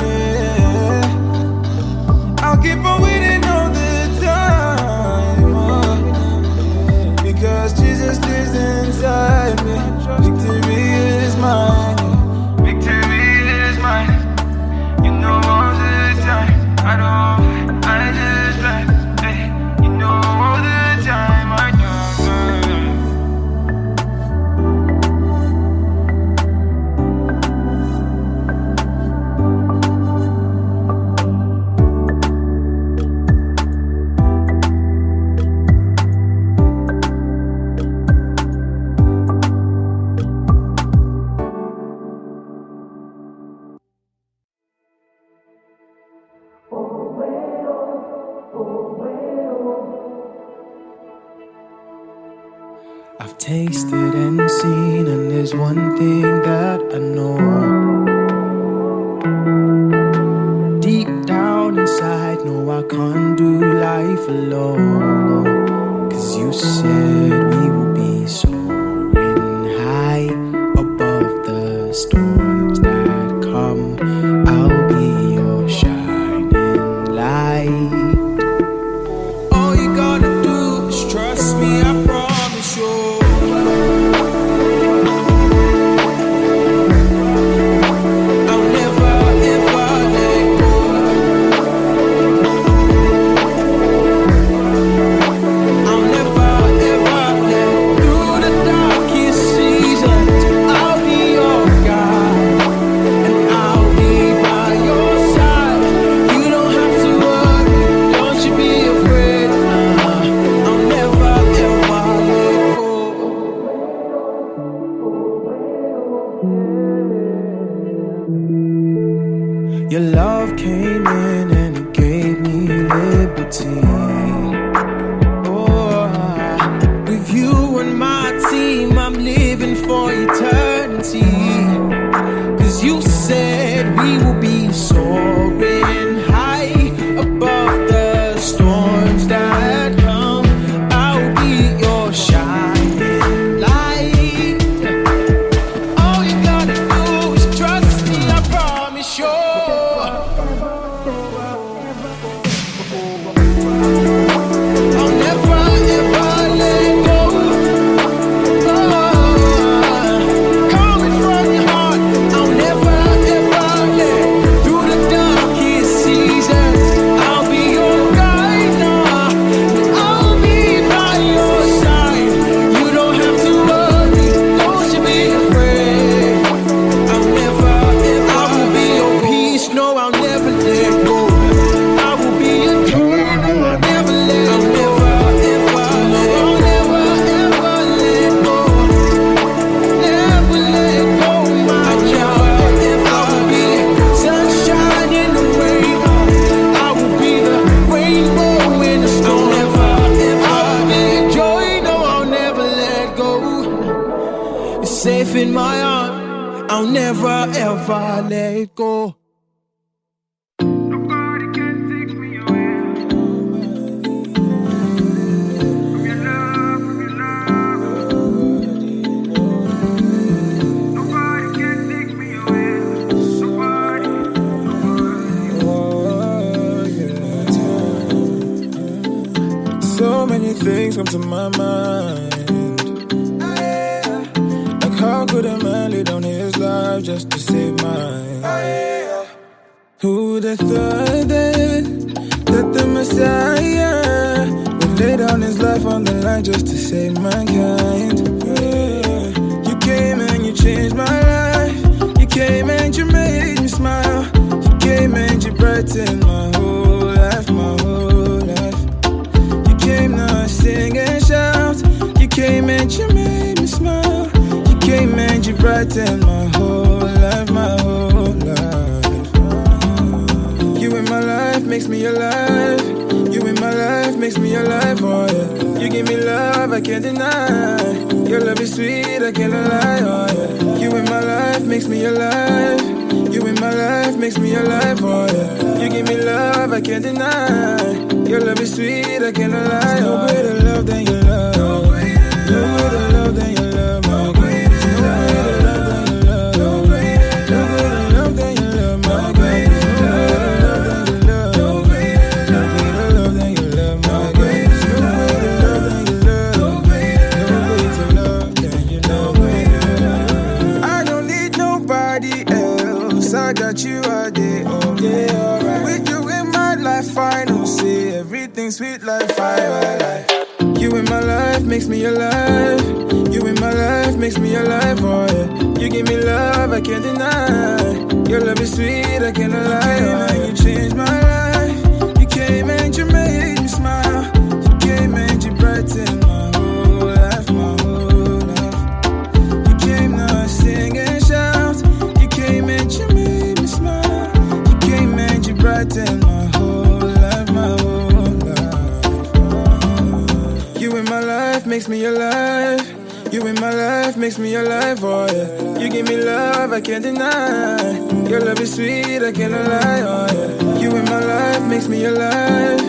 Oh 360.01 360.27
yeah. 360.33 360.79
You 360.79 360.95
in 360.95 361.05
my 361.05 361.19
life 361.19 361.63
makes 361.67 361.87
me 361.87 362.05
alive. 362.05 362.81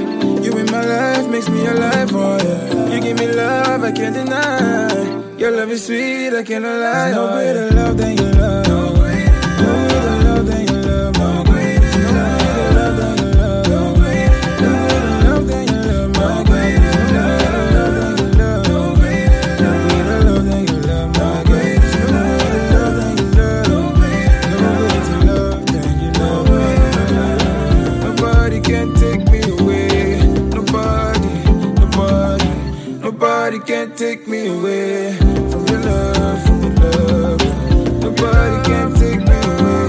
You 0.44 0.52
in 0.56 0.66
my 0.70 0.84
life 0.84 1.28
makes 1.28 1.48
me 1.48 1.66
alive, 1.66 2.10
oh 2.14 2.38
yeah. 2.38 2.94
You 2.94 3.00
give 3.00 3.18
me 3.18 3.26
love, 3.32 3.84
I 3.84 3.92
can't 3.92 4.14
deny. 4.14 5.36
Your 5.38 5.50
love 5.52 5.70
is 5.70 5.86
sweet, 5.86 6.34
I 6.34 6.42
cannot 6.42 6.80
lie, 6.80 7.10
no 7.12 7.28
oh, 7.28 7.32
greater 7.32 7.70
love 7.70 7.96
than 7.96 8.16
your 8.16 8.32
love. 8.32 8.69
Nobody 33.60 33.72
can 33.72 33.96
take 33.96 34.26
me 34.26 34.46
away 34.46 35.12
from 35.16 35.66
your 35.66 35.80
love, 35.80 36.42
from 36.44 36.62
your 36.62 36.72
love. 36.74 37.40
Nobody 38.02 38.62
can 38.64 38.94
take 38.94 39.20
me 39.20 39.36
away. 39.36 39.88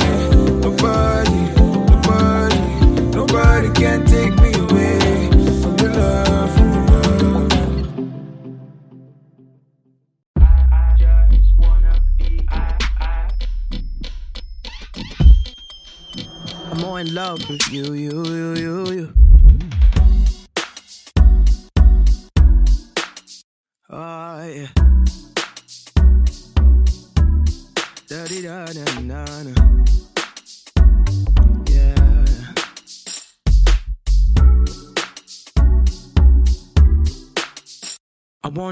Nobody, 0.61 1.39
nobody, 1.56 2.60
nobody 3.15 3.69
can 3.72 4.06
take 4.06 4.35
me 4.41 4.53
away 4.53 5.30
from 5.61 5.76
your 5.77 5.93
love, 5.93 6.53
from 6.53 6.69
your 6.73 6.84
love. 6.84 7.52
I'm 16.72 16.77
more 16.81 16.99
in 16.99 17.14
love 17.14 17.49
with 17.49 17.72
you, 17.72 17.93
you, 17.93 18.26
you, 18.26 18.53
you, 18.56 18.91
you. 18.91 19.20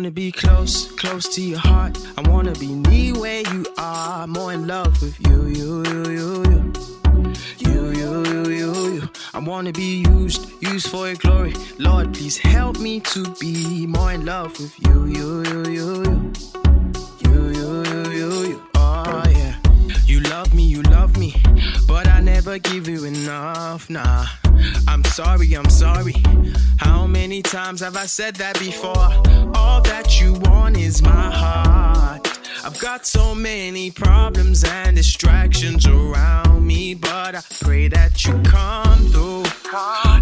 Wanna 0.09 0.15
be 0.15 0.31
close, 0.31 0.91
close 0.93 1.27
to 1.35 1.41
your 1.41 1.59
heart. 1.59 1.95
I 2.17 2.27
wanna 2.27 2.53
be 2.53 2.73
near 2.73 3.13
where 3.13 3.41
you 3.53 3.63
are. 3.77 4.25
More 4.25 4.53
in 4.53 4.65
love 4.65 4.99
with 5.03 5.19
you, 5.27 5.45
you, 5.45 5.83
you, 5.83 6.03
you, 6.09 6.43
you. 6.49 6.73
You, 7.59 7.91
you, 7.91 8.23
you, 8.23 8.43
you, 8.49 8.73
you. 8.93 9.09
I 9.35 9.39
wanna 9.39 9.71
be 9.71 10.03
used, 10.09 10.49
used 10.61 10.87
for 10.89 11.07
your 11.07 11.17
glory. 11.17 11.53
Lord, 11.77 12.15
please 12.15 12.39
help 12.39 12.79
me 12.79 13.01
to 13.01 13.23
be 13.39 13.85
more 13.85 14.11
in 14.11 14.25
love 14.25 14.57
with 14.59 14.73
you, 14.79 15.05
you, 15.05 15.43
you, 15.43 15.63
you, 15.63 16.03
you. 16.03 16.33
You, 16.55 16.68
never 22.45 22.57
give 22.57 22.87
you 22.87 23.03
enough, 23.03 23.89
nah. 23.89 24.25
I'm 24.87 25.03
sorry, 25.03 25.51
I'm 25.55 25.69
sorry. 25.69 26.15
How 26.77 27.05
many 27.05 27.41
times 27.41 27.81
have 27.81 27.97
I 27.97 28.05
said 28.05 28.35
that 28.35 28.57
before? 28.57 29.09
All 29.55 29.81
that 29.81 30.21
you 30.21 30.35
want 30.45 30.77
is 30.77 31.01
my 31.01 31.29
heart. 31.41 32.25
I've 32.63 32.79
got 32.79 33.05
so 33.05 33.35
many 33.35 33.91
problems 33.91 34.63
and 34.63 34.95
distractions 34.95 35.85
around 35.85 36.65
me, 36.65 36.93
but 36.93 37.35
I 37.35 37.41
pray 37.59 37.89
that 37.89 38.23
you 38.25 38.31
come 38.43 38.99
through. 39.09 39.43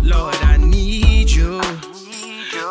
Lord, 0.02 0.36
I 0.38 0.58
need 0.58 1.30
you 1.30 1.62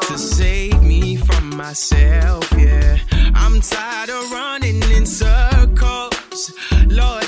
to 0.08 0.18
save 0.18 0.82
me 0.82 1.14
from 1.14 1.56
myself, 1.56 2.50
yeah. 2.58 2.98
I'm 3.32 3.60
tired 3.60 4.10
of 4.10 4.28
running 4.32 4.82
in 4.90 5.06
circles. 5.06 6.52
Lord, 6.88 7.25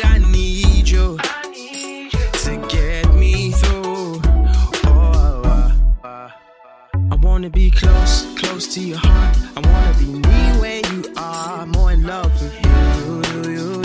wanna 7.39 7.51
be 7.51 7.71
close, 7.71 8.27
close 8.35 8.67
to 8.75 8.81
your 8.81 8.99
heart. 8.99 9.37
I 9.57 9.61
wanna 9.61 9.95
be 9.97 10.07
near 10.29 10.61
where 10.61 10.81
you 10.93 11.05
are, 11.17 11.67
more 11.67 11.93
in 11.93 12.03
love 12.05 12.33
with 12.43 12.53
you. 12.65 12.73
you, 12.99 13.53
you, 13.55 13.83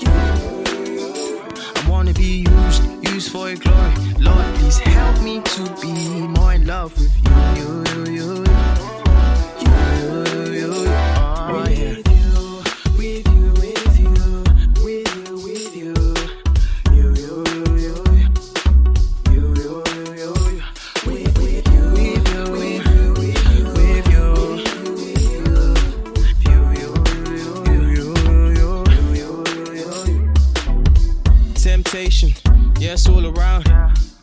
you. 0.00 1.42
I 1.76 1.86
wanna 1.86 2.14
be 2.14 2.46
used, 2.48 2.82
used 3.12 3.30
for 3.30 3.50
your 3.50 3.58
glory. 3.58 3.92
Lord, 4.18 4.54
please 4.54 4.78
help 4.78 5.20
me 5.20 5.42
to 5.42 5.62
be 5.82 5.92
more 6.28 6.54
in 6.54 6.66
love 6.66 6.96
with. 6.98 7.14
You, 7.58 8.49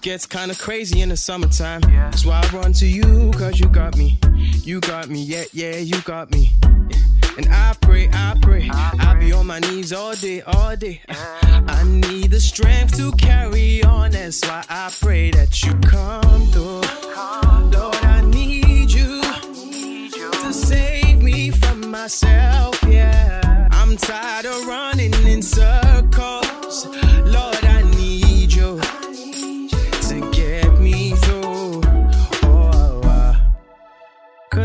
Gets 0.07 0.25
kinda 0.25 0.55
crazy 0.55 1.01
in 1.01 1.09
the 1.09 1.17
summertime. 1.17 1.81
That's 1.81 2.25
why 2.25 2.41
I 2.41 2.55
run 2.55 2.71
to 2.75 2.87
you, 2.87 3.29
cause 3.33 3.59
you 3.59 3.67
got 3.67 3.97
me. 3.97 4.17
You 4.63 4.79
got 4.79 5.09
me, 5.09 5.21
yeah, 5.21 5.43
yeah, 5.51 5.75
you 5.75 5.99
got 6.03 6.31
me. 6.31 6.53
And 7.37 7.45
I 7.51 7.75
pray, 7.81 8.07
I 8.13 8.37
pray, 8.41 8.69
I'll 8.71 9.19
be 9.19 9.33
on 9.33 9.47
my 9.47 9.59
knees 9.59 9.91
all 9.91 10.15
day, 10.15 10.43
all 10.43 10.77
day. 10.77 11.01
I 11.09 11.83
need 11.83 12.31
the 12.31 12.39
strength 12.39 12.95
to 12.95 13.11
carry 13.17 13.83
on. 13.83 14.11
That's 14.11 14.41
why 14.47 14.63
I 14.69 14.93
pray 15.01 15.31
that 15.31 15.61
you 15.63 15.73
come 15.79 16.47
through. 16.53 16.83
Lord, 17.77 18.05
I 18.05 18.21
need 18.21 18.89
you 18.89 19.21
to 20.41 20.53
save 20.53 21.21
me 21.21 21.49
from 21.51 21.91
myself, 21.91 22.81
yeah. 22.87 23.67
I'm 23.71 23.97
tired 23.97 24.45
of 24.45 24.67
running 24.67 25.13
in 25.25 25.41
circles. 25.41 26.87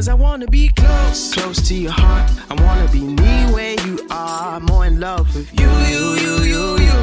Cause 0.02 0.08
I 0.08 0.14
wanna 0.14 0.48
be 0.48 0.66
close, 0.70 1.32
close 1.32 1.68
to 1.68 1.76
your 1.76 1.92
heart. 1.92 2.28
I 2.50 2.60
wanna 2.60 2.90
be 2.90 3.02
near 3.02 3.52
where 3.52 3.80
you 3.86 4.04
are, 4.10 4.58
more 4.58 4.84
in 4.84 4.98
love 4.98 5.32
with 5.32 5.48
you, 5.60 5.70
you, 5.92 6.04
you, 6.24 6.34
you, 6.42 6.64
you. 6.86 6.98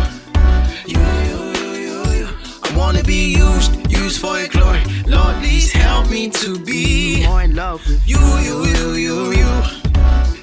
You, 0.85 0.99
you, 0.99 1.38
you, 1.55 1.71
you, 1.80 2.03
you. 2.19 2.27
I 2.61 2.76
wanna 2.76 3.01
be 3.01 3.38
used, 3.38 3.89
used 3.89 4.19
for 4.19 4.38
your 4.38 4.49
glory. 4.49 4.84
Lord, 5.07 5.34
please 5.38 5.71
help 5.71 6.09
me 6.09 6.30
to 6.43 6.59
be 6.59 7.23
more 7.26 7.41
in 7.41 7.55
love 7.55 7.80
with 7.88 8.05
you, 8.05 8.19
you, 8.19 8.65
you, 8.65 8.93
you, 8.95 9.31
you. 9.31 9.51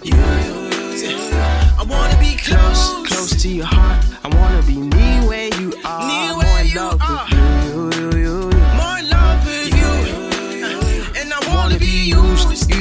You, 0.03 0.17
you, 0.17 0.57
you, 0.73 1.09
you. 1.09 1.37
I 1.77 1.85
wanna 1.87 2.19
be 2.19 2.37
close, 2.37 3.07
close 3.07 3.37
to 3.43 3.51
your 3.51 3.67
heart. 3.67 4.03
I 4.25 4.29
wanna 4.35 4.63
be 4.63 4.77
near 4.77 5.29
where 5.29 5.55
you 5.61 5.75
are, 5.85 6.09
near 6.09 6.33
more 6.33 6.61
in 6.61 6.75
love 6.75 6.95
with 6.95 7.33
you, 7.33 7.36
you, 7.36 7.36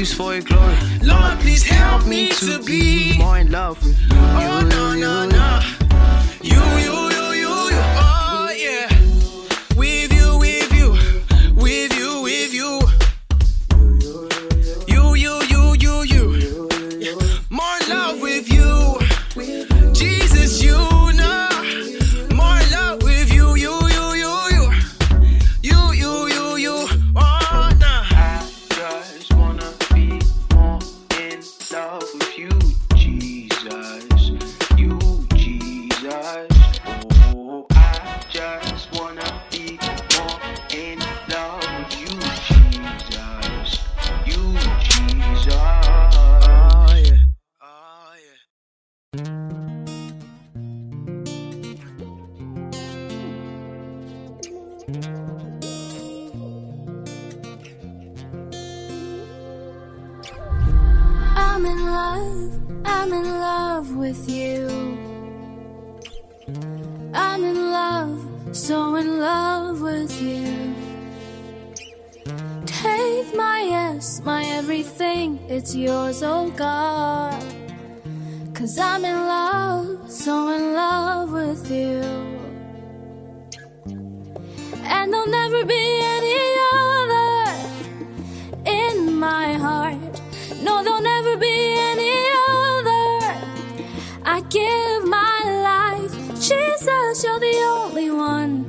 used 0.06 0.18
for 0.18 0.34
your 0.34 0.44
glory. 0.44 0.76
Lord, 1.02 1.40
please 1.40 1.64
help 1.64 2.06
me 2.06 2.30
to 2.30 2.61
be 2.61 3.18
more 3.18 3.40
in 3.40 3.49
love 3.52 3.84
with 3.84 3.99
you. 3.99 4.07
Oh, 4.11 4.68
no, 4.69 4.94
no, 4.94 5.26
no. 5.26 5.60
You, 6.44 6.61
you. 6.84 7.15
I'm 63.06 63.14
in 63.14 63.40
love 63.40 63.95
with 63.95 64.27
you. 64.27 64.68
I'm 67.14 67.44
in 67.44 67.72
love, 67.72 68.19
so 68.52 68.95
in 68.95 69.19
love 69.19 69.80
with 69.80 70.19
you. 70.19 70.73
Take 72.65 73.36
my 73.36 73.61
yes, 73.61 74.22
my 74.26 74.44
everything, 74.45 75.38
it's 75.48 75.76
yours, 75.76 76.23
oh 76.23 76.49
God. 76.49 77.44
Cause 78.56 78.80
I'm 78.80 79.06
in 79.06 79.15
love, 79.15 80.11
so 80.11 80.49
in 80.49 80.73
love 80.73 81.32
with 81.32 81.69
you. 81.69 82.02
And 84.82 85.14
there'll 85.14 85.27
never 85.27 85.64
be 85.64 85.99
any 86.02 86.40
other 86.73 87.52
in 88.65 89.14
my 89.14 89.53
heart. 89.53 90.22
No, 90.64 90.84
there'll 90.84 91.02
never 91.02 91.38
be 91.38 91.85
give 94.49 95.05
my 95.05 95.41
life, 95.63 96.11
Jesus, 96.39 97.23
you're 97.23 97.39
the 97.39 97.57
only 97.77 98.11
one. 98.11 98.65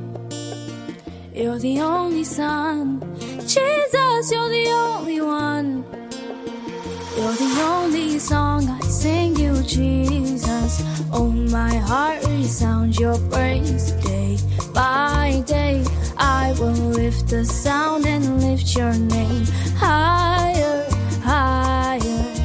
You're 1.35 1.59
the 1.59 1.81
only 1.81 2.25
son. 2.25 3.01
Jesus, 3.41 4.33
you're 4.33 4.49
the 4.49 4.71
only 4.71 5.21
one. 5.21 5.85
You're 7.17 7.33
the 7.33 7.63
only 7.63 8.19
song 8.19 8.69
I 8.69 8.81
sing 8.81 9.37
you, 9.37 9.63
Jesus. 9.63 10.83
Oh, 11.13 11.29
my 11.29 11.77
heart 11.77 12.25
resounds 12.27 12.99
your 12.99 13.19
praise 13.31 13.93
day 13.93 14.39
by 14.75 15.43
day. 15.47 15.85
I 16.19 16.55
will 16.59 16.73
lift 16.73 17.29
the 17.29 17.45
sound 17.45 18.07
and 18.07 18.41
lift 18.43 18.77
your 18.77 18.93
name 18.93 19.45
higher, 19.77 20.89
higher. 21.23 22.36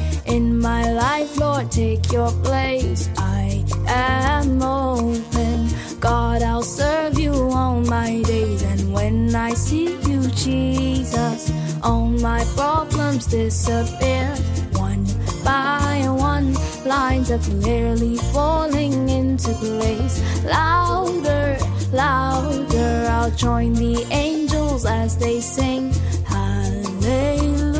My 0.62 0.92
life, 0.92 1.38
Lord, 1.38 1.72
take 1.72 2.12
your 2.12 2.30
place. 2.44 3.10
I 3.18 3.64
am 3.88 4.62
open. 4.62 5.68
God, 5.98 6.40
I'll 6.40 6.62
serve 6.62 7.18
you 7.18 7.32
all 7.32 7.80
my 7.80 8.22
days. 8.22 8.62
And 8.62 8.92
when 8.92 9.34
I 9.34 9.54
see 9.54 9.96
you, 10.08 10.22
Jesus, 10.28 11.50
all 11.82 12.06
my 12.06 12.44
problems 12.54 13.26
disappear. 13.26 14.28
One 14.74 15.04
by 15.42 16.06
one, 16.06 16.54
lines 16.86 17.32
are 17.32 17.38
clearly 17.38 18.18
falling 18.32 19.08
into 19.08 19.52
place. 19.54 20.22
Louder, 20.44 21.58
louder, 21.92 23.06
I'll 23.10 23.32
join 23.32 23.72
the 23.74 24.06
angels 24.12 24.86
as 24.86 25.18
they 25.18 25.40
sing. 25.40 25.92
Hallelujah 26.24 27.71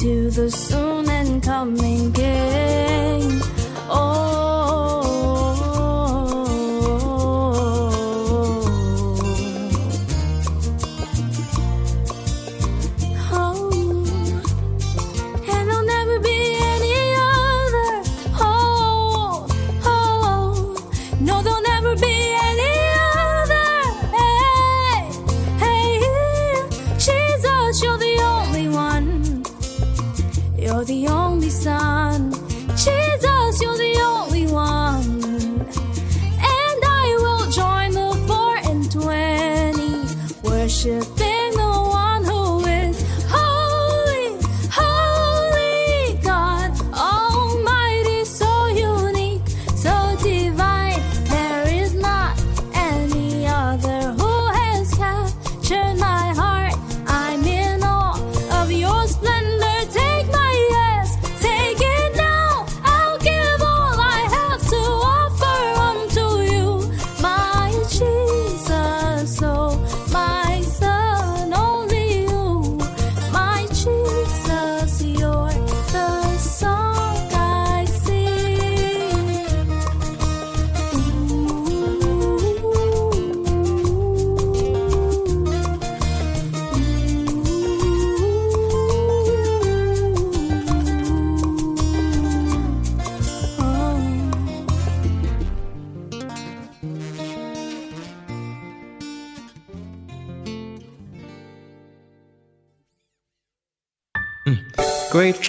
to 0.00 0.30
the 0.30 0.50
soon 0.50 1.10
and 1.10 1.42
coming 1.42 2.10
King. 2.14 3.38
Oh. 3.90 4.29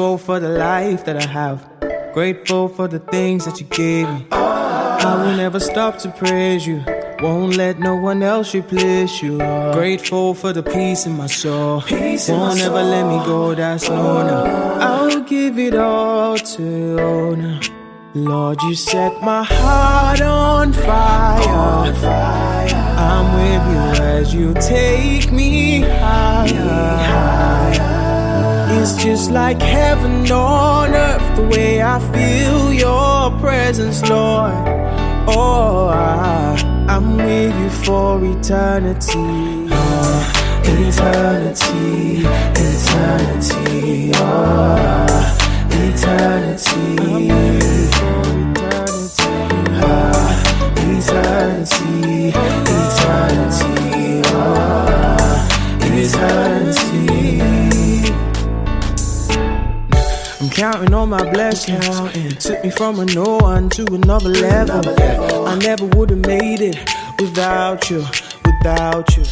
Grateful 0.02 0.18
for 0.18 0.40
the 0.40 0.50
life 0.50 1.06
that 1.06 1.16
I 1.16 1.28
have. 1.28 1.60
Grateful 2.12 2.68
for 2.70 2.88
the 2.88 2.98
things 2.98 3.46
that 3.46 3.62
you 3.62 3.68
gave 3.68 4.10
me. 4.10 4.26
I 4.32 5.14
will 5.22 5.38
never 5.38 5.60
stop 5.60 6.00
to 6.00 6.10
praise 6.10 6.66
you. 6.66 6.84
Won't 7.22 7.56
let 7.56 7.78
no 7.78 7.96
one 7.98 8.24
else 8.24 8.56
replace 8.56 9.22
you. 9.22 9.38
Grateful 9.74 10.34
for 10.34 10.54
the 10.54 10.64
peace 10.64 11.06
in 11.06 11.16
my 11.16 11.28
soul. 11.28 11.82
Peace 11.82 12.30
Won't 12.30 12.58
my 12.58 12.66
ever 12.66 12.82
let 12.82 13.06
me 13.06 13.24
go, 13.28 13.54
that's 13.54 13.88
no. 13.90 14.18
I'll 14.82 15.22
give 15.22 15.60
it 15.60 15.76
all 15.76 16.36
to 16.36 16.64
you 16.64 17.36
now. 17.36 17.60
Lord, 18.16 18.60
you 18.64 18.74
set 18.74 19.22
my 19.22 19.44
heart 19.44 20.22
on 20.22 20.74
fire. 20.74 21.94
I'm 23.08 23.28
with 23.38 23.64
you 23.72 24.04
as 24.04 24.34
you 24.34 24.56
take 24.56 25.32
me 25.32 25.82
higher. 25.82 27.51
It's 28.82 28.96
just 28.96 29.30
like 29.30 29.62
heaven 29.62 30.26
on 30.32 30.96
earth, 30.96 31.36
the 31.36 31.44
way 31.44 31.84
I 31.84 32.00
feel 32.12 32.74
your 32.74 33.30
presence, 33.40 34.02
Lord. 34.10 34.56
Oh, 35.28 35.90
I, 35.94 36.56
I'm 36.90 37.16
with 37.16 37.56
you 37.60 37.70
for 37.86 38.20
eternity. 38.26 39.68
Oh, 39.70 40.34
eternity, 40.64 42.26
eternity, 42.58 44.14
oh, 44.16 45.38
eternity. 45.70 47.30
Ah, 49.84 50.42
eternity, 50.76 52.30
eternity, 52.66 54.22
ah, 54.26 55.48
eternity. 55.82 56.82
I'm 60.42 60.50
counting 60.50 60.92
on 60.96 61.10
my 61.10 61.30
blessings. 61.32 62.44
Took 62.44 62.64
me 62.64 62.72
from 62.72 63.00
a 63.00 63.06
no 63.06 63.38
one 63.38 63.70
to 63.70 63.86
another 63.94 64.30
level. 64.30 65.48
I 65.48 65.54
never 65.60 65.86
would 65.86 66.10
have 66.10 66.26
made 66.26 66.62
it 66.62 66.78
without 67.20 67.92
you, 67.92 68.04
without 68.44 69.16
you. 69.16 69.24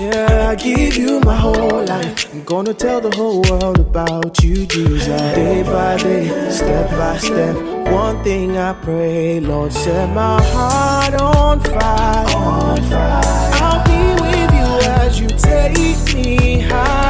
Yeah, 0.00 0.48
I 0.50 0.56
give 0.56 0.96
you 0.96 1.20
my 1.20 1.36
whole 1.36 1.84
life. 1.84 2.32
I'm 2.32 2.42
gonna 2.42 2.74
tell 2.74 3.00
the 3.00 3.14
whole 3.14 3.42
world 3.42 3.78
about 3.78 4.42
you, 4.42 4.66
Jesus. 4.66 5.06
Day 5.06 5.62
by 5.62 5.98
day, 5.98 6.50
step 6.50 6.90
by 6.90 7.16
step. 7.18 7.54
One 7.92 8.24
thing 8.24 8.58
I 8.58 8.72
pray, 8.72 9.38
Lord, 9.38 9.72
set 9.72 10.12
my 10.12 10.42
heart 10.42 11.14
on 11.14 11.60
fire. 11.60 12.36
On 12.36 12.82
fire. 12.90 13.22
I'll 13.62 13.84
be 13.86 14.20
with 14.20 14.52
you 14.52 14.90
as 15.00 15.20
you 15.20 15.28
take 15.28 16.12
me 16.12 16.58
higher. 16.58 17.05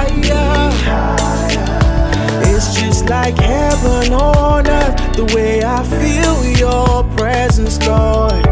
Like 3.08 3.38
heaven 3.38 4.12
on 4.12 4.66
earth, 4.66 5.16
the 5.16 5.24
way 5.34 5.62
I 5.62 5.82
feel 5.84 6.44
your 6.58 7.04
presence, 7.16 7.78
Lord. 7.86 8.44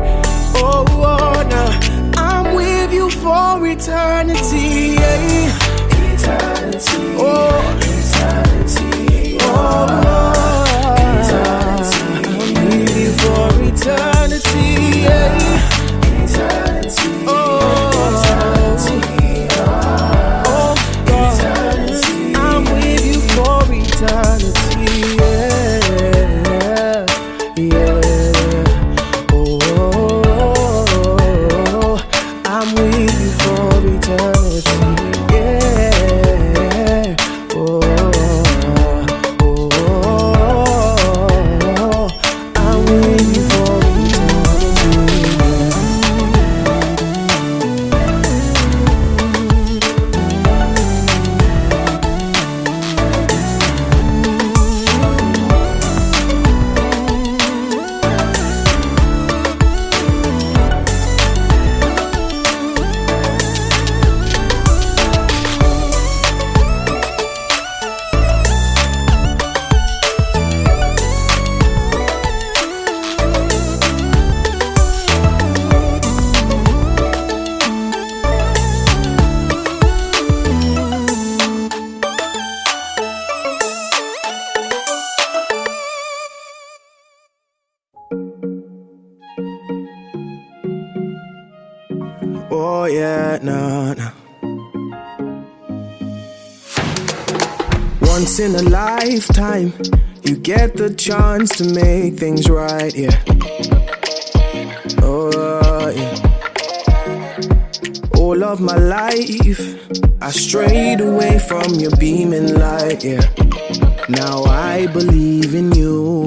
Oh, 0.57 0.85
oh 0.89 1.03
uh, 1.03 1.43
no, 1.43 1.65
I'm 2.17 2.55
with 2.55 2.93
you 2.93 3.11
for 3.11 3.67
eternity. 3.67 4.95
yeah. 4.95 5.59
Eternity. 6.15 7.17
Oh, 7.19 7.79
eternity. 7.83 9.39
Oh, 9.41 9.87
Lord. 10.05 11.01
Eternity. 11.27 12.55
I'm 12.55 12.71
with 12.79 12.97
you 12.97 13.13
for 13.13 13.51
eternity. 13.65 15.03
yeah. 15.03 15.44
Lifetime, 99.05 99.73
you 100.23 100.35
get 100.37 100.77
the 100.77 100.93
chance 100.95 101.51
to 101.59 101.65
make 101.75 102.15
things 102.19 102.49
right, 102.49 102.95
yeah. 102.97 103.15
Oh 105.03 105.91
yeah. 105.95 106.15
All 108.17 108.43
of 108.43 108.61
my 108.61 108.77
life, 108.77 109.61
I 110.23 110.31
strayed 110.31 111.03
away 111.03 111.39
from 111.39 111.75
your 111.75 111.95
beaming 111.97 112.55
light, 112.55 113.05
yeah. 113.05 113.29
Now 114.09 114.45
I 114.45 114.87
believe 114.87 115.55
in 115.55 115.73
you. 115.73 116.25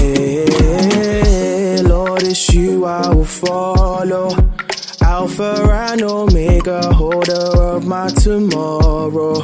Yeah, 0.00 1.82
Lord, 1.82 2.24
it's 2.24 2.52
you 2.52 2.84
I 2.84 3.14
will 3.14 3.24
follow. 3.24 4.30
Alpha 5.02 5.52
and 5.88 6.02
Omega, 6.02 6.92
holder 6.92 7.62
of 7.74 7.86
my 7.86 8.08
tomorrow. 8.08 9.40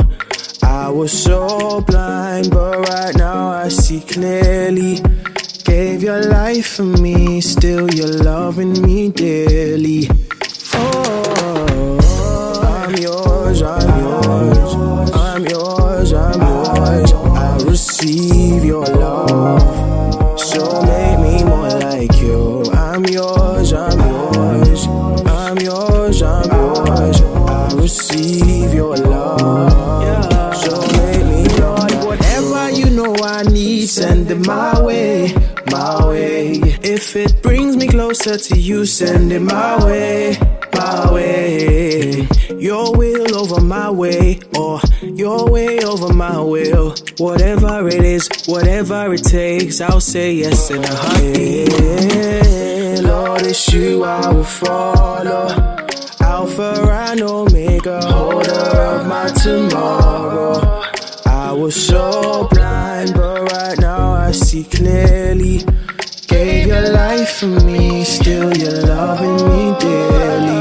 I 0.81 0.91
was 0.91 1.13
so 1.13 1.81
blind, 1.81 2.51
but 2.51 2.79
right 2.89 3.15
now 3.17 3.49
I 3.49 3.69
see 3.69 4.01
clearly. 4.01 5.01
Gave 5.65 6.05
your 6.05 6.23
life 6.23 6.69
for 6.77 6.85
me, 6.85 7.41
still 7.41 7.93
you're 7.93 8.23
loving 8.23 8.81
me 8.81 9.11
dearly. 9.11 10.09
Oh, 10.75 11.99
I'm 12.63 12.95
yours, 12.95 13.61
I'm 13.61 14.01
yours, 14.05 14.75
I'm 15.15 15.45
yours, 15.47 16.13
I'm 16.13 16.41
yours. 16.41 17.13
I 17.13 17.59
receive 17.67 18.65
your 18.65 18.87
love, 18.87 19.78
my 34.49 34.81
way, 34.81 35.35
my 35.71 36.07
way. 36.07 36.53
If 36.83 37.15
it 37.17 37.43
brings 37.43 37.77
me 37.77 37.87
closer 37.87 38.39
to 38.39 38.59
you, 38.59 38.87
send 38.87 39.31
it 39.31 39.41
my 39.41 39.85
way, 39.85 40.39
my 40.73 41.13
way. 41.13 42.27
Your 42.59 42.97
will 42.97 43.37
over 43.37 43.61
my 43.61 43.91
way, 43.91 44.41
or 44.57 44.81
your 45.03 45.51
way 45.51 45.81
over 45.81 46.15
my 46.15 46.41
will. 46.41 46.95
Whatever 47.19 47.89
it 47.89 48.03
is, 48.03 48.27
whatever 48.47 49.13
it 49.13 49.23
takes, 49.25 49.83
I'll 49.83 50.01
say 50.01 50.33
yes 50.33 50.71
in 50.71 50.83
a 50.83 50.95
heartbeat. 51.03 53.03
Lord, 53.05 53.43
it's 53.43 53.71
you 53.73 54.03
I 54.03 54.33
will 54.33 54.45
follow. 54.45 55.77
Alpha 56.21 56.73
and 57.11 57.21
Omega, 57.21 58.01
holder 58.07 58.51
of 58.53 59.07
my 59.07 59.29
tomorrow. 59.29 60.83
I 61.27 61.53
was 61.53 61.75
so 61.77 62.49
blind, 62.51 63.13
but 63.15 63.28
I 64.29 64.33
see 64.33 64.65
clearly. 64.65 65.65
Gave 66.27 66.67
your 66.67 66.91
life 66.91 67.39
for 67.39 67.47
me, 67.47 68.05
still 68.05 68.55
you're 68.55 68.83
loving 68.83 69.37
me 69.49 69.75
dearly. 69.81 70.58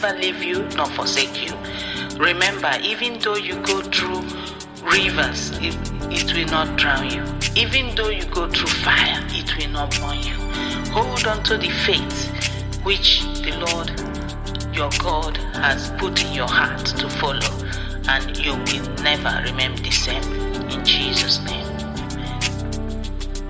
never 0.00 0.18
leave 0.18 0.42
you 0.42 0.62
nor 0.76 0.86
forsake 0.86 1.44
you. 1.44 1.54
Remember, 2.16 2.72
even 2.82 3.18
though 3.18 3.36
you 3.36 3.56
go 3.62 3.82
through 3.82 4.22
rivers, 4.82 5.50
it, 5.60 5.76
it 6.10 6.32
will 6.34 6.46
not 6.46 6.78
drown 6.78 7.10
you. 7.10 7.22
Even 7.56 7.94
though 7.94 8.08
you 8.08 8.24
go 8.26 8.48
through 8.48 8.72
fire, 8.84 9.20
it 9.28 9.54
will 9.58 9.70
not 9.70 9.90
burn 10.00 10.18
you. 10.22 10.34
Hold 10.92 11.26
on 11.26 11.42
to 11.44 11.58
the 11.58 11.68
faith 11.84 12.30
which 12.84 13.20
the 13.44 13.52
Lord 13.66 13.90
your 14.74 14.88
God 14.98 15.36
has 15.54 15.90
put 15.98 16.24
in 16.24 16.32
your 16.32 16.48
heart 16.48 16.86
to 16.86 17.10
follow, 17.10 17.52
and 18.08 18.38
you 18.38 18.52
will 18.52 18.94
never 19.02 19.42
remain 19.44 19.74
the 19.82 19.90
same. 19.90 20.22
In 20.70 20.82
Jesus' 20.86 21.40
name. 21.44 21.66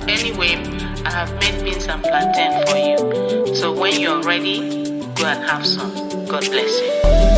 Anyway, 0.09 0.57
I 1.05 1.11
have 1.12 1.33
made 1.35 1.62
beans 1.62 1.87
and 1.87 2.03
plantain 2.03 2.67
for 2.67 2.77
you. 2.77 3.55
So 3.55 3.73
when 3.73 4.01
you're 4.01 4.23
ready, 4.23 4.59
go 5.15 5.27
and 5.27 5.49
have 5.49 5.65
some. 5.65 5.92
God 6.33 6.51
bless 6.51 6.81
you. 6.81 7.32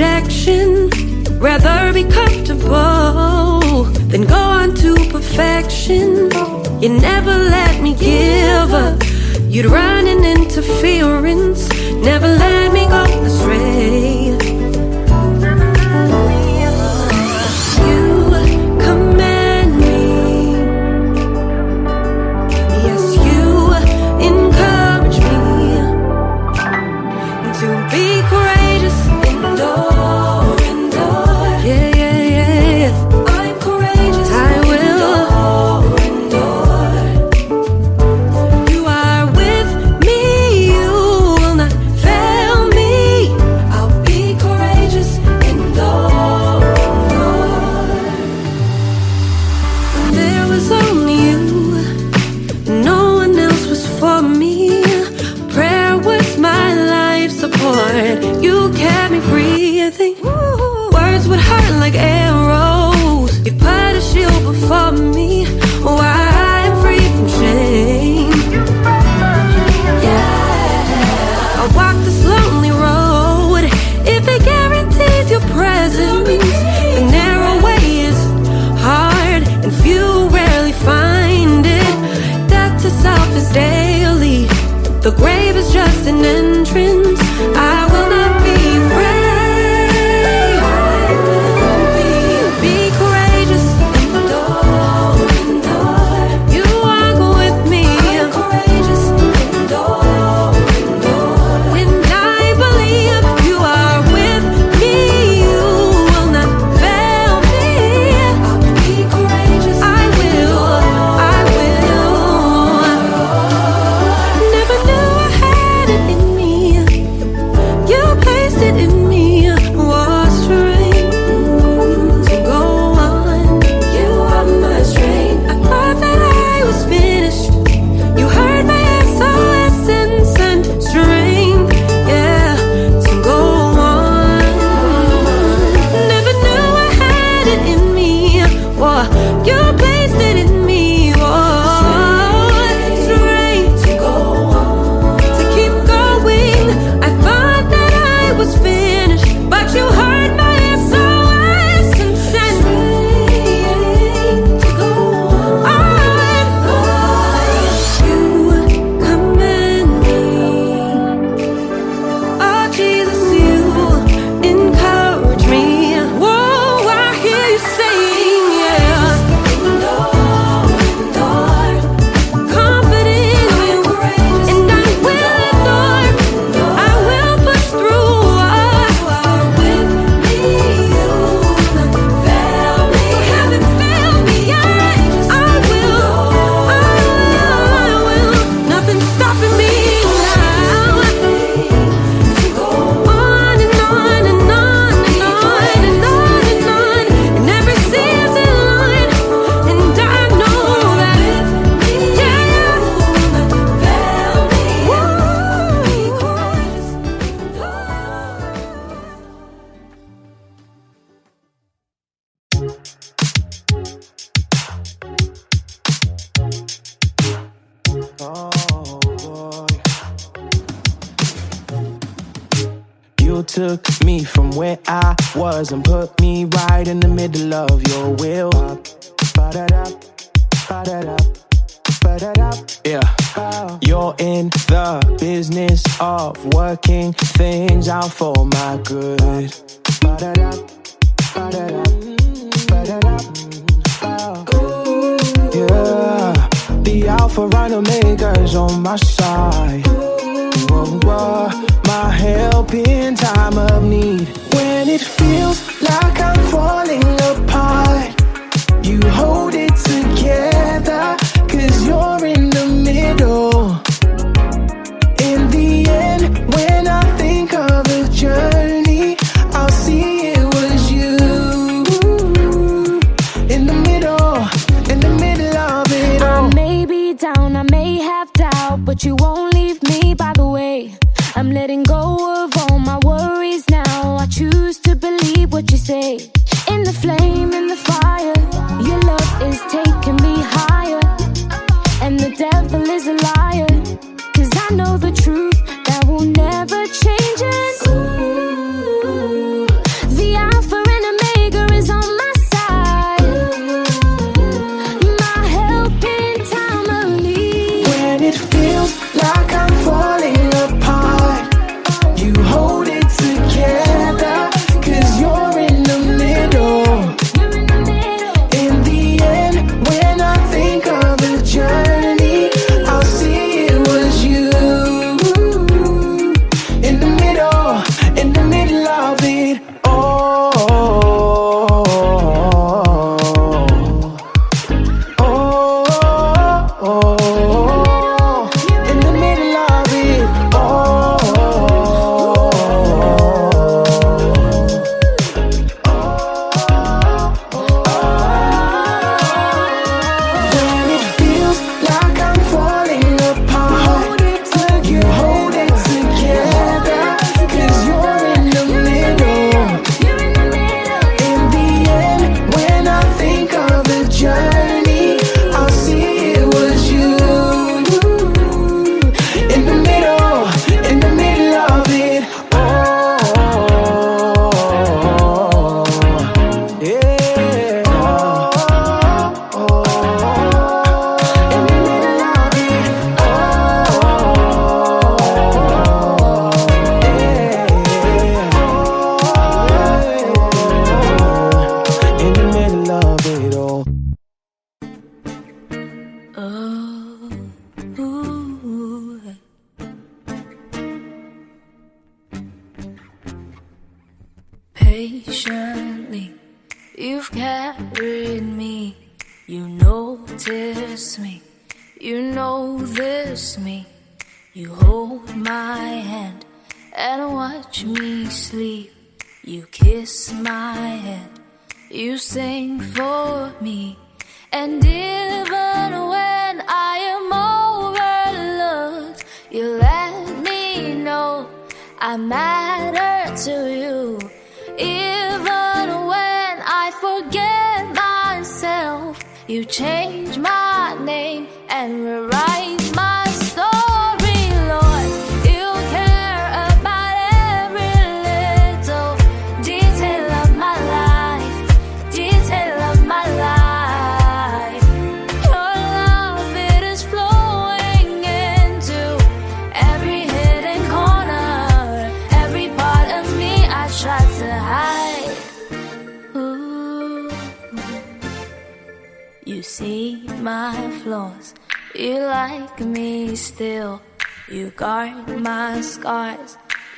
rejection. 0.00 0.88
Rather 1.38 1.92
be 1.92 2.04
comfortable 2.04 3.84
than 4.08 4.22
go 4.22 4.34
on 4.34 4.74
to 4.76 4.94
perfection. 5.10 6.30
You 6.80 6.88
never 6.88 7.36
let 7.36 7.82
me 7.82 7.94
give 7.94 8.72
up. 8.72 9.02
You'd 9.42 9.66
run 9.66 10.06
an 10.06 10.24
interference. 10.24 11.68
Never 12.02 12.28
let 12.28 12.72
me 12.72 12.86
go 12.86 13.04
astray. 13.26 14.29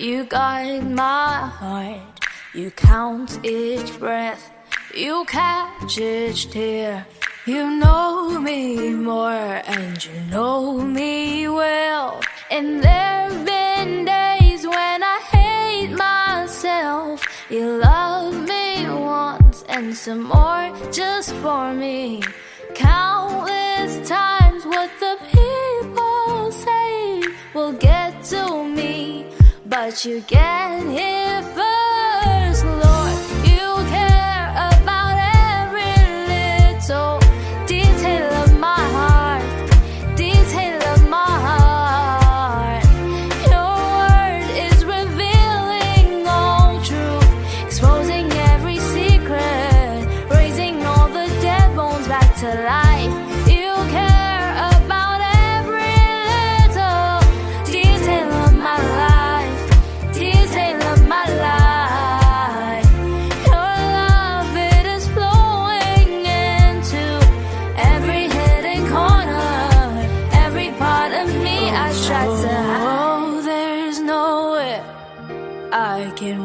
You 0.02 0.24
guide 0.24 0.90
my 0.90 1.46
heart. 1.60 2.00
You 2.54 2.72
count 2.72 3.38
each 3.44 3.98
breath, 4.00 4.50
you 4.94 5.24
catch 5.26 5.96
each 5.96 6.50
tear. 6.50 7.06
You 7.46 7.70
know 7.70 8.40
me 8.40 8.90
more 8.90 9.30
and 9.30 10.04
you 10.04 10.20
know 10.28 10.80
me 10.80 11.48
well. 11.48 12.20
And 12.50 12.82
there've 12.82 13.46
been 13.46 14.04
days 14.04 14.66
when 14.66 15.02
I 15.04 15.18
hate 15.30 15.92
myself. 15.92 17.24
You 17.48 17.78
love 17.78 18.34
me 18.34 18.88
once 18.88 19.64
and 19.68 19.94
some 19.94 20.24
more 20.24 20.72
just 20.90 21.32
for 21.36 21.72
me. 21.72 22.22
Countless 22.74 24.08
times 24.08 24.64
what 24.66 24.90
the 24.98 25.16
people 25.30 26.52
say 26.52 27.22
will 27.54 27.72
get 27.74 28.24
to 28.24 28.64
me, 28.64 29.21
but 29.72 30.04
you 30.04 30.20
get 30.20 30.82
here 30.82 31.42
first, 31.54 31.81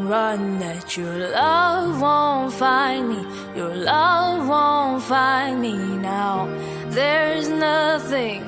run 0.08 0.58
that 0.58 0.96
your 0.96 1.16
love 1.28 2.00
won't 2.00 2.52
find 2.54 3.10
me. 3.10 3.20
Your 3.54 3.74
love 3.74 4.48
won't 4.48 5.02
find 5.02 5.60
me 5.60 5.76
now. 5.98 6.48
There's 6.88 7.48
nothing 7.50 8.42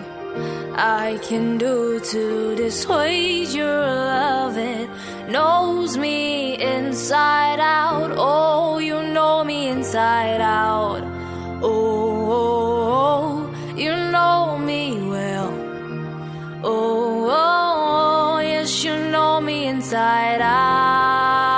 I 0.74 1.18
can 1.22 1.58
do 1.58 2.00
to 2.00 2.56
dissuade 2.56 3.48
your 3.48 3.84
love. 4.16 4.56
It 4.56 4.88
knows 5.28 5.98
me 5.98 6.58
inside 6.58 7.60
out. 7.60 8.12
Oh, 8.16 8.78
you 8.78 9.02
know 9.02 9.44
me 9.44 9.68
inside 9.68 10.40
out. 10.40 11.02
Oh, 11.62 11.68
oh, 12.38 12.54
oh 13.04 13.74
you 13.76 13.94
know 14.14 14.56
me 14.56 14.82
well. 15.08 15.52
Oh, 16.64 17.28
oh, 17.28 18.36
oh, 18.36 18.38
yes, 18.40 18.82
you 18.82 18.94
know 19.10 19.40
me 19.42 19.66
inside 19.66 20.40
out. 20.40 21.49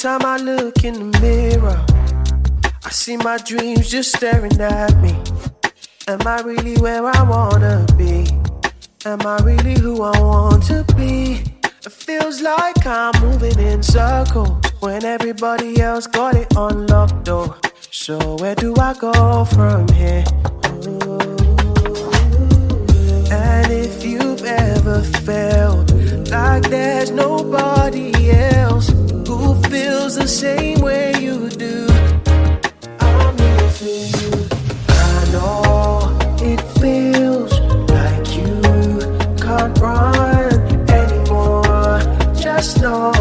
Time 0.00 0.24
I 0.24 0.38
look 0.38 0.82
in 0.82 0.94
the 0.94 1.20
mirror, 1.20 1.84
I 2.82 2.88
see 2.88 3.18
my 3.18 3.36
dreams 3.36 3.90
just 3.90 4.16
staring 4.16 4.58
at 4.58 4.96
me. 5.02 5.14
Am 6.08 6.26
I 6.26 6.40
really 6.40 6.80
where 6.80 7.04
I 7.04 7.22
wanna 7.22 7.84
be? 7.98 8.26
Am 9.04 9.20
I 9.26 9.36
really 9.42 9.78
who 9.78 10.02
I 10.02 10.18
want 10.18 10.64
to 10.68 10.86
be? 10.96 11.42
It 11.84 11.92
feels 11.92 12.40
like 12.40 12.86
I'm 12.86 13.12
moving 13.20 13.58
in 13.58 13.82
circles 13.82 14.64
when 14.80 15.04
everybody 15.04 15.78
else 15.82 16.06
got 16.06 16.34
it 16.34 16.56
on 16.56 16.86
locked 16.86 17.24
door. 17.24 17.58
So 17.90 18.36
where 18.36 18.54
do 18.54 18.74
I 18.78 18.94
go 18.94 19.44
from 19.44 19.86
here? 19.88 20.24
And 23.30 23.70
if 23.70 24.02
you've 24.02 24.44
ever 24.44 25.02
felt 25.02 25.92
like 26.30 26.62
there's 26.70 27.10
nobody 27.10 28.30
else 28.30 28.88
feels 29.54 30.16
the 30.16 30.26
same 30.26 30.80
way 30.80 31.12
you 31.20 31.48
do, 31.48 31.86
I'm 33.00 33.38
here 33.38 33.70
for 33.70 33.84
you. 33.84 34.30
I 34.88 35.28
know 35.32 36.18
it 36.42 36.60
feels 36.80 37.52
like 37.90 38.26
you 38.36 38.60
can't 39.44 39.78
run 39.78 40.52
anymore. 40.90 42.00
Just 42.34 42.80
know 42.82 43.12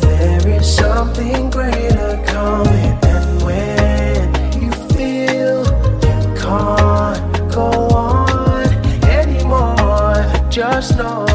there 0.00 0.48
is 0.48 0.66
something 0.76 1.50
greater 1.50 2.22
coming, 2.26 2.98
and 3.12 3.42
when 3.42 4.62
you 4.62 4.72
feel 4.94 5.64
you 6.06 6.18
can't 6.42 7.52
go 7.52 7.70
on 7.90 8.66
anymore, 9.04 10.24
just 10.50 10.96
know 10.96 11.26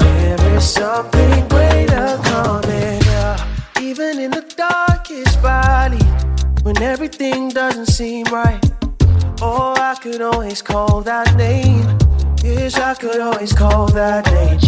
there 0.00 0.56
is 0.56 0.64
something 0.64 1.11
somebody 5.42 6.04
when 6.62 6.80
everything 6.82 7.48
doesn't 7.48 7.86
seem 7.86 8.24
right. 8.26 8.60
Oh, 9.40 9.74
I 9.76 9.96
could 10.00 10.22
always 10.22 10.62
call 10.62 11.00
that 11.02 11.34
name. 11.34 11.84
Yes, 12.44 12.78
I 12.78 12.94
could 12.94 13.20
always 13.20 13.52
call 13.52 13.88
that 13.88 14.24
name. 14.26 14.60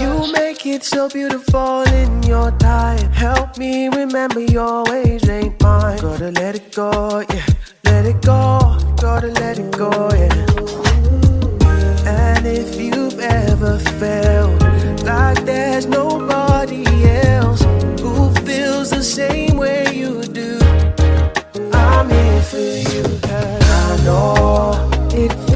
You 0.00 0.32
make 0.32 0.66
it 0.66 0.82
so 0.82 1.08
beautiful 1.08 1.82
in 1.82 2.22
your 2.24 2.50
time. 2.58 3.12
Help 3.12 3.58
me 3.58 3.88
remember 3.88 4.40
your 4.40 4.84
ways 4.84 5.28
ain't 5.28 5.60
mine. 5.62 5.98
Gotta 6.00 6.32
let 6.32 6.56
it 6.56 6.74
go, 6.74 7.24
yeah. 7.32 7.46
Let 7.84 8.06
it 8.06 8.20
go, 8.22 8.76
gotta 9.00 9.28
let 9.28 9.58
it 9.58 9.70
go, 9.76 9.90
yeah. 10.14 10.34
And 12.06 12.46
if 12.46 12.80
you've 12.80 13.20
ever 13.20 13.78
felt 14.00 14.62
like 15.04 15.44
there's 15.44 15.86
nobody 15.86 16.84
else 17.04 17.62
who 18.00 18.34
feels 18.44 18.90
the 18.90 19.02
same 19.02 19.56
way 19.56 19.81
for 22.52 22.58
you, 22.58 23.02
I 23.24 23.96
know 24.04 24.90
it 25.14 25.51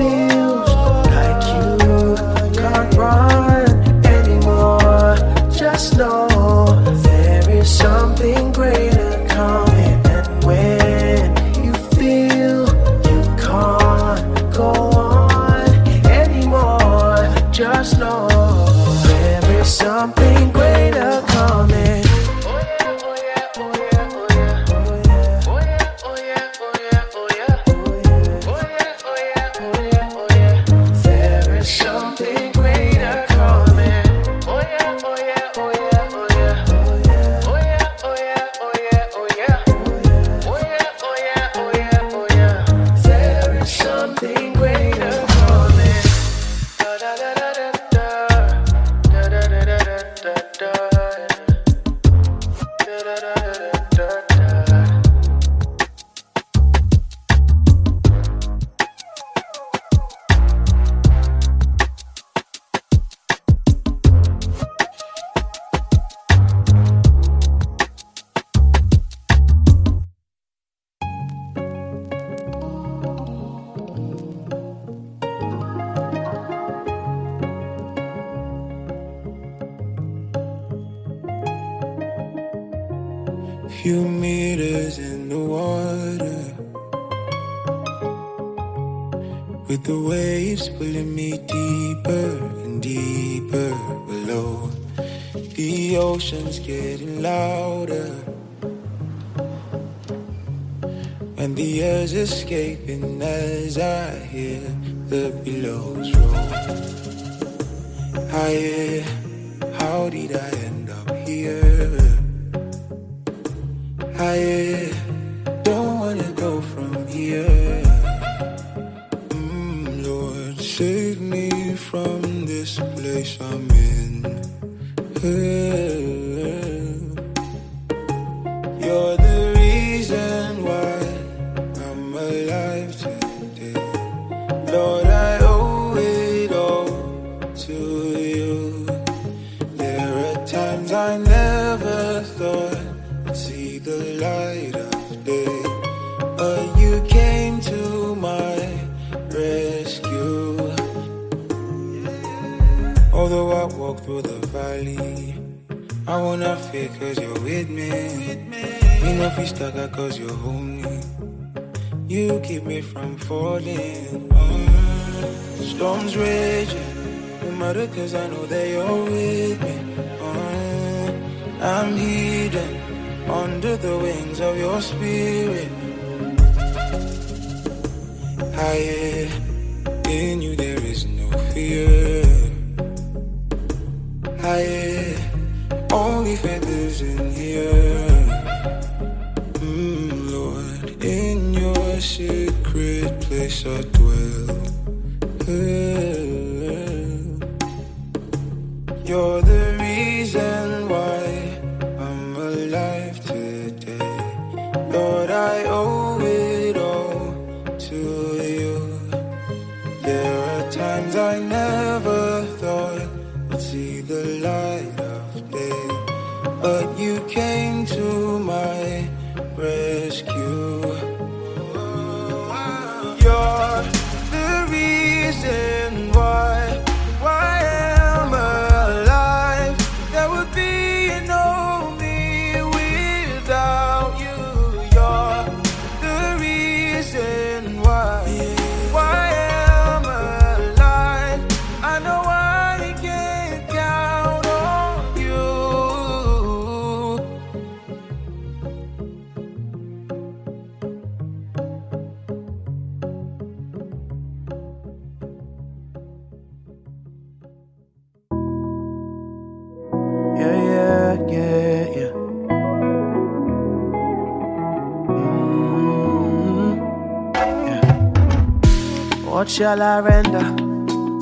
shall 269.56 269.80
I 269.80 270.00
render? 270.00 270.46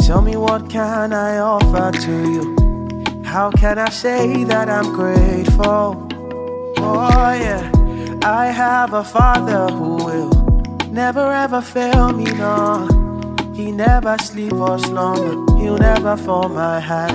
Tell 0.03 0.21
me 0.21 0.37
what 0.37 0.69
can 0.69 1.13
I 1.13 1.39
offer 1.39 1.93
to 2.05 2.15
you? 2.35 3.23
How 3.23 3.53
can 3.53 3.79
I 3.79 3.91
say 3.91 4.43
that 4.43 4.69
I'm 4.69 4.93
grateful? 4.93 6.09
Oh 6.79 7.33
yeah, 7.47 7.71
I 8.25 8.47
have 8.47 8.93
a 8.93 9.05
father 9.05 9.69
who 9.73 9.91
will 10.07 10.31
never 10.91 11.27
ever 11.45 11.61
fail 11.61 12.13
me, 12.13 12.25
no. 12.25 12.89
He 13.55 13.71
never 13.71 14.19
sleep 14.19 14.55
or 14.55 14.81
slumber, 14.81 15.37
he'll 15.57 15.79
never 15.79 16.17
fall 16.17 16.49
my 16.49 16.81
hand. 16.81 17.14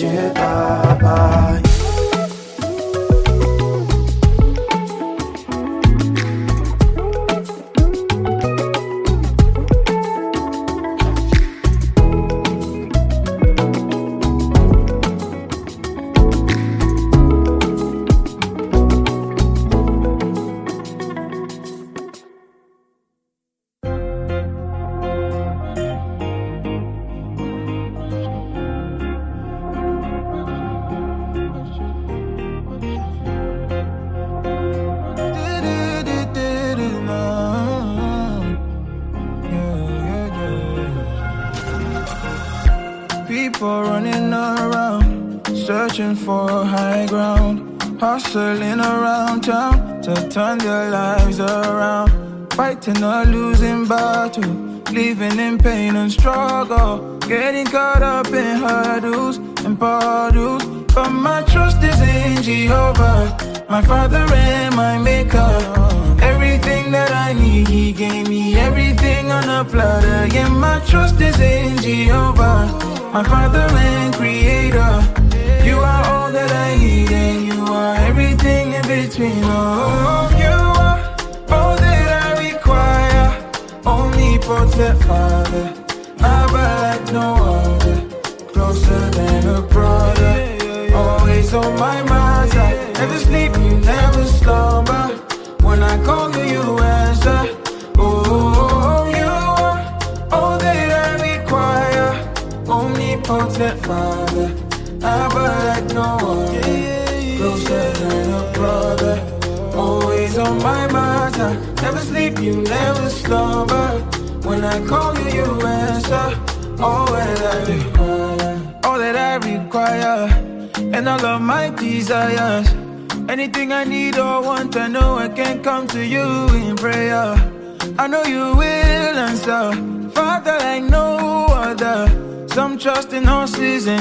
chegar. 0.00 0.89
Fighting 52.80 53.02
a 53.02 53.24
losing 53.24 53.86
battle, 53.86 54.42
living 54.92 55.38
in 55.38 55.58
pain 55.58 55.96
and 55.96 56.10
struggle, 56.10 57.18
getting 57.18 57.66
caught 57.66 58.02
up 58.02 58.26
in 58.28 58.56
hurdles 58.58 59.36
and 59.64 59.78
puddles. 59.78 60.64
But 60.94 61.10
my 61.10 61.42
trust 61.42 61.82
is 61.82 62.00
in 62.00 62.42
Jehovah, 62.42 63.64
my 63.68 63.82
Father 63.82 64.26
and 64.32 64.74
my 64.74 64.98
Maker. 64.98 65.50
Everything 66.22 66.90
that 66.92 67.10
I 67.10 67.32
need, 67.34 67.68
He 67.68 67.92
gave 67.92 68.28
me 68.28 68.56
everything 68.56 69.30
on 69.30 69.48
a 69.48 69.64
platter. 69.64 70.34
Yeah, 70.34 70.48
my 70.48 70.80
trust 70.86 71.20
is 71.20 71.38
in 71.38 71.76
Jehovah, 71.78 72.66
my 73.12 73.22
Father 73.24 73.66
and 73.76 74.14
Creator. 74.14 74.59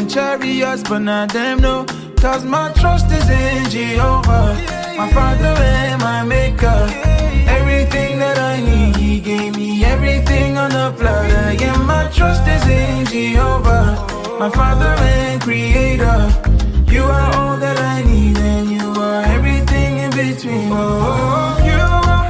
Chariots, 0.08 0.84
but 0.88 1.00
not 1.00 1.34
them, 1.34 1.60
no. 1.60 1.86
Cause 2.18 2.46
my 2.46 2.72
trust 2.74 3.12
is 3.12 3.30
in 3.30 3.70
Jehovah, 3.70 4.56
my 4.98 5.10
Father 5.12 5.56
and 5.58 6.02
my 6.02 6.24
Maker. 6.24 6.88
Everything 7.48 8.20
that 8.20 8.38
I 8.38 8.62
need, 8.62 8.96
He 8.98 9.20
gave 9.20 9.56
me 9.56 9.84
everything 9.84 10.58
on 10.58 10.72
a 10.72 10.92
platter. 10.92 11.54
Yeah, 11.62 11.76
my 11.78 12.10
trust 12.12 12.48
is 12.48 12.66
in 12.68 13.06
Jehovah, 13.06 14.38
my 14.40 14.50
Father 14.50 14.94
and 15.16 15.42
Creator. 15.42 16.20
You 16.92 17.04
are 17.04 17.36
all 17.36 17.58
that 17.58 17.80
I 17.80 18.04
need, 18.04 18.38
and 18.38 18.70
you 18.70 18.92
are 19.02 19.24
everything 19.24 19.98
in 19.98 20.12
between. 20.12 20.70
Oh, 20.72 21.58
you 21.70 21.80
are 22.12 22.30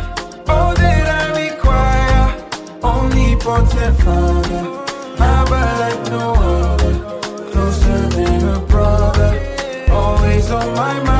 all 0.55 0.73
that 0.75 1.05
I 1.19 1.23
require. 1.45 2.25
Omnipotent 2.83 3.97
Father, 3.99 4.63
Abba 5.19 5.61
like 5.81 6.01
no 6.11 6.33
other, 6.33 6.78
on 10.51 10.73
my 10.73 10.99
mind, 11.03 11.18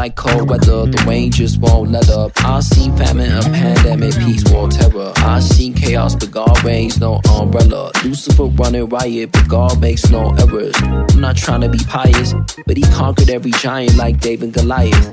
like 0.00 0.16
cold 0.16 0.48
weather. 0.48 0.86
The 0.86 1.04
rain 1.06 1.30
just 1.30 1.60
won't 1.60 1.90
let 1.90 2.08
up. 2.08 2.32
I've 2.42 2.64
seen 2.64 2.96
famine 2.96 3.30
a 3.30 3.42
pandemic, 3.42 4.14
peace, 4.14 4.42
war, 4.50 4.66
terror. 4.66 5.12
I've 5.16 5.42
seen 5.42 5.74
chaos, 5.74 6.14
but 6.14 6.30
God 6.30 6.64
reigns, 6.64 6.98
no 6.98 7.20
umbrella. 7.28 7.92
Lucifer 8.02 8.44
running 8.44 8.88
riot, 8.88 9.30
but 9.30 9.46
God 9.46 9.78
makes 9.78 10.08
no 10.08 10.34
errors. 10.36 10.74
I'm 10.80 11.20
not 11.20 11.36
trying 11.36 11.60
to 11.60 11.68
be 11.68 11.80
pious, 11.86 12.32
but 12.66 12.78
he 12.78 12.82
conquered 12.84 13.28
every 13.28 13.50
giant 13.50 13.96
like 13.96 14.20
David 14.20 14.54
Goliath. 14.54 15.12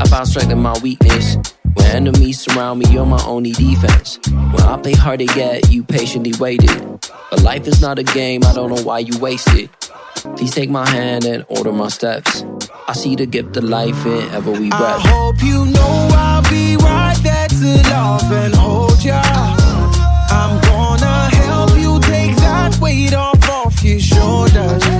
I 0.00 0.04
found 0.08 0.26
strength 0.26 0.50
in 0.50 0.58
my 0.58 0.76
weakness. 0.82 1.36
When 1.74 1.86
enemies 1.86 2.40
surround 2.40 2.80
me, 2.80 2.86
you're 2.90 3.06
my 3.06 3.22
only 3.24 3.52
defense. 3.52 4.18
When 4.26 4.62
I 4.62 4.76
play 4.82 4.94
hard 4.94 5.20
to 5.20 5.26
get, 5.26 5.70
you 5.70 5.84
patiently 5.84 6.32
waited. 6.40 6.76
But 7.30 7.42
life 7.42 7.68
is 7.68 7.80
not 7.80 8.00
a 8.00 8.02
game, 8.02 8.42
I 8.44 8.52
don't 8.52 8.74
know 8.74 8.82
why 8.82 8.98
you 8.98 9.16
wasted. 9.20 9.70
Please 10.36 10.54
take 10.54 10.70
my 10.70 10.88
hand 10.88 11.24
and 11.24 11.44
order 11.48 11.72
my 11.72 11.88
steps. 11.88 12.44
I 12.86 12.92
see 12.92 13.14
the 13.16 13.26
gift 13.26 13.56
of 13.56 13.64
life 13.64 14.06
in 14.06 14.28
every 14.30 14.52
we 14.52 14.70
rep. 14.70 14.80
I 14.80 14.98
hope 15.00 15.42
you 15.42 15.66
know 15.66 16.08
I'll 16.12 16.42
be 16.50 16.76
right 16.76 17.18
there 17.22 17.48
to 17.48 17.90
love 17.90 18.32
and 18.32 18.54
hold 18.54 19.02
ya. 19.04 19.22
I'm 20.30 20.60
gonna 20.62 21.28
help 21.36 21.70
you 21.78 22.00
take 22.00 22.34
that 22.36 22.78
weight 22.80 23.14
off 23.14 23.48
off 23.48 23.82
your 23.82 24.00
shoulders. 24.00 24.97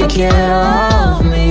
take 0.00 0.08
care 0.08 0.32
of 0.32 1.26
me. 1.26 1.49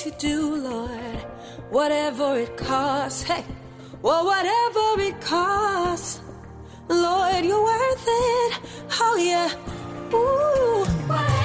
you 0.00 0.12
do, 0.18 0.56
Lord, 0.56 1.18
whatever 1.70 2.38
it 2.38 2.56
costs, 2.56 3.22
hey, 3.22 3.44
well, 4.00 4.24
whatever 4.24 5.00
it 5.08 5.20
costs, 5.20 6.20
Lord, 6.88 7.44
you're 7.44 7.62
worth 7.62 8.06
it. 8.06 8.60
Oh, 9.00 9.16
yeah. 9.16 9.50
Ooh, 10.14 10.84
whatever. 11.06 11.41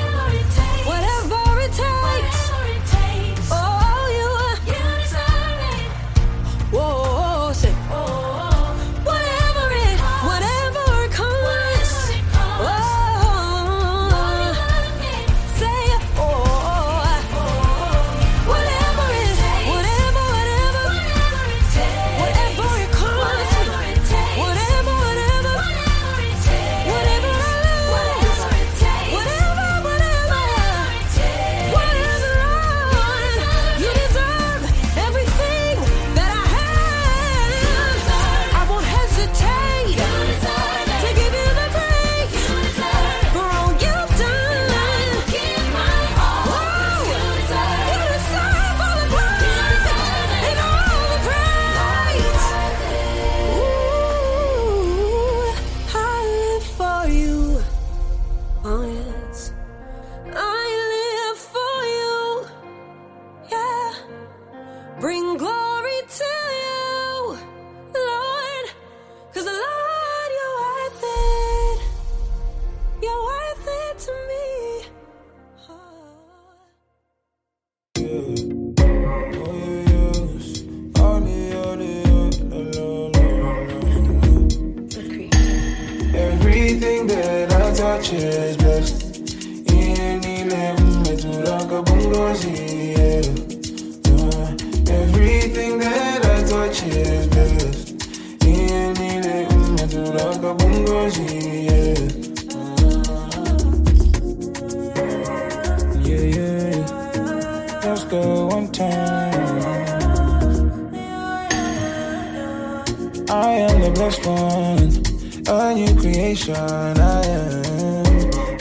addiction. 116.50 117.00
I 117.00 117.26
am, 117.26 117.64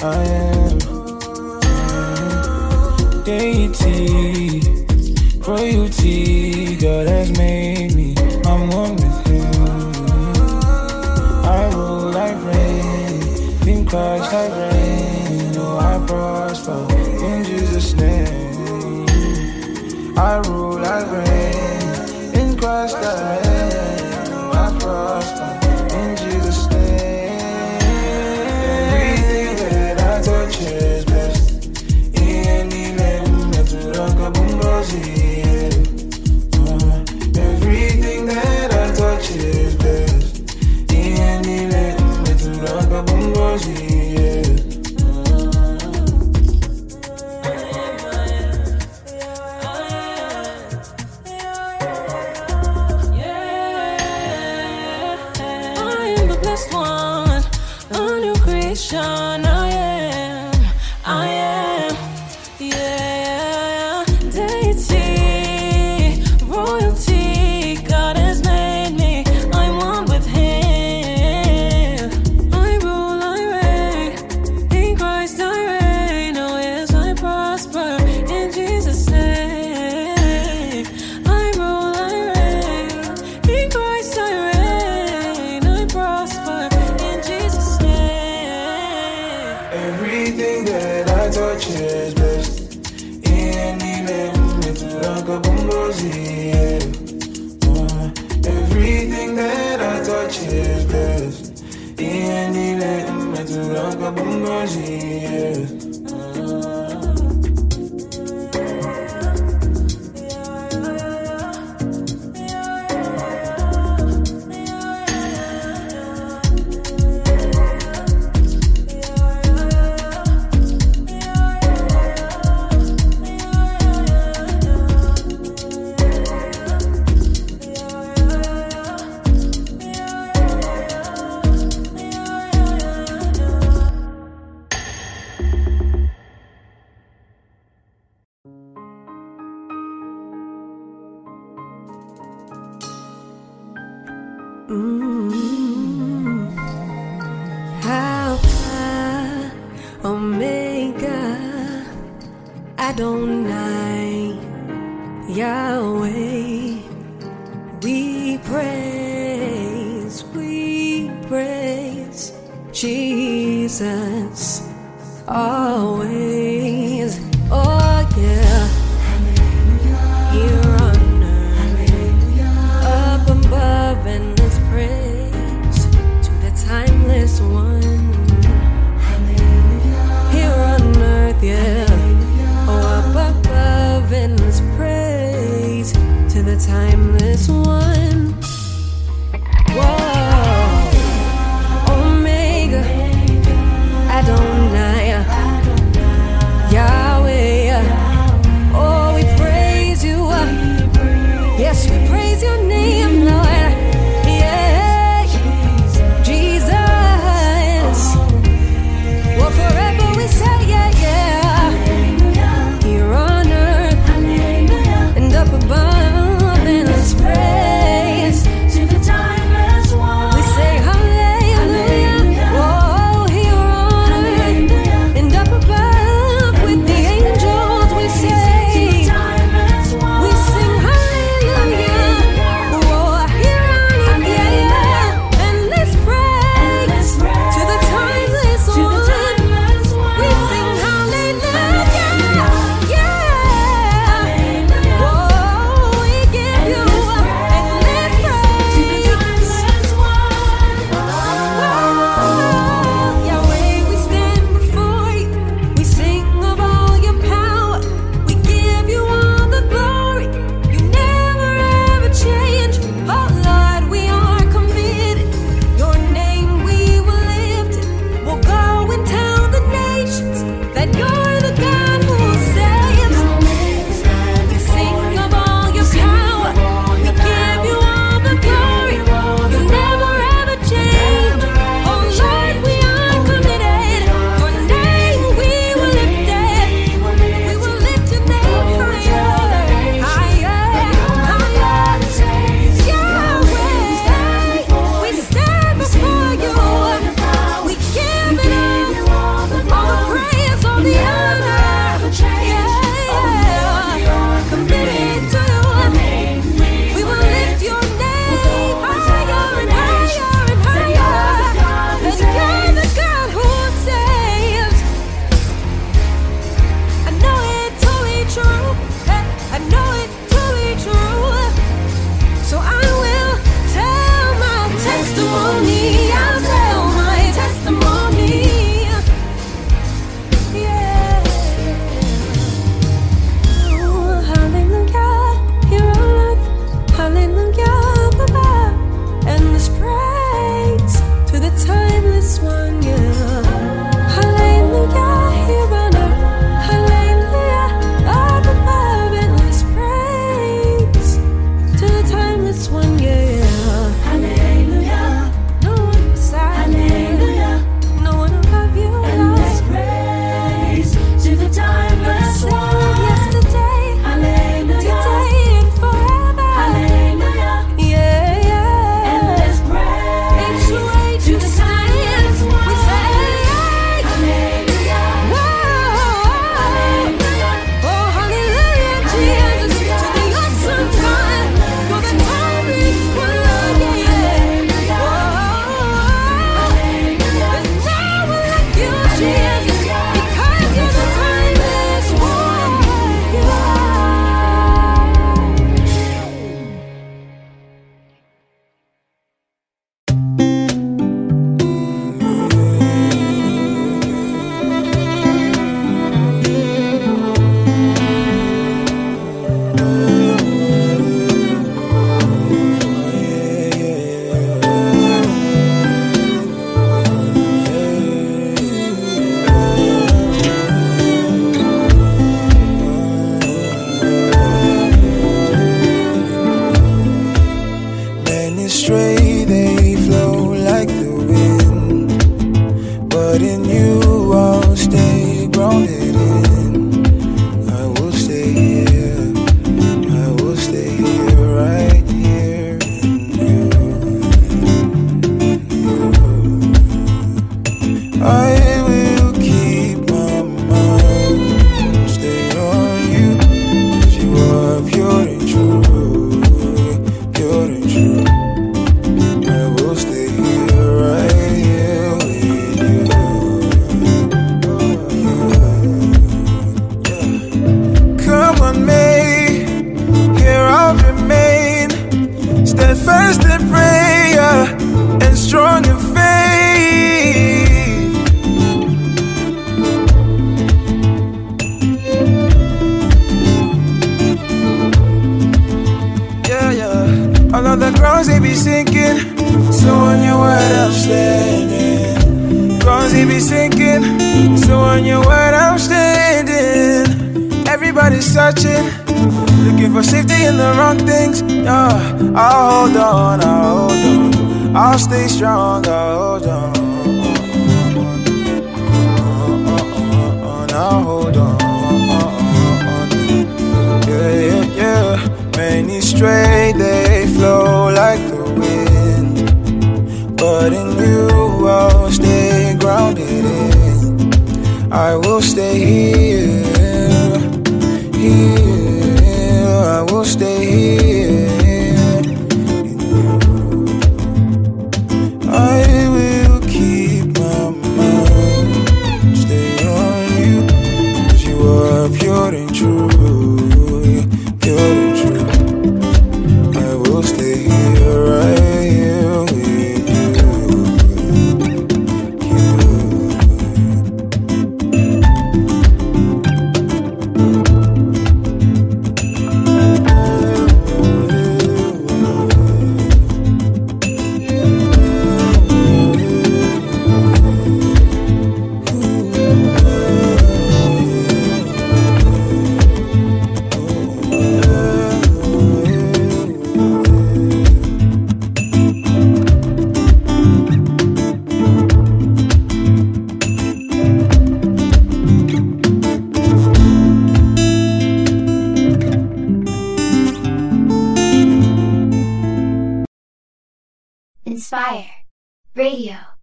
I 0.02 0.24
am. 0.24 0.78
Deity, 3.24 4.60
royalty, 5.47 6.76
God 6.76 7.08
has 7.08 7.31
made 7.36 7.94
me. 7.94 8.15
I'm 8.44 8.70
one 8.70 8.97
with 8.97 9.28
You. 9.28 9.44
I 11.44 11.70
rule 11.74 12.10
like 12.10 12.42
rain, 12.44 13.68
in 13.68 13.86
Christ 13.86 14.32
like 14.32 14.52
rain. 14.52 15.56
Oh, 15.58 15.78
I 15.78 15.98
prosper 16.06 16.86
in 17.24 17.44
Jesus' 17.44 17.94
name. 17.94 19.06
I 20.16 20.39
rule 20.48 20.78
like 20.78 21.10
rain, 21.10 22.40
in 22.40 22.56
Christ 22.56 22.97
I 22.97 23.36
reign. 23.36 23.45